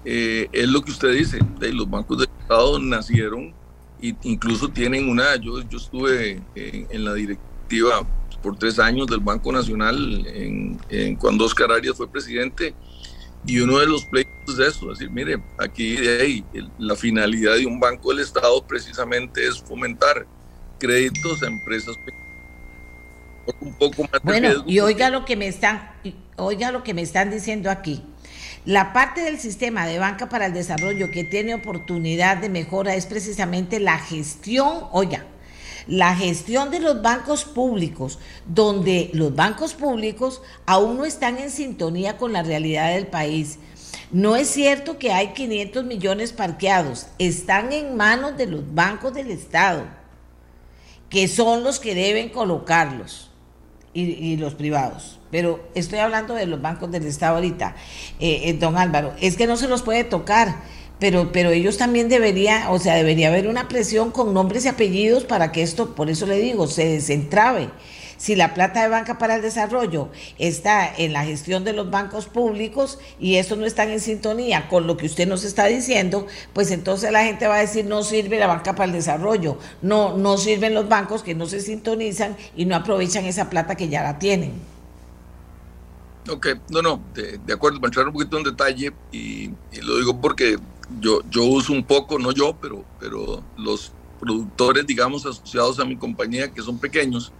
[0.03, 3.53] eh, es lo que usted dice, de los bancos del Estado nacieron
[4.01, 8.05] e incluso tienen una, yo, yo estuve en, en la directiva
[8.43, 12.75] por tres años del Banco Nacional en, en, cuando Oscar Arias fue presidente
[13.47, 16.45] y uno de los pleitos de eso, decir, mire, aquí de ahí,
[16.77, 20.25] la finalidad de un banco del Estado precisamente es fomentar
[20.79, 21.95] créditos a empresas
[23.59, 25.91] un poco más bueno y oiga lo que me están
[26.35, 28.03] oiga lo que me están diciendo aquí.
[28.65, 33.05] La parte del sistema de banca para el desarrollo que tiene oportunidad de mejora es
[33.05, 35.25] precisamente la gestión oiga
[35.87, 42.17] la gestión de los bancos públicos, donde los bancos públicos aún no están en sintonía
[42.17, 43.59] con la realidad del país.
[44.11, 49.31] No es cierto que hay 500 millones parqueados, están en manos de los bancos del
[49.31, 49.83] Estado,
[51.09, 53.31] que son los que deben colocarlos,
[53.95, 55.19] y, los privados.
[55.31, 57.75] Pero estoy hablando de los bancos del Estado ahorita,
[58.19, 60.57] eh, eh, don Álvaro, es que no se los puede tocar
[60.99, 65.25] pero, pero ellos también debería, o sea, debería haber una presión con nombres y apellidos
[65.25, 67.69] para que esto, por eso le digo, se desentrabe.
[68.17, 70.09] Si la plata de banca para el desarrollo
[70.39, 74.87] está en la gestión de los bancos públicos y eso no está en sintonía con
[74.87, 78.39] lo que usted nos está diciendo, pues entonces la gente va a decir no sirve
[78.39, 82.65] la banca para el desarrollo, no, no sirven los bancos que no se sintonizan y
[82.65, 84.75] no aprovechan esa plata que ya la tienen.
[86.27, 89.51] Ok, no, no, de, acuerdo, para entrar un poquito en detalle, y,
[89.83, 90.57] lo digo porque
[90.99, 95.97] yo, yo uso un poco, no yo, pero, pero los productores, digamos, asociados a mi
[95.97, 97.31] compañía, que son pequeños,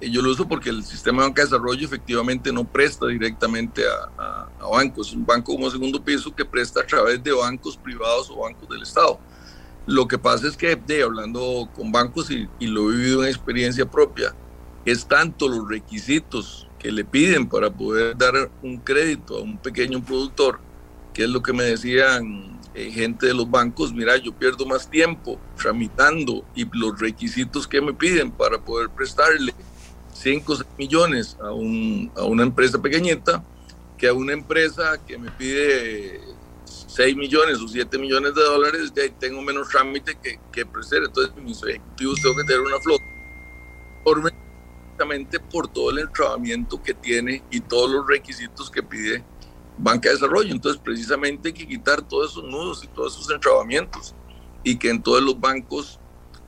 [0.00, 3.82] eh, yo lo uso porque el sistema de banca de desarrollo efectivamente no presta directamente
[4.16, 7.76] a, a, bancos, es un banco como segundo piso que presta a través de bancos
[7.76, 9.18] privados o bancos del Estado.
[9.86, 13.90] Lo que pasa es que, hablando con bancos y, y lo he vivido en experiencia
[13.90, 14.34] propia,
[14.84, 20.02] es tanto los requisitos que le piden para poder dar un crédito a un pequeño
[20.02, 20.60] productor,
[21.12, 24.88] que es lo que me decían eh, gente de los bancos, mira, yo pierdo más
[24.88, 29.52] tiempo tramitando y los requisitos que me piden para poder prestarle
[30.12, 33.42] 5 millones a, un, a una empresa pequeñita
[33.96, 36.20] que a una empresa que me pide
[36.64, 41.02] 6 millones o 7 millones de dólares, ya tengo menos trámite que, que prestar.
[41.02, 43.04] Entonces, mis ejecutivos tengo que tener una flota
[45.50, 49.24] por todo el entrabamiento que tiene y todos los requisitos que pide
[49.78, 50.52] banca de desarrollo.
[50.52, 54.14] Entonces, precisamente hay que quitar todos esos nudos y todos esos entrabamientos
[54.62, 55.98] y que en todos los bancos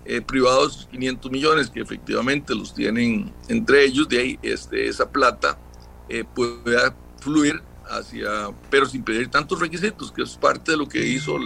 [0.05, 5.59] eh, privados, 500 millones que efectivamente los tienen entre ellos, de ahí este, esa plata
[6.09, 11.07] eh, pueda fluir hacia, pero sin pedir tantos requisitos, que es parte de lo que
[11.07, 11.37] hizo,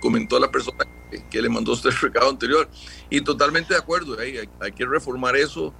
[0.00, 0.84] comentó la persona
[1.30, 2.68] que, le mandó este recado anterior.
[3.10, 5.74] Y totalmente de acuerdo, hay, hay que reformar eso,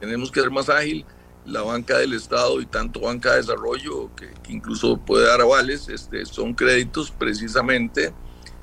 [0.00, 1.04] tenemos que ser más ágil
[1.48, 6.24] la banca del Estado y tanto banca de desarrollo, que, incluso puede dar avales, este,
[6.26, 8.12] son créditos precisamente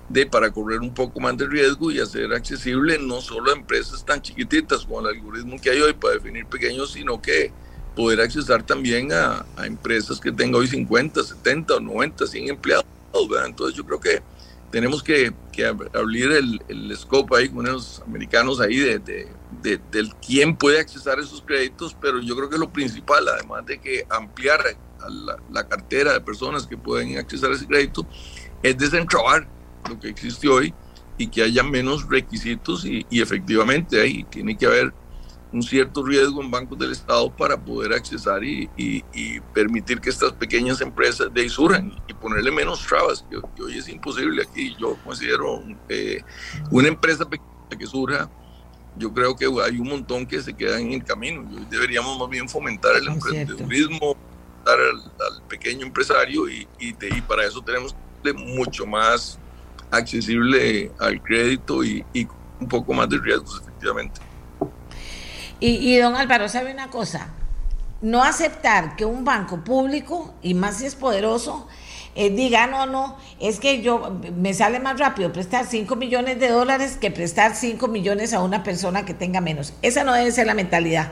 [0.09, 4.05] de para correr un poco más de riesgo y hacer accesible no solo a empresas
[4.05, 7.51] tan chiquititas como el algoritmo que hay hoy para definir pequeños, sino que
[7.95, 12.85] poder accesar también a, empresas que tengan hoy 50, 70 o 90, 100 empleados.
[13.45, 14.21] Entonces yo creo que
[14.69, 15.33] tenemos que,
[15.93, 19.27] abrir el, el, scope ahí con los americanos ahí de, de,
[19.61, 24.05] del quién puede accesar esos créditos, pero yo creo que lo principal, además de que
[24.09, 24.61] ampliar
[25.51, 28.05] la, cartera de personas que pueden accesar ese crédito,
[28.63, 29.47] es desentrabar
[29.89, 30.73] lo que existe hoy
[31.17, 34.93] y que haya menos requisitos y, efectivamente ahí tiene que haber
[35.51, 38.69] un cierto riesgo en bancos del Estado para poder accesar y,
[39.53, 44.43] permitir que estas pequeñas empresas de surjan y ponerle menos trabas, que, hoy es imposible
[44.43, 44.75] aquí.
[44.77, 46.21] Yo considero eh,
[46.71, 48.29] una empresa pequeña que surja
[48.97, 51.43] yo creo que hay un montón que se quedan en el camino.
[51.69, 54.15] Deberíamos más bien fomentar el emprendedurismo,
[54.65, 57.95] al, al, pequeño empresario y, y, para eso tenemos
[58.35, 59.37] mucho más
[59.91, 62.27] accesible al crédito y, y
[62.59, 64.21] un poco más de riesgos, efectivamente.
[65.59, 67.29] Y, y, don Álvaro, ¿sabe una cosa?
[68.01, 71.67] No aceptar que un banco público, y más si es poderoso,
[72.15, 76.47] eh, diga, no, no, es que yo me sale más rápido prestar 5 millones de
[76.47, 79.73] dólares que prestar 5 millones a una persona que tenga menos.
[79.81, 81.11] Esa no debe ser la mentalidad.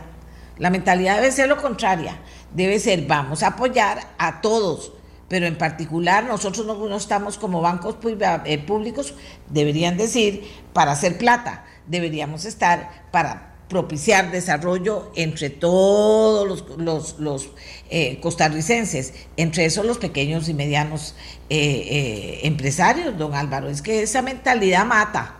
[0.58, 2.20] La mentalidad debe ser lo contraria.
[2.54, 4.94] Debe ser, vamos a apoyar a todos,
[5.28, 7.98] pero en particular nosotros no, no estamos como bancos
[8.46, 9.14] eh, públicos,
[9.50, 17.50] deberían decir, para hacer plata, deberíamos estar para propiciar desarrollo entre todos los, los, los
[17.90, 21.16] eh, costarricenses, entre esos los pequeños y medianos
[21.50, 23.70] eh, eh, empresarios, don Álvaro.
[23.70, 25.38] Es que esa mentalidad mata.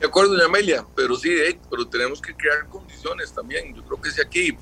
[0.00, 1.30] De acuerdo, Amelia, pero sí,
[1.70, 3.74] pero tenemos que crear condiciones también.
[3.74, 4.56] Yo creo que si aquí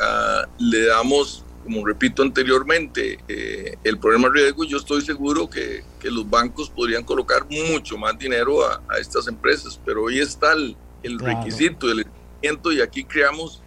[0.00, 6.10] ah, le damos como repito anteriormente, eh, el problema riesgo, yo estoy seguro que, que,
[6.10, 10.74] los bancos podrían colocar mucho más dinero a, a estas empresas, pero hoy está el,
[11.02, 13.62] el requisito, el requerimiento, y aquí creamos,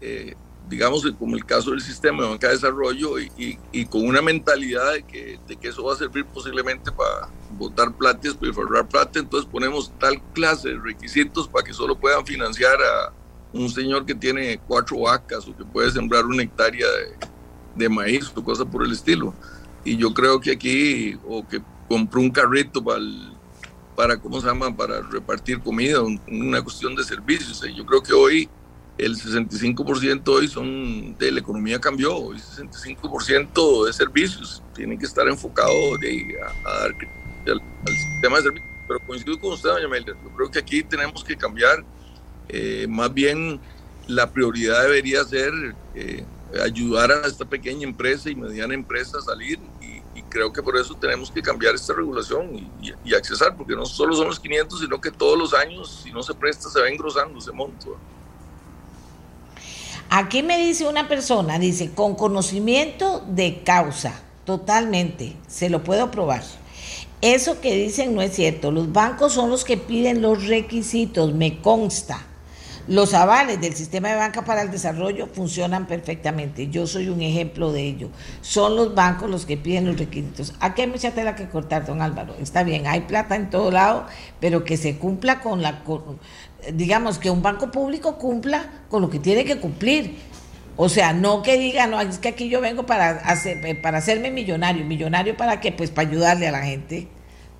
[0.00, 0.34] eh,
[0.70, 4.94] digamos, como el caso del sistema de banca de desarrollo, y, y, con una mentalidad
[4.94, 9.18] de que, de que, eso va a servir posiblemente para botar plata y ahorrar plata,
[9.18, 13.12] entonces ponemos tal clase de requisitos para que solo puedan financiar a
[13.52, 17.33] un señor que tiene cuatro vacas o que puede sembrar una hectárea de,
[17.74, 19.34] de maíz o cosas por el estilo.
[19.84, 23.00] Y yo creo que aquí, o que compró un carrito para,
[23.94, 27.62] para ¿cómo se llama?, para repartir comida, una cuestión de servicios.
[27.74, 28.48] Yo creo que hoy
[28.96, 35.26] el 65% hoy son de la economía cambió, hoy 65% de servicios tienen que estar
[35.26, 36.92] enfocados de, dar
[37.46, 38.70] al, sistema de servicios.
[38.86, 41.84] Pero coincido con usted, doña Melder, yo creo que aquí tenemos que cambiar,
[42.48, 43.58] eh, más bien
[44.06, 45.52] la prioridad debería ser
[45.94, 46.24] eh,
[46.62, 49.94] ayudar a esta pequeña empresa y mediana empresa a salir y,
[50.30, 54.16] creo que por eso tenemos que cambiar esta regulación y, y, accesar, porque no solo
[54.16, 57.38] son los 500, sino que todos los años, si no se presta, se va engrosando
[57.38, 57.96] ese monto.
[60.10, 66.42] Aquí me dice una persona, dice, con conocimiento de causa, totalmente, se lo puedo probar.
[67.20, 71.60] Eso que dicen no es cierto, los bancos son los que piden los requisitos, me
[71.60, 72.26] consta
[72.86, 76.68] los avales del sistema de banca para el desarrollo funcionan perfectamente.
[76.68, 78.10] Yo soy un ejemplo de ello.
[78.42, 80.52] Son los bancos los que piden los requisitos.
[80.60, 82.34] Aquí hay mucha tela que cortar, don Álvaro.
[82.40, 84.06] Está bien, hay plata en todo lado,
[84.38, 85.82] pero que se cumpla con la...
[86.74, 90.18] digamos, que un banco público cumpla con lo que tiene que cumplir.
[90.76, 94.30] O sea, no que diga, no, es que aquí yo vengo para, hacer, para hacerme
[94.30, 94.84] millonario.
[94.84, 95.72] ¿Millonario para qué?
[95.72, 97.08] Pues para ayudarle a la gente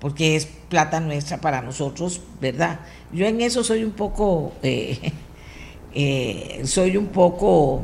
[0.05, 2.79] porque es plata nuestra para nosotros, ¿verdad?
[3.11, 5.11] Yo en eso soy un poco, eh,
[5.95, 7.81] eh, soy un poco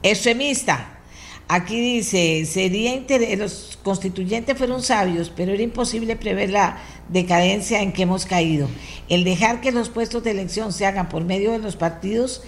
[0.00, 1.00] extremista.
[1.48, 3.02] Aquí dice, sería
[3.36, 6.78] los constituyentes fueron sabios, pero era imposible prever la
[7.08, 8.68] decadencia en que hemos caído.
[9.08, 12.42] El dejar que los puestos de elección se hagan por medio de los partidos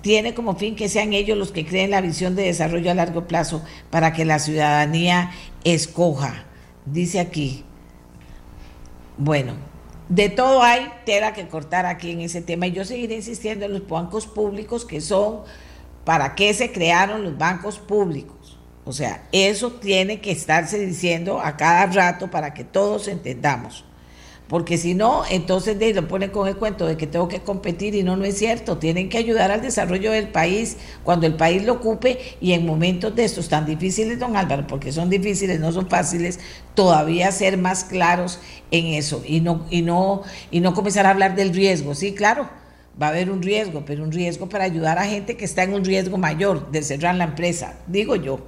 [0.00, 3.28] tiene como fin que sean ellos los que creen la visión de desarrollo a largo
[3.28, 5.30] plazo para que la ciudadanía
[5.62, 6.46] escoja
[6.86, 7.64] dice aquí,
[9.16, 9.54] bueno,
[10.08, 13.72] de todo hay tela que cortar aquí en ese tema y yo seguiré insistiendo en
[13.72, 15.40] los bancos públicos que son,
[16.04, 18.58] ¿para qué se crearon los bancos públicos?
[18.84, 23.84] O sea, eso tiene que estarse diciendo a cada rato para que todos entendamos
[24.52, 27.94] porque si no, entonces de, lo ponen con el cuento de que tengo que competir
[27.94, 28.76] y no, no es cierto.
[28.76, 33.16] Tienen que ayudar al desarrollo del país cuando el país lo ocupe y en momentos
[33.16, 36.38] de estos tan difíciles, don Álvaro, porque son difíciles, no son fáciles,
[36.74, 40.20] todavía ser más claros en eso y no, y no,
[40.50, 41.94] y no comenzar a hablar del riesgo.
[41.94, 42.50] Sí, claro,
[43.00, 45.72] va a haber un riesgo, pero un riesgo para ayudar a gente que está en
[45.72, 48.38] un riesgo mayor de cerrar la empresa, digo yo.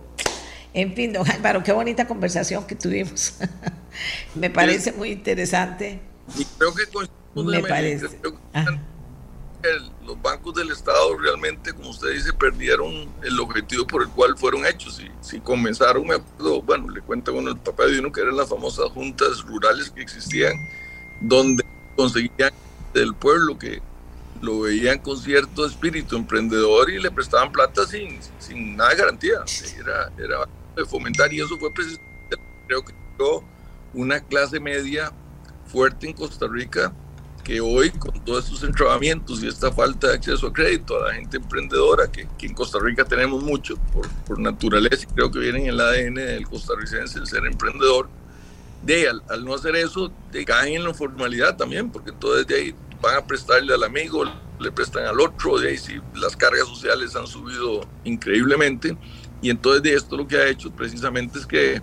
[0.75, 3.37] En fin, don Álvaro, qué bonita conversación que tuvimos.
[4.35, 6.01] Me parece muy interesante.
[6.37, 6.85] Y creo que
[7.43, 8.21] Me parece.
[10.05, 14.67] los bancos del Estado realmente, como usted dice, perdieron el objetivo por el cual fueron
[14.67, 15.01] hechos.
[15.01, 18.37] Y si comenzaron, me acuerdo, bueno, le cuenta uno el papá de uno que eran
[18.37, 20.55] las famosas juntas rurales que existían,
[21.21, 21.65] donde
[21.97, 22.53] conseguían
[22.93, 23.83] del pueblo que
[24.41, 29.39] lo veían con cierto espíritu emprendedor y le prestaban plata sin, sin nada de garantía.
[29.79, 32.93] Era, era de fomentar y eso fue precisamente, creo que
[33.95, 35.13] una clase media
[35.67, 36.93] fuerte en Costa Rica
[37.45, 41.15] que hoy con todos estos entrabamientos y esta falta de acceso a crédito a la
[41.15, 45.61] gente emprendedora, que, en Costa Rica tenemos mucho por, por, naturaleza y creo que viene
[45.61, 48.09] en el ADN del costarricense el ser emprendedor,
[48.83, 52.75] de al, no hacer eso, de, caen en la formalidad también, porque entonces de ahí
[53.01, 54.25] van a prestarle al amigo,
[54.59, 58.97] le prestan al otro, de ahí si las cargas sociales han subido increíblemente,
[59.43, 61.83] y entonces de esto lo que ha hecho precisamente es que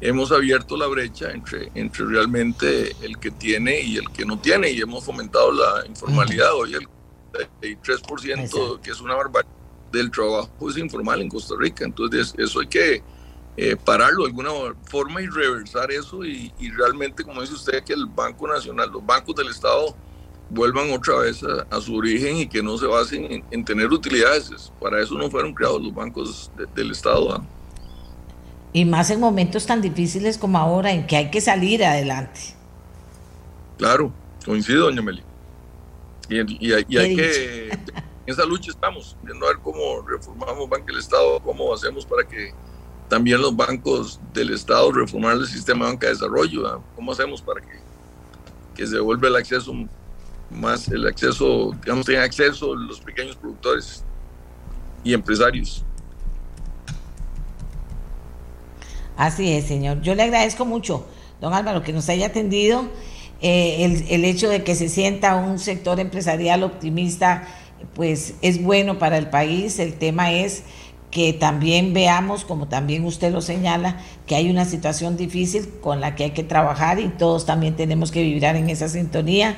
[0.00, 4.70] hemos abierto la brecha entre, entre realmente el que tiene y el que no tiene,
[4.70, 6.54] y hemos fomentado la informalidad.
[6.54, 6.86] Hoy el
[7.32, 9.58] 3%, que es una barbaridad,
[9.92, 13.02] del trabajo es informal en Costa Rica, entonces eso hay que
[13.56, 14.50] eh, pararlo de alguna
[14.84, 19.34] forma y reversar eso y, realmente, como dice usted, que el Banco Nacional, los bancos
[19.34, 19.96] del Estado
[20.50, 24.72] vuelvan otra vez a, su origen y que no se basen en, tener utilidades.
[24.80, 27.44] Para eso no fueron creados los bancos del Estado.
[28.72, 32.40] Y más en momentos tan difíciles como ahora, en que hay que salir adelante.
[33.78, 34.12] Claro,
[34.44, 35.22] coincido, doña Meli.
[36.28, 37.68] Y, hay, que...
[37.72, 37.78] en
[38.26, 42.52] esa lucha estamos, viendo a ver cómo reformamos Banco del Estado, cómo hacemos para que
[43.08, 46.82] también los bancos del Estado, reformar el sistema de banca de desarrollo.
[46.94, 47.80] ¿Cómo hacemos para que,
[48.74, 49.72] que se vuelva el acceso
[50.50, 54.04] más, el acceso, digamos, tengan acceso los pequeños productores
[55.02, 55.84] y empresarios?
[59.18, 60.00] Así es, señor.
[60.00, 61.04] Yo le agradezco mucho,
[61.40, 62.88] don Álvaro, que nos haya atendido.
[63.42, 67.48] Eh, el, hecho de que se sienta un sector empresarial optimista,
[67.94, 69.80] pues es bueno para el país.
[69.80, 70.62] El tema es
[71.10, 76.14] que también veamos, como también usted lo señala, que hay una situación difícil con la
[76.14, 79.56] que hay que trabajar y todos también tenemos que vibrar en esa sintonía,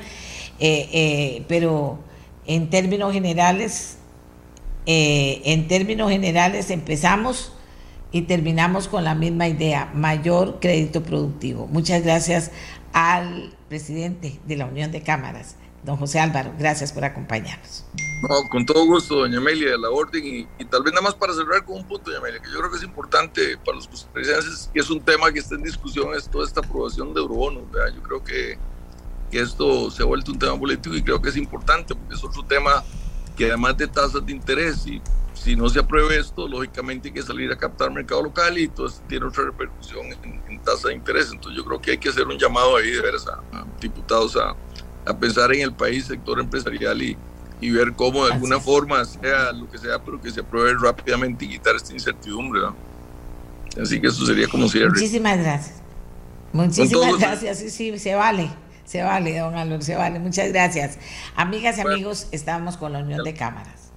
[0.59, 1.99] eh, eh, pero
[2.47, 3.99] en términos generales,
[4.87, 7.53] en términos generales empezamos
[8.13, 11.67] y terminamos con la misma idea, mayor crédito productivo.
[11.67, 12.51] Muchas gracias
[12.93, 17.85] al presidente de la Unión de Cámaras, don José Álvaro, gracias por acompañarnos.
[18.23, 20.47] No, con todo gusto, doña Amelia, de la orden.
[20.59, 22.71] Y, tal vez nada más para cerrar con un punto, doña Amelia, que yo creo
[22.71, 26.29] que es importante para los costarricenses, que es un tema que está en discusión, es
[26.29, 27.63] toda esta aprobación de eurobonos.
[27.95, 28.59] Yo creo que,
[29.31, 32.23] que, esto se ha vuelto un tema político y creo que es importante, porque es
[32.23, 32.85] otro tema
[33.37, 35.01] que además de tasas de interés, y
[35.43, 39.03] si no se aprueba esto, lógicamente hay que salir a captar mercado local y entonces
[39.09, 41.31] tiene otra repercusión en, en tasa de interés.
[41.33, 44.37] Entonces yo creo que hay que hacer un llamado ahí de veras a, a diputados
[44.37, 44.55] a,
[45.11, 47.17] a pensar en el país, sector empresarial y
[47.61, 51.45] y ver cómo de alguna forma, sea lo que sea, pero que se apruebe rápidamente
[51.45, 52.63] y quitar esta incertidumbre.
[53.81, 54.89] Así que eso sería como cierre.
[54.89, 55.83] Muchísimas gracias.
[56.53, 57.59] Muchísimas gracias.
[57.59, 58.51] Sí, sí, se vale.
[58.85, 60.19] Se vale, don Álvaro, se vale.
[60.19, 60.99] Muchas gracias.
[61.37, 63.90] Amigas y amigos, estamos con la Unión de Cámaras.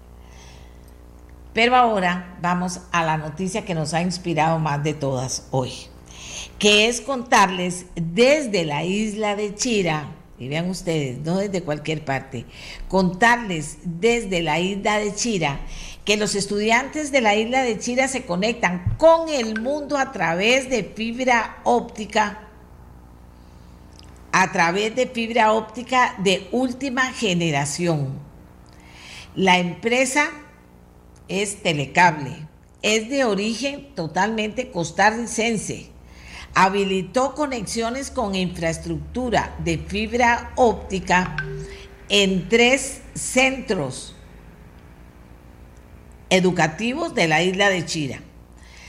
[1.53, 5.71] Pero ahora vamos a la noticia que nos ha inspirado más de todas hoy,
[6.57, 10.07] que es contarles desde la isla de Chira,
[10.39, 12.45] y vean ustedes, no desde cualquier parte,
[12.87, 15.59] contarles desde la isla de Chira
[16.05, 20.69] que los estudiantes de la isla de Chira se conectan con el mundo a través
[20.69, 22.49] de fibra óptica,
[24.31, 28.19] a través de fibra óptica de última generación.
[29.35, 30.29] La empresa
[31.27, 32.47] es Telecable,
[32.81, 35.93] es de origen totalmente costarricense
[36.53, 41.35] habilitó conexiones con infraestructura de fibra óptica
[42.09, 44.15] en tres centros
[46.29, 48.19] educativos de la isla de Chira.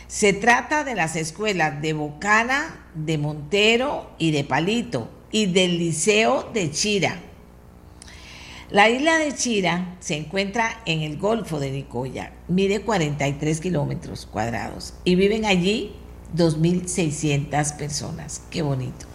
[0.06, 6.50] Se trata de las escuelas de Bocana, de Montero y de Palito y del Liceo
[6.52, 7.20] de Chira.
[8.70, 14.94] La isla de Chira se encuentra en el Golfo de Nicoya, mide 43 kilómetros cuadrados
[15.04, 15.92] y viven allí
[16.34, 18.42] 2.600 personas.
[18.50, 19.06] Qué bonito.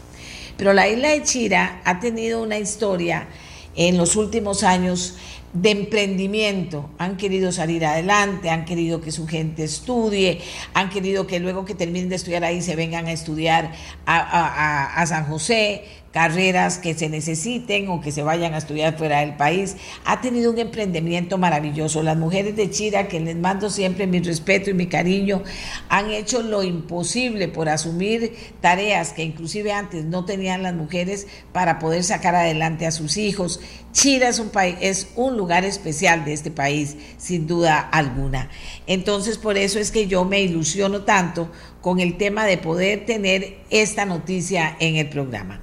[0.55, 3.27] Pero la isla de Chira ha tenido una historia
[3.75, 5.15] en los últimos años
[5.53, 6.91] de emprendimiento.
[6.99, 10.41] Han querido salir adelante, han querido que su gente estudie,
[10.75, 13.71] han querido que luego que terminen de estudiar ahí se vengan a estudiar
[14.05, 19.19] a, a San José, carreras que se necesiten o que se vayan a estudiar fuera
[19.19, 19.77] del país.
[20.05, 22.01] Ha tenido un emprendimiento maravilloso.
[22.01, 25.43] Las mujeres de Chira, que les mando siempre mi respeto y mi cariño,
[25.87, 31.79] han hecho lo imposible por asumir tareas que inclusive antes no tenían las mujeres para
[31.79, 33.59] poder sacar adelante a sus hijos.
[33.91, 38.49] Chira es un país, es un lugar especial de este país, sin duda alguna.
[38.87, 43.59] Entonces, por eso es que yo me ilusiono tanto con el tema de poder tener
[43.69, 45.61] esta noticia en el programa.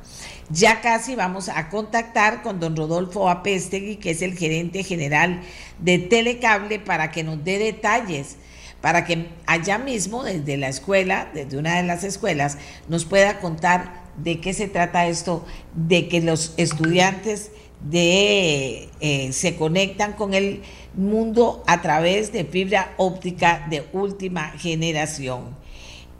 [0.48, 5.40] Ya casi vamos a contactar con don Rodolfo Apestegui, que es el gerente general
[5.80, 8.36] de Telecable, para que nos dé detalles,
[8.80, 12.58] para que allá mismo, desde la escuela, desde una de las escuelas,
[12.88, 15.44] nos pueda contar de qué se trata esto,
[15.74, 17.50] de que los estudiantes
[17.92, 18.88] eh,
[19.32, 20.62] se conectan con el
[20.94, 25.56] mundo a través de fibra óptica de última generación.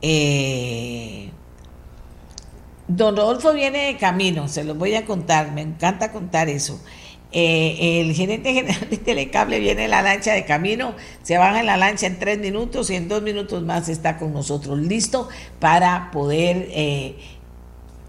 [0.02, 1.30] Eh,
[2.88, 6.80] Don Rodolfo viene de camino, se los voy a contar, me encanta contar eso.
[7.32, 11.66] Eh, el gerente general de Telecable viene en la lancha de camino, se baja en
[11.66, 16.10] la lancha en tres minutos y en dos minutos más está con nosotros, listo para
[16.12, 17.16] poder, eh,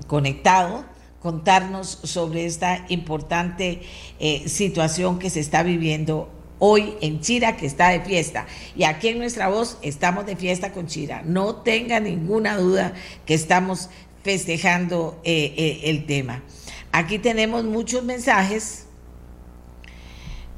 [0.05, 0.85] conectado,
[1.21, 3.81] contarnos sobre esta importante
[4.19, 6.29] eh, situación que se está viviendo
[6.59, 8.45] hoy en Chira, que está de fiesta.
[8.75, 11.21] Y aquí en nuestra voz estamos de fiesta con Chira.
[11.25, 12.93] No tenga ninguna duda
[13.25, 13.89] que estamos
[14.27, 16.43] festejando el tema.
[16.91, 18.87] Aquí tenemos muchos mensajes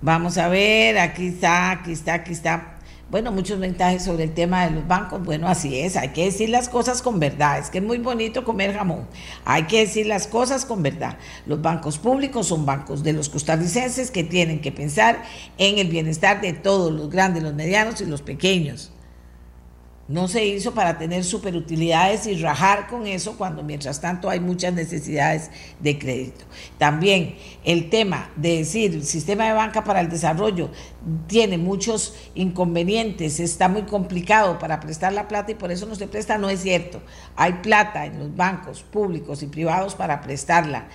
[0.02, 2.76] Vamos a ver, aquí está, aquí está, aquí está.
[3.12, 5.22] Bueno, muchos mensajes sobre el tema de los bancos.
[5.26, 7.60] Bueno, así es, hay que decir las cosas con verdad.
[7.60, 9.08] Es que es muy bonito comer jamón.
[9.44, 11.18] Hay que decir las cosas con verdad.
[11.46, 15.22] Los bancos públicos son bancos de los costarricenses que tienen que pensar
[15.58, 18.94] en el bienestar de todos, los grandes, los medianos y los pequeños.
[20.10, 24.74] No se hizo para tener superutilidades y rajar con eso cuando mientras tanto hay muchas
[24.74, 26.46] necesidades de crédito.
[26.80, 30.72] También el tema de decir el sistema de banca para el desarrollo
[31.28, 36.08] tiene muchos inconvenientes, está muy complicado para prestar la plata y por eso no se
[36.08, 37.04] presta, no es cierto.
[37.36, 40.88] Hay plata en los bancos públicos y privados para prestarla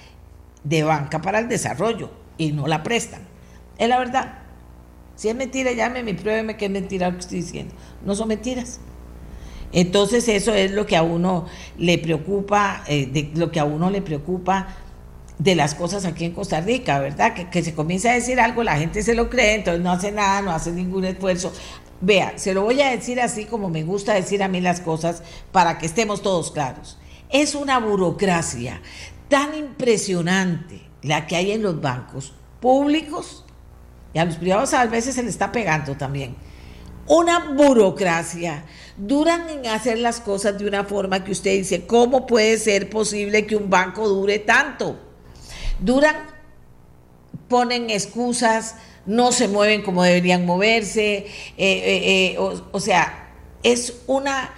[0.65, 3.23] de banca para el desarrollo y no la prestan.
[3.79, 4.39] Es la verdad.
[5.15, 7.77] Si es mentira, llámeme y pruébeme que es mentira lo que estoy diciendo.
[8.05, 8.81] No son mentiras.
[9.75, 11.47] Entonces eso es lo que a uno
[11.77, 14.69] le preocupa, eh, de, lo que a uno le preocupa
[15.39, 17.35] de las cosas aquí en Costa Rica, ¿verdad?
[17.35, 20.13] Que, que se comienza a decir algo, la gente se lo cree, entonces no hace
[20.13, 21.53] nada, no hace ningún esfuerzo.
[22.01, 25.25] Vea, se lo voy a decir así como me gusta decir a mí las cosas
[25.51, 26.97] para que estemos todos claros.
[27.31, 28.81] Es una burocracia
[29.29, 33.45] tan impresionante la que hay en los bancos públicos
[34.13, 36.37] y a los privados a veces se le está pegando también.
[37.07, 38.65] Una burocracia
[38.97, 43.47] duran en hacer las cosas de una forma que usted dice, ¿cómo puede ser posible
[43.47, 44.99] que un banco dure tanto?
[45.81, 46.17] Duran,
[47.49, 51.27] ponen excusas, no se mueven como deberían moverse, eh,
[51.59, 53.29] eh, eh, o sea,
[53.63, 54.55] es una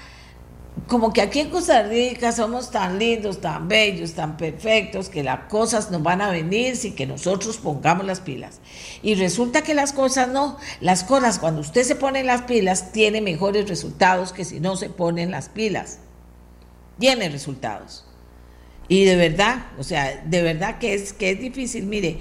[0.87, 5.49] como que aquí en Costa Rica somos tan lindos, tan bellos, tan perfectos, que las
[5.49, 8.61] cosas nos van a venir sin que nosotros pongamos las pilas.
[9.03, 13.21] Y resulta que las cosas no, las cosas cuando usted se pone las pilas tiene
[13.21, 15.99] mejores resultados que si no se ponen las pilas.
[16.99, 18.06] Tiene resultados.
[18.89, 21.87] Y de verdad, o sea, de verdad que es, que es difícil.
[21.87, 22.19] Mire,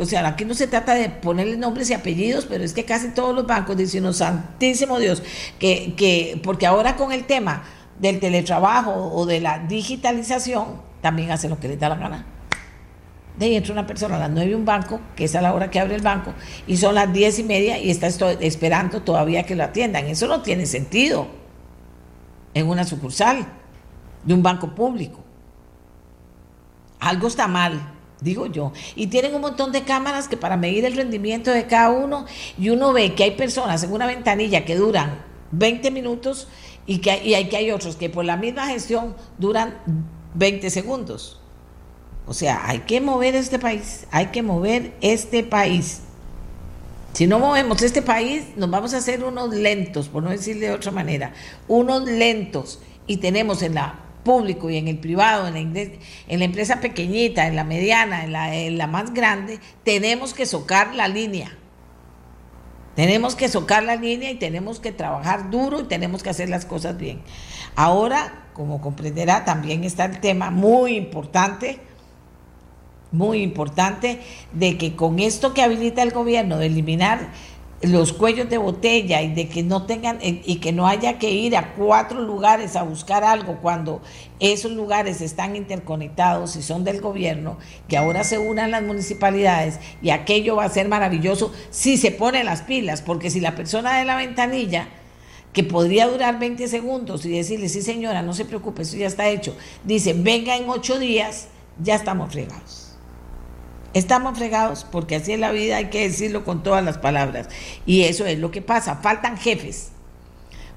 [0.00, 3.10] o sea, aquí no se trata de ponerle nombres y apellidos, pero es que casi
[3.10, 5.22] todos los bancos dicen, oh, santísimo Dios,
[5.58, 7.62] que, que, porque ahora con el tema
[8.00, 12.26] del teletrabajo o de la digitalización, también hacen lo que les da la gana.
[13.38, 15.70] De ahí entra una persona a las nueve un banco, que es a la hora
[15.70, 16.34] que abre el banco,
[16.66, 18.08] y son las diez y media y está
[18.40, 20.06] esperando todavía que lo atiendan.
[20.06, 21.28] Eso no tiene sentido
[22.54, 23.46] en una sucursal
[24.24, 25.19] de un banco público
[27.00, 28.72] algo está mal, digo yo.
[28.94, 32.26] Y tienen un montón de cámaras que para medir el rendimiento de cada uno,
[32.58, 35.22] y uno ve que hay personas en una ventanilla que duran
[35.52, 36.48] 20 minutos
[36.86, 39.78] y que hay, y que hay otros que por la misma gestión duran
[40.34, 41.40] 20 segundos.
[42.26, 46.02] O sea, hay que mover este país, hay que mover este país.
[47.12, 50.70] Si no movemos este país, nos vamos a hacer unos lentos, por no decir de
[50.70, 51.32] otra manera,
[51.66, 52.80] unos lentos.
[53.08, 57.64] Y tenemos en la público y en el privado, en la, empresa pequeñita, en la
[57.64, 58.24] mediana,
[58.54, 61.56] en la, más grande, tenemos que socar la línea.
[62.94, 66.66] Tenemos que socar la línea y tenemos que trabajar duro y tenemos que hacer las
[66.66, 67.22] cosas bien.
[67.76, 71.80] Ahora, como comprenderá, también está el tema muy importante,
[73.12, 74.20] muy importante,
[74.52, 77.30] de que con esto que habilita el gobierno de eliminar
[77.82, 81.30] los cuellos de botella y de que no tengan eh, y que no haya que
[81.30, 84.02] ir a cuatro lugares a buscar algo cuando
[84.38, 87.58] esos lugares están interconectados y son del gobierno,
[87.88, 92.46] que ahora se unan las municipalidades y aquello va a ser maravilloso si se ponen
[92.46, 94.88] las pilas, porque si la persona de la ventanilla
[95.54, 99.28] que podría durar 20 segundos y decirle, sí señora, no se preocupe, eso ya está
[99.28, 101.48] hecho, dice, venga en ocho días,
[101.82, 102.89] ya estamos fregados.
[103.92, 107.48] Estamos fregados porque así es la vida, hay que decirlo con todas las palabras.
[107.86, 108.96] Y eso es lo que pasa.
[108.96, 109.90] Faltan jefes,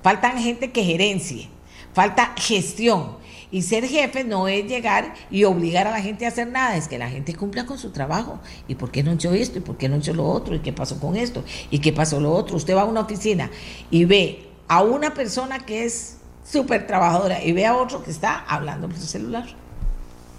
[0.02, 1.50] faltan gente que gerencie,
[1.94, 3.22] falta gestión.
[3.52, 6.88] Y ser jefe no es llegar y obligar a la gente a hacer nada, es
[6.88, 8.40] que la gente cumpla con su trabajo.
[8.68, 9.60] ¿Y por qué no hecho esto?
[9.60, 10.56] ¿Y por qué no hecho lo otro?
[10.56, 11.44] ¿Y qué pasó con esto?
[11.70, 12.56] ¿Y qué pasó lo otro?
[12.56, 13.52] Usted va a una oficina
[13.92, 18.40] y ve a una persona que es súper trabajadora y ve a otro que está
[18.40, 19.46] hablando por su celular.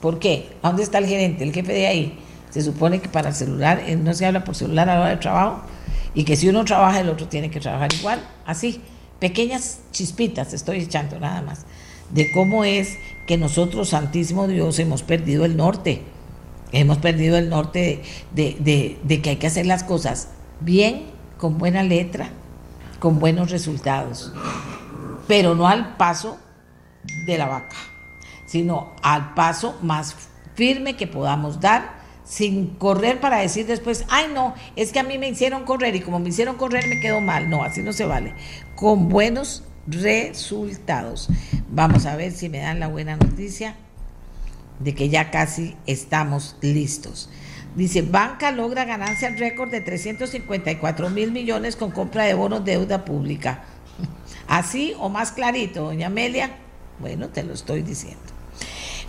[0.01, 0.49] ¿Por qué?
[0.61, 2.19] ¿A dónde está el gerente, el jefe de ahí?
[2.55, 5.11] Se supone que para el celular eh, no se habla por celular a la hora
[5.11, 5.63] de trabajo
[6.15, 8.81] y que si uno trabaja el otro tiene que trabajar igual, así,
[9.19, 11.67] pequeñas chispitas estoy echando nada más
[12.11, 16.03] de cómo es que nosotros, Santísimo Dios, hemos perdido el norte.
[16.71, 20.29] Hemos perdido el norte de, de que hay que hacer las cosas
[20.61, 21.07] bien,
[21.39, 22.29] con buena letra,
[23.01, 24.33] con buenos resultados,
[25.27, 26.39] pero no al paso
[27.27, 27.77] de la vaca,
[28.47, 30.15] sino al paso más
[30.55, 32.04] firme que podamos dar
[32.35, 36.01] sin correr para decir después, ay no, es que a mí me hicieron correr y
[36.01, 37.49] como me hicieron correr me quedó mal.
[37.49, 38.35] No, así no se vale.
[38.75, 41.29] Con buenos resultados.
[41.69, 43.77] Vamos a ver si me dan la buena noticia
[44.81, 47.31] de que ya casi estamos listos.
[47.77, 53.05] Dice, banca logra ganancia récord de 354 mil millones con compra de bonos de deuda
[53.05, 53.63] pública.
[54.49, 56.51] Así o más clarito, doña Amelia.
[56.99, 58.19] Bueno, te lo estoy diciendo.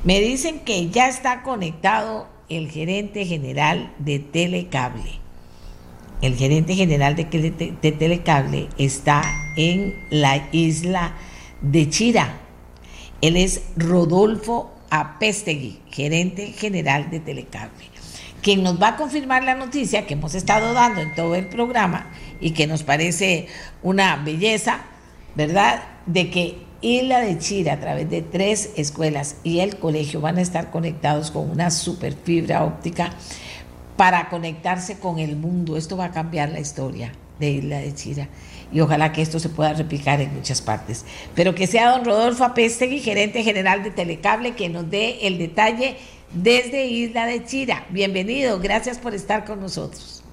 [0.03, 5.19] Me dicen que ya está conectado el gerente general de Telecable.
[6.21, 7.25] El gerente general de,
[7.91, 9.23] Telecable está
[9.57, 11.15] en la isla
[11.61, 12.39] de Chira.
[13.21, 17.85] Él es Rodolfo Apestegui, gerente general de Telecable,
[18.41, 22.11] quien nos va a confirmar la noticia que hemos estado dando en todo el programa
[22.39, 23.47] y que nos parece
[23.81, 24.85] una belleza,
[25.35, 25.83] ¿verdad?
[26.05, 30.41] De que Isla de Chira, a través de tres escuelas y el colegio, van a
[30.41, 33.09] estar conectados con una super fibra óptica
[33.97, 35.77] para conectarse con el mundo.
[35.77, 38.29] Esto va a cambiar la historia de Isla de Chira
[38.71, 41.05] y ojalá que esto se pueda replicar en muchas partes.
[41.33, 45.97] Pero que sea don Rodolfo Apestegui, gerente general de Telecable, que nos dé el detalle
[46.35, 47.87] desde Isla de Chira.
[47.89, 50.23] Bienvenido, gracias por estar con nosotros.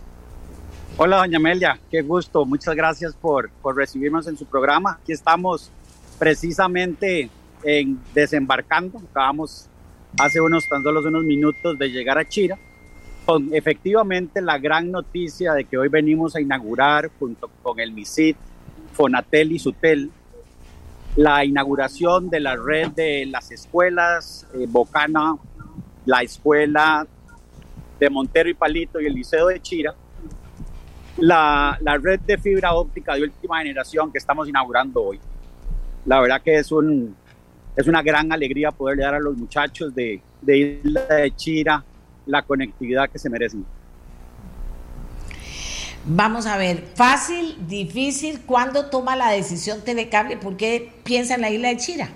[0.98, 4.98] Hola, doña Amelia, qué gusto, muchas gracias por, por recibirnos en su programa.
[5.00, 5.70] Aquí estamos
[6.18, 7.30] precisamente
[7.62, 9.00] en desembarcando.
[9.10, 9.68] Acabamos
[10.18, 12.58] hace unos tan solo unos minutos de llegar a Chira
[13.24, 18.36] con efectivamente la gran noticia de que hoy venimos a inaugurar junto con el MISIT,
[18.92, 20.10] Fonatel y Sutel
[21.16, 25.36] la inauguración de la red de las escuelas eh, Bocana,
[26.06, 27.06] la escuela
[28.00, 29.94] de Montero y Palito y el Liceo de Chira,
[31.18, 35.20] la, la red de fibra óptica de última generación que estamos inaugurando hoy
[36.04, 37.14] la verdad que es, un,
[37.76, 41.84] es una gran alegría poderle dar a los muchachos de, de Isla de Chira
[42.26, 43.64] la conectividad que se merecen.
[46.04, 50.36] Vamos a ver, fácil, difícil, ¿cuándo toma la decisión Telecable?
[50.36, 52.08] ¿Por qué piensa en la isla de Chira?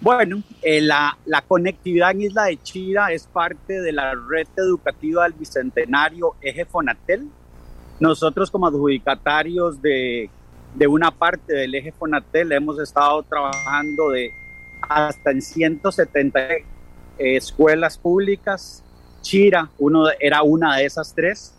[0.00, 5.22] Bueno, eh, la, la, conectividad en Isla de Chira es parte de la red educativa
[5.22, 7.28] del Bicentenario Eje Fonatel.
[8.00, 10.28] Nosotros como adjudicatarios de
[10.74, 14.32] de una parte del eje Fonatel hemos estado trabajando de
[14.80, 16.40] hasta en 170
[17.18, 18.82] escuelas públicas.
[19.20, 21.54] Chira uno, era una de esas tres.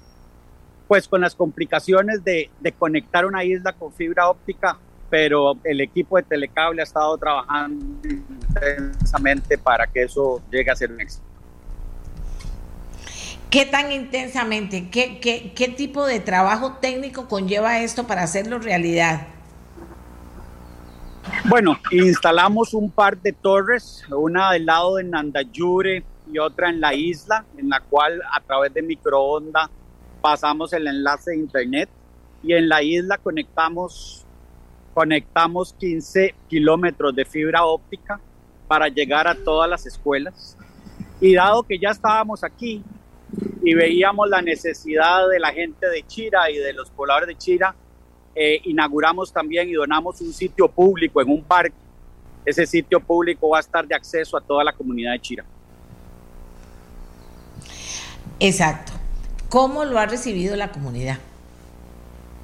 [0.87, 4.77] Pues con las complicaciones de, de conectar una isla con fibra óptica,
[5.09, 10.91] pero el equipo de Telecable ha estado trabajando intensamente para que eso llegue a ser
[10.91, 11.32] un éxito.
[13.53, 14.89] ¿Qué tan intensamente?
[14.89, 19.27] ¿Qué, qué, tipo de trabajo técnico conlleva esto para hacerlo realidad?
[21.45, 26.95] Bueno, instalamos un par de torres, una del lado de Nandayure y otra en la
[26.95, 29.69] isla, en la cual a través de microonda
[30.19, 31.89] pasamos el enlace de internet
[32.41, 34.25] y en la isla conectamos,
[34.95, 38.19] conectamos 15 kilómetros de fibra óptica
[38.67, 40.57] para llegar a todas las escuelas.
[41.21, 42.83] Y dado que ya estábamos aquí,
[43.63, 47.73] y veíamos la necesidad de la gente de Chira y de los pobladores de Chira,
[48.35, 51.75] eh, inauguramos también y donamos un sitio público en un parque.
[52.45, 55.45] Ese sitio público va a estar de acceso a toda la comunidad de Chira.
[58.37, 58.91] Exacto.
[59.47, 61.19] ¿Cómo lo ha recibido la comunidad?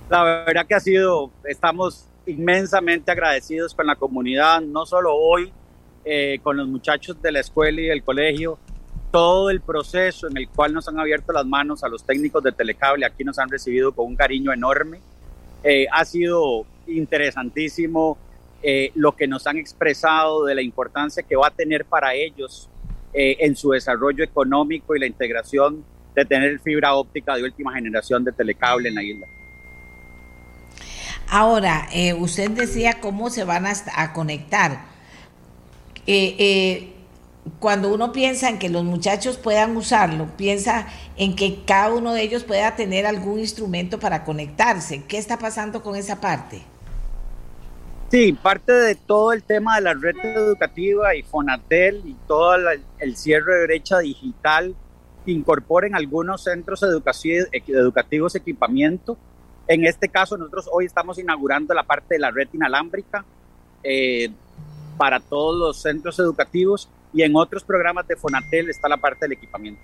[0.10, 5.52] La verdad que ha sido, estamos inmensamente agradecidos con la comunidad, no solo hoy,
[6.06, 8.58] eh, con los muchachos de la escuela y del colegio,
[9.12, 12.52] todo el proceso en el cual nos han abierto las manos a los técnicos de
[12.52, 15.00] Telecable, aquí nos han recibido con un cariño enorme.
[15.64, 18.18] Eh, ha sido interesantísimo
[18.62, 22.70] eh, lo que nos han expresado de la importancia que va a tener para ellos
[23.14, 25.84] eh, en su desarrollo económico y la integración
[26.16, 29.28] de tener fibra óptica de última generación de Telecable en la isla.
[31.32, 31.88] Ahora,
[32.18, 34.82] usted decía cómo se van a, a conectar.
[36.08, 36.96] Eh,
[37.60, 40.88] cuando uno piensa en que los muchachos puedan usarlo, piensa
[41.18, 45.04] en que cada uno de ellos pueda tener algún instrumento para conectarse.
[45.06, 46.62] ¿Qué está pasando con esa parte?
[48.12, 52.56] Sí, parte de todo el tema de la red educativa y Fonatel y todo
[53.00, 54.76] el cierre de brecha digital
[55.26, 59.18] incorporen algunos centros educativos equipamiento.
[59.68, 63.24] En este caso, nosotros hoy estamos inaugurando la parte de la red inalámbrica.
[63.84, 64.32] Eh,
[65.00, 69.34] para todos los centros educativos y en otros programas de Fonatel está la parte del
[69.34, 69.82] equipamiento.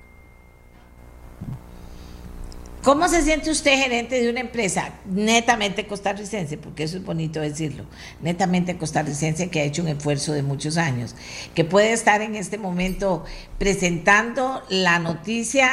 [2.85, 6.56] ¿Cómo se siente usted gerente de una empresa netamente costarricense?
[6.56, 7.85] Porque eso es bonito decirlo,
[8.22, 11.15] netamente costarricense que ha hecho un esfuerzo de muchos años,
[11.56, 13.26] que puede estar en este momento
[13.57, 15.72] presentando la noticia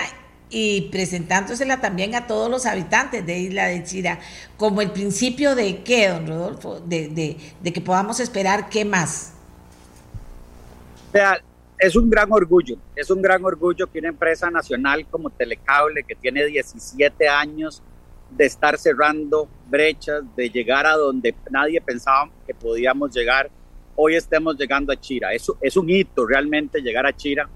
[0.48, 4.18] y presentándosela también a todos los habitantes de Isla de Chira,
[4.56, 9.31] como el principio de qué, don Rodolfo, de, de que podamos esperar qué más.
[11.12, 11.38] O sea,
[11.78, 16.14] es un gran orgullo, es un gran orgullo que una empresa nacional como Telecable, que
[16.14, 17.82] tiene 17 años
[18.30, 23.50] de estar cerrando brechas, de llegar a donde nadie pensaba que podíamos llegar,
[23.94, 25.34] hoy estemos llegando a Chira.
[25.34, 27.46] Es, es un hito realmente llegar a Chira,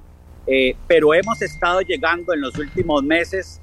[0.46, 3.58] eh, pero hemos estado llegando en los últimos meses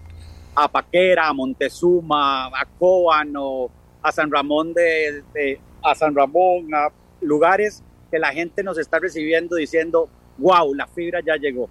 [0.55, 3.69] a Paquera, a Montezuma, a Cóbano,
[4.01, 6.87] a San Ramón de, de, a San Ramón, a
[7.21, 7.83] lugares
[8.14, 10.07] que la gente nos está recibiendo diciendo
[10.38, 11.68] wow, la fibra ya llegó.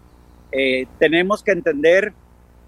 [0.51, 2.13] Eh, tenemos que entender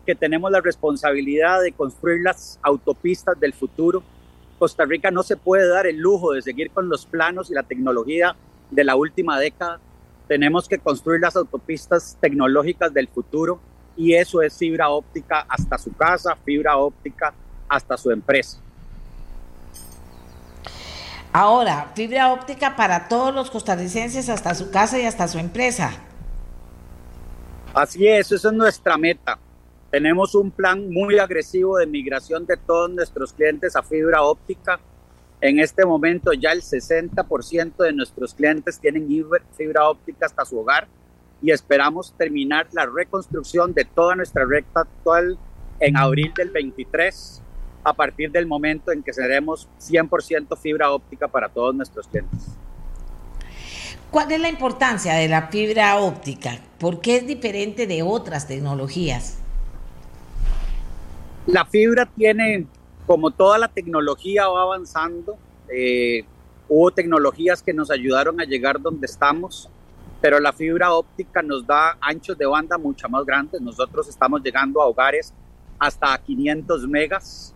[0.06, 4.04] que tenemos la responsabilidad de construir las autopistas del futuro.
[4.60, 7.64] Costa Rica no se puede dar el lujo de seguir con los planos y la
[7.64, 8.36] tecnología
[8.70, 9.80] de la última década.
[10.28, 13.58] Tenemos que construir las autopistas tecnológicas del futuro
[13.96, 17.34] y eso es fibra óptica hasta su casa, fibra óptica
[17.68, 18.63] hasta su empresa.
[21.36, 25.90] Ahora, fibra óptica para todos los costarricenses, hasta su casa y hasta su empresa.
[27.74, 29.36] Así es, esa es nuestra meta.
[29.90, 34.78] Tenemos un plan muy agresivo de migración de todos nuestros clientes a fibra óptica.
[35.40, 39.08] En este momento ya el 60% de nuestros clientes tienen
[39.56, 40.86] fibra óptica hasta su hogar
[41.42, 45.36] y esperamos terminar la reconstrucción de toda nuestra recta actual
[45.80, 47.42] en abril del 23
[47.84, 52.56] a partir del momento en que seremos 100% fibra óptica para todos nuestros clientes.
[54.10, 56.58] ¿Cuál es la importancia de la fibra óptica?
[56.78, 59.38] ¿Por qué es diferente de otras tecnologías?
[61.46, 62.66] La fibra tiene,
[63.06, 65.36] como toda la tecnología va avanzando,
[65.68, 66.24] eh,
[66.68, 69.68] hubo tecnologías que nos ayudaron a llegar donde estamos,
[70.22, 73.60] pero la fibra óptica nos da anchos de banda mucho más grandes.
[73.60, 75.34] Nosotros estamos llegando a hogares
[75.78, 77.53] hasta 500 megas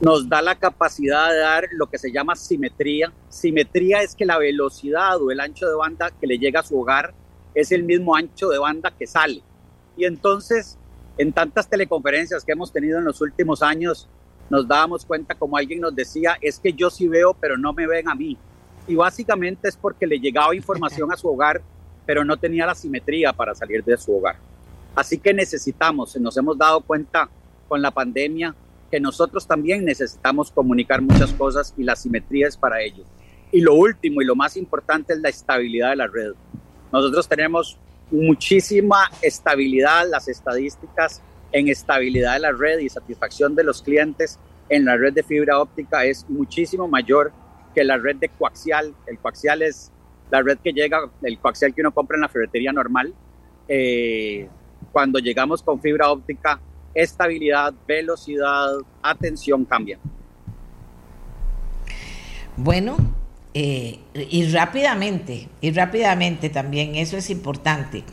[0.00, 3.12] nos da la capacidad de dar lo que se llama simetría.
[3.28, 6.80] Simetría es que la velocidad o el ancho de banda que le llega a su
[6.80, 7.12] hogar
[7.54, 9.42] es el mismo ancho de banda que sale.
[9.96, 10.78] Y entonces,
[11.18, 14.08] en tantas teleconferencias que hemos tenido en los últimos años,
[14.48, 17.86] nos dábamos cuenta, como alguien nos decía, es que yo sí veo, pero no me
[17.86, 18.38] ven a mí.
[18.86, 21.60] Y básicamente es porque le llegaba información a su hogar,
[22.06, 24.36] pero no tenía la simetría para salir de su hogar.
[24.94, 27.28] Así que necesitamos, nos hemos dado cuenta
[27.68, 28.54] con la pandemia,
[28.90, 33.04] que nosotros también necesitamos comunicar muchas cosas y la simetría es para ello.
[33.52, 36.32] Y lo último y lo más importante es la estabilidad de la red.
[36.92, 37.78] Nosotros tenemos
[38.10, 41.22] muchísima estabilidad, las estadísticas
[41.52, 44.38] en estabilidad de la red y satisfacción de los clientes
[44.68, 47.32] en la red de fibra óptica es muchísimo mayor
[47.74, 48.94] que la red de coaxial.
[49.06, 49.90] El coaxial es
[50.30, 53.12] la red que llega, el coaxial que uno compra en la ferretería normal.
[53.68, 54.48] Eh,
[54.92, 56.60] cuando llegamos con fibra óptica,
[56.94, 58.68] estabilidad, velocidad,
[59.02, 60.00] atención cambian.
[62.56, 62.96] Bueno,
[63.52, 68.04] eh, y rápidamente, y rápidamente también, eso es importante.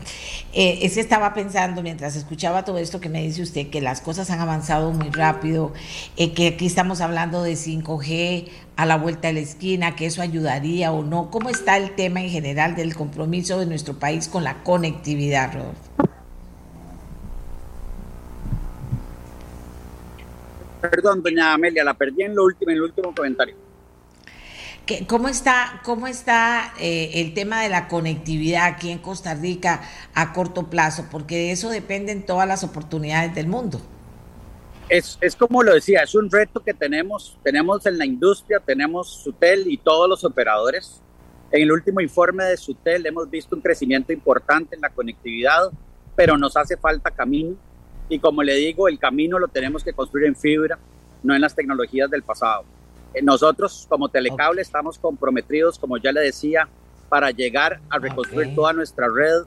[0.54, 4.32] Eh, ese estaba pensando mientras escuchaba todo esto que me dice usted, que las cosas
[4.32, 5.74] han avanzado muy rápido,
[6.16, 8.48] eh, que aquí estamos hablando de 5G
[8.78, 11.30] a la vuelta de la esquina, que eso ayudaría o no.
[11.30, 16.17] ¿Cómo está el tema en general del compromiso de nuestro país con la conectividad, Rodolfo?
[20.82, 23.56] Perdón, doña Amelia, la perdí en, lo último, en el último comentario.
[25.08, 29.82] ¿Cómo está, cómo está eh, el tema de la conectividad aquí en Costa Rica
[30.14, 31.08] a corto plazo?
[31.12, 33.82] Porque de eso dependen todas las oportunidades del mundo.
[34.88, 39.10] Es, es, como lo decía, es un reto que tenemos, tenemos en la industria, tenemos
[39.10, 41.02] Sutel y todos los operadores.
[41.52, 45.70] En el último informe de Sutel hemos visto un crecimiento importante en la conectividad,
[46.16, 47.58] pero nos hace falta camino.
[48.10, 50.80] Y como le digo, el camino lo tenemos que construir en fibra,
[51.24, 52.64] no en las tecnologías del pasado.
[53.14, 56.68] Eh, nosotros como Telecable estamos comprometidos, como ya le decía,
[57.10, 59.44] para llegar a reconstruir toda nuestra red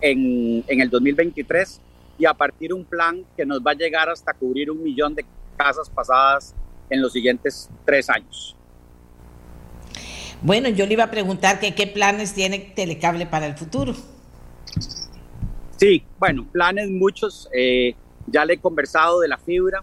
[0.00, 1.80] en, en el 2023
[2.18, 5.14] y a partir de un plan que nos va a llegar hasta cubrir un millón
[5.14, 5.24] de
[5.56, 6.54] casas pasadas
[6.90, 8.56] en los siguientes tres años.
[10.40, 13.94] Bueno, yo le iba a preguntar que qué planes tiene Telecable para el futuro.
[15.78, 17.48] Sí, bueno, planes muchos.
[17.54, 17.94] Eh,
[18.26, 19.82] ya le he conversado de la fibra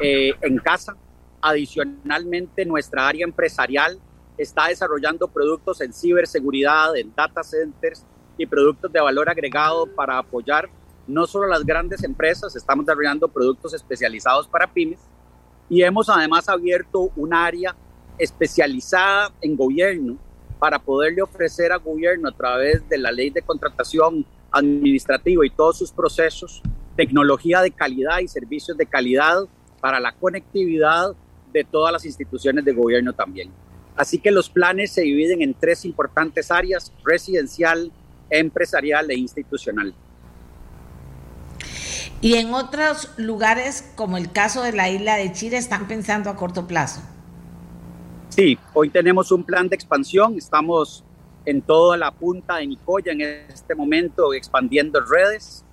[0.00, 0.96] eh, en casa.
[1.40, 3.98] Adicionalmente, nuestra área empresarial
[4.38, 8.04] está desarrollando productos en ciberseguridad, en data centers
[8.38, 10.68] y productos de valor agregado para apoyar
[11.06, 14.98] no solo las grandes empresas, estamos desarrollando productos especializados para pymes
[15.68, 17.76] y hemos además abierto un área
[18.18, 20.16] especializada en gobierno
[20.58, 24.26] para poderle ofrecer al gobierno a través de la ley de contratación
[24.56, 26.62] administrativa y todos sus procesos,
[26.96, 29.44] tecnología de calidad y servicios de calidad
[29.80, 31.14] para la conectividad
[31.52, 33.50] de todas las instituciones de gobierno también.
[33.96, 37.90] Así que los planes se dividen en tres importantes áreas, residencial,
[38.30, 39.94] empresarial e institucional.
[42.20, 46.36] Y en otros lugares, como el caso de la isla de Chile, están pensando a
[46.36, 47.00] corto plazo.
[48.30, 51.04] Sí, hoy tenemos un plan de expansión, estamos
[51.46, 55.64] en toda la punta de Nicoya en este momento expandiendo redes,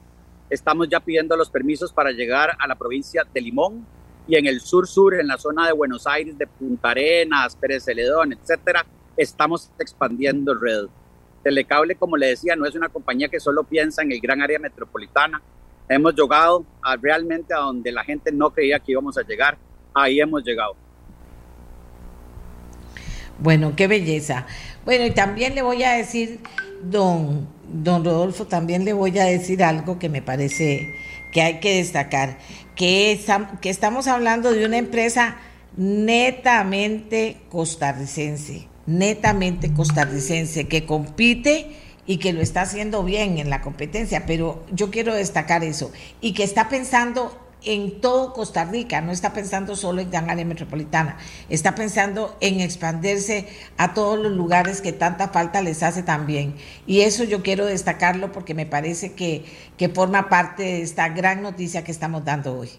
[0.50, 3.86] estamos ya pidiendo los permisos para llegar a la provincia de Limón
[4.28, 8.34] y en el sur-sur, en la zona de Buenos Aires, de Punta Arenas, Pérez Celedón,
[8.34, 8.86] etcétera,
[9.18, 10.86] estamos expandiendo red.
[11.44, 14.60] Telecable, como le decía, no es una compañía que solo piensa en el gran área
[14.60, 15.42] metropolitana.
[15.90, 19.58] Hemos llegado a realmente a donde la gente no creía que íbamos a llegar.
[19.94, 20.76] Ahí hemos llegado.
[23.40, 24.46] Bueno, qué belleza.
[24.86, 26.40] Bueno, y también le voy a decir,
[26.84, 30.96] don, don Rodolfo, también le voy a decir algo que me parece
[31.32, 32.38] que hay que destacar,
[32.76, 33.20] que,
[33.60, 35.36] que estamos hablando de una empresa
[35.76, 44.26] netamente costarricense, netamente costarricense, que compite y que lo está haciendo bien en la competencia,
[44.28, 45.92] pero yo quiero destacar eso,
[46.22, 50.46] y que está pensando en todo Costa Rica, no está pensando solo en gran área
[50.46, 51.18] metropolitana,
[51.50, 56.56] está pensando en expandirse a todos los lugares que tanta falta les hace también.
[56.86, 59.46] Y eso yo quiero destacarlo porque me parece que,
[59.78, 62.70] que forma parte de esta gran noticia que estamos dando hoy.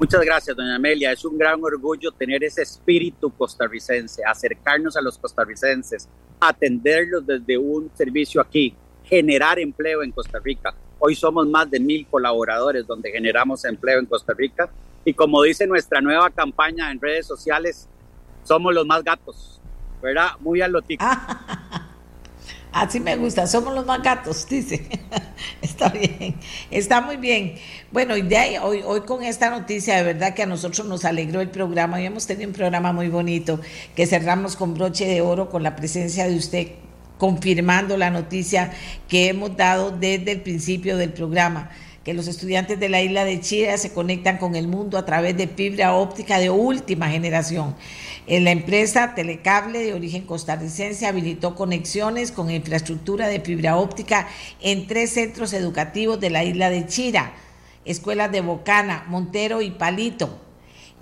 [0.00, 1.12] Muchas gracias, doña Amelia.
[1.12, 6.08] Es un gran orgullo tener ese espíritu costarricense, acercarnos a los costarricenses,
[6.40, 8.74] atenderlos desde un servicio aquí,
[9.04, 10.74] generar empleo en Costa Rica.
[11.02, 14.68] Hoy somos más de mil colaboradores donde generamos empleo en Costa Rica.
[15.02, 17.88] Y como dice nuestra nueva campaña en redes sociales,
[18.44, 19.62] somos los más gatos,
[20.02, 20.32] ¿verdad?
[20.40, 21.02] Muy alotico.
[22.72, 24.86] Así me gusta, somos los más gatos, dice.
[25.62, 26.36] está bien,
[26.70, 27.56] está muy bien.
[27.90, 31.40] Bueno, y de hoy, hoy con esta noticia, de verdad que a nosotros nos alegró
[31.40, 31.96] el programa.
[31.96, 33.58] Hoy hemos tenido un programa muy bonito
[33.96, 36.68] que cerramos con broche de oro con la presencia de usted
[37.20, 38.72] confirmando la noticia
[39.06, 41.70] que hemos dado desde el principio del programa,
[42.02, 45.36] que los estudiantes de la isla de Chira se conectan con el mundo a través
[45.36, 47.76] de fibra óptica de última generación.
[48.26, 54.26] En la empresa Telecable de origen costarricense habilitó conexiones con infraestructura de fibra óptica
[54.62, 57.34] en tres centros educativos de la isla de Chira,
[57.84, 60.40] escuelas de Bocana, Montero y Palito,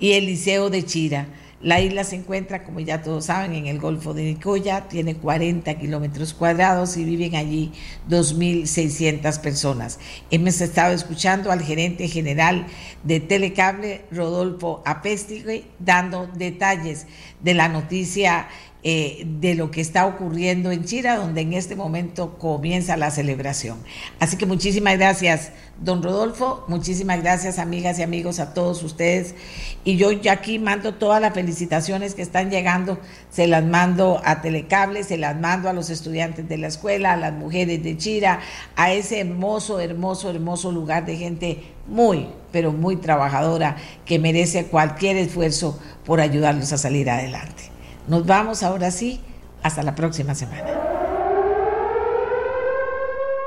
[0.00, 1.28] y el Liceo de Chira.
[1.60, 5.74] La isla se encuentra, como ya todos saben, en el Golfo de Nicoya, tiene 40
[5.74, 7.72] kilómetros cuadrados y viven allí
[8.08, 9.98] 2.600 personas.
[10.30, 12.64] Hemos estado escuchando al gerente general
[13.02, 17.08] de Telecable, Rodolfo Apestigui, dando detalles
[17.42, 18.46] de la noticia
[18.84, 23.78] eh, de lo que está ocurriendo en Chira, donde en este momento comienza la celebración.
[24.20, 25.50] Así que muchísimas gracias,
[25.80, 29.34] don Rodolfo, muchísimas gracias, amigas y amigos, a todos ustedes.
[29.82, 33.00] Y yo ya aquí mando todas las felicitaciones que están llegando,
[33.30, 37.16] se las mando a Telecable, se las mando a los estudiantes de la escuela, a
[37.16, 38.38] las mujeres de Chira,
[38.76, 45.16] a ese hermoso, hermoso, hermoso lugar de gente muy, pero muy trabajadora que merece cualquier
[45.16, 47.77] esfuerzo por ayudarlos a salir adelante.
[48.08, 49.20] Nos vamos ahora sí.
[49.62, 50.66] Hasta la próxima semana.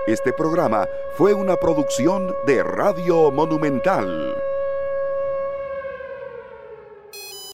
[0.07, 4.35] Este programa fue una producción de Radio Monumental.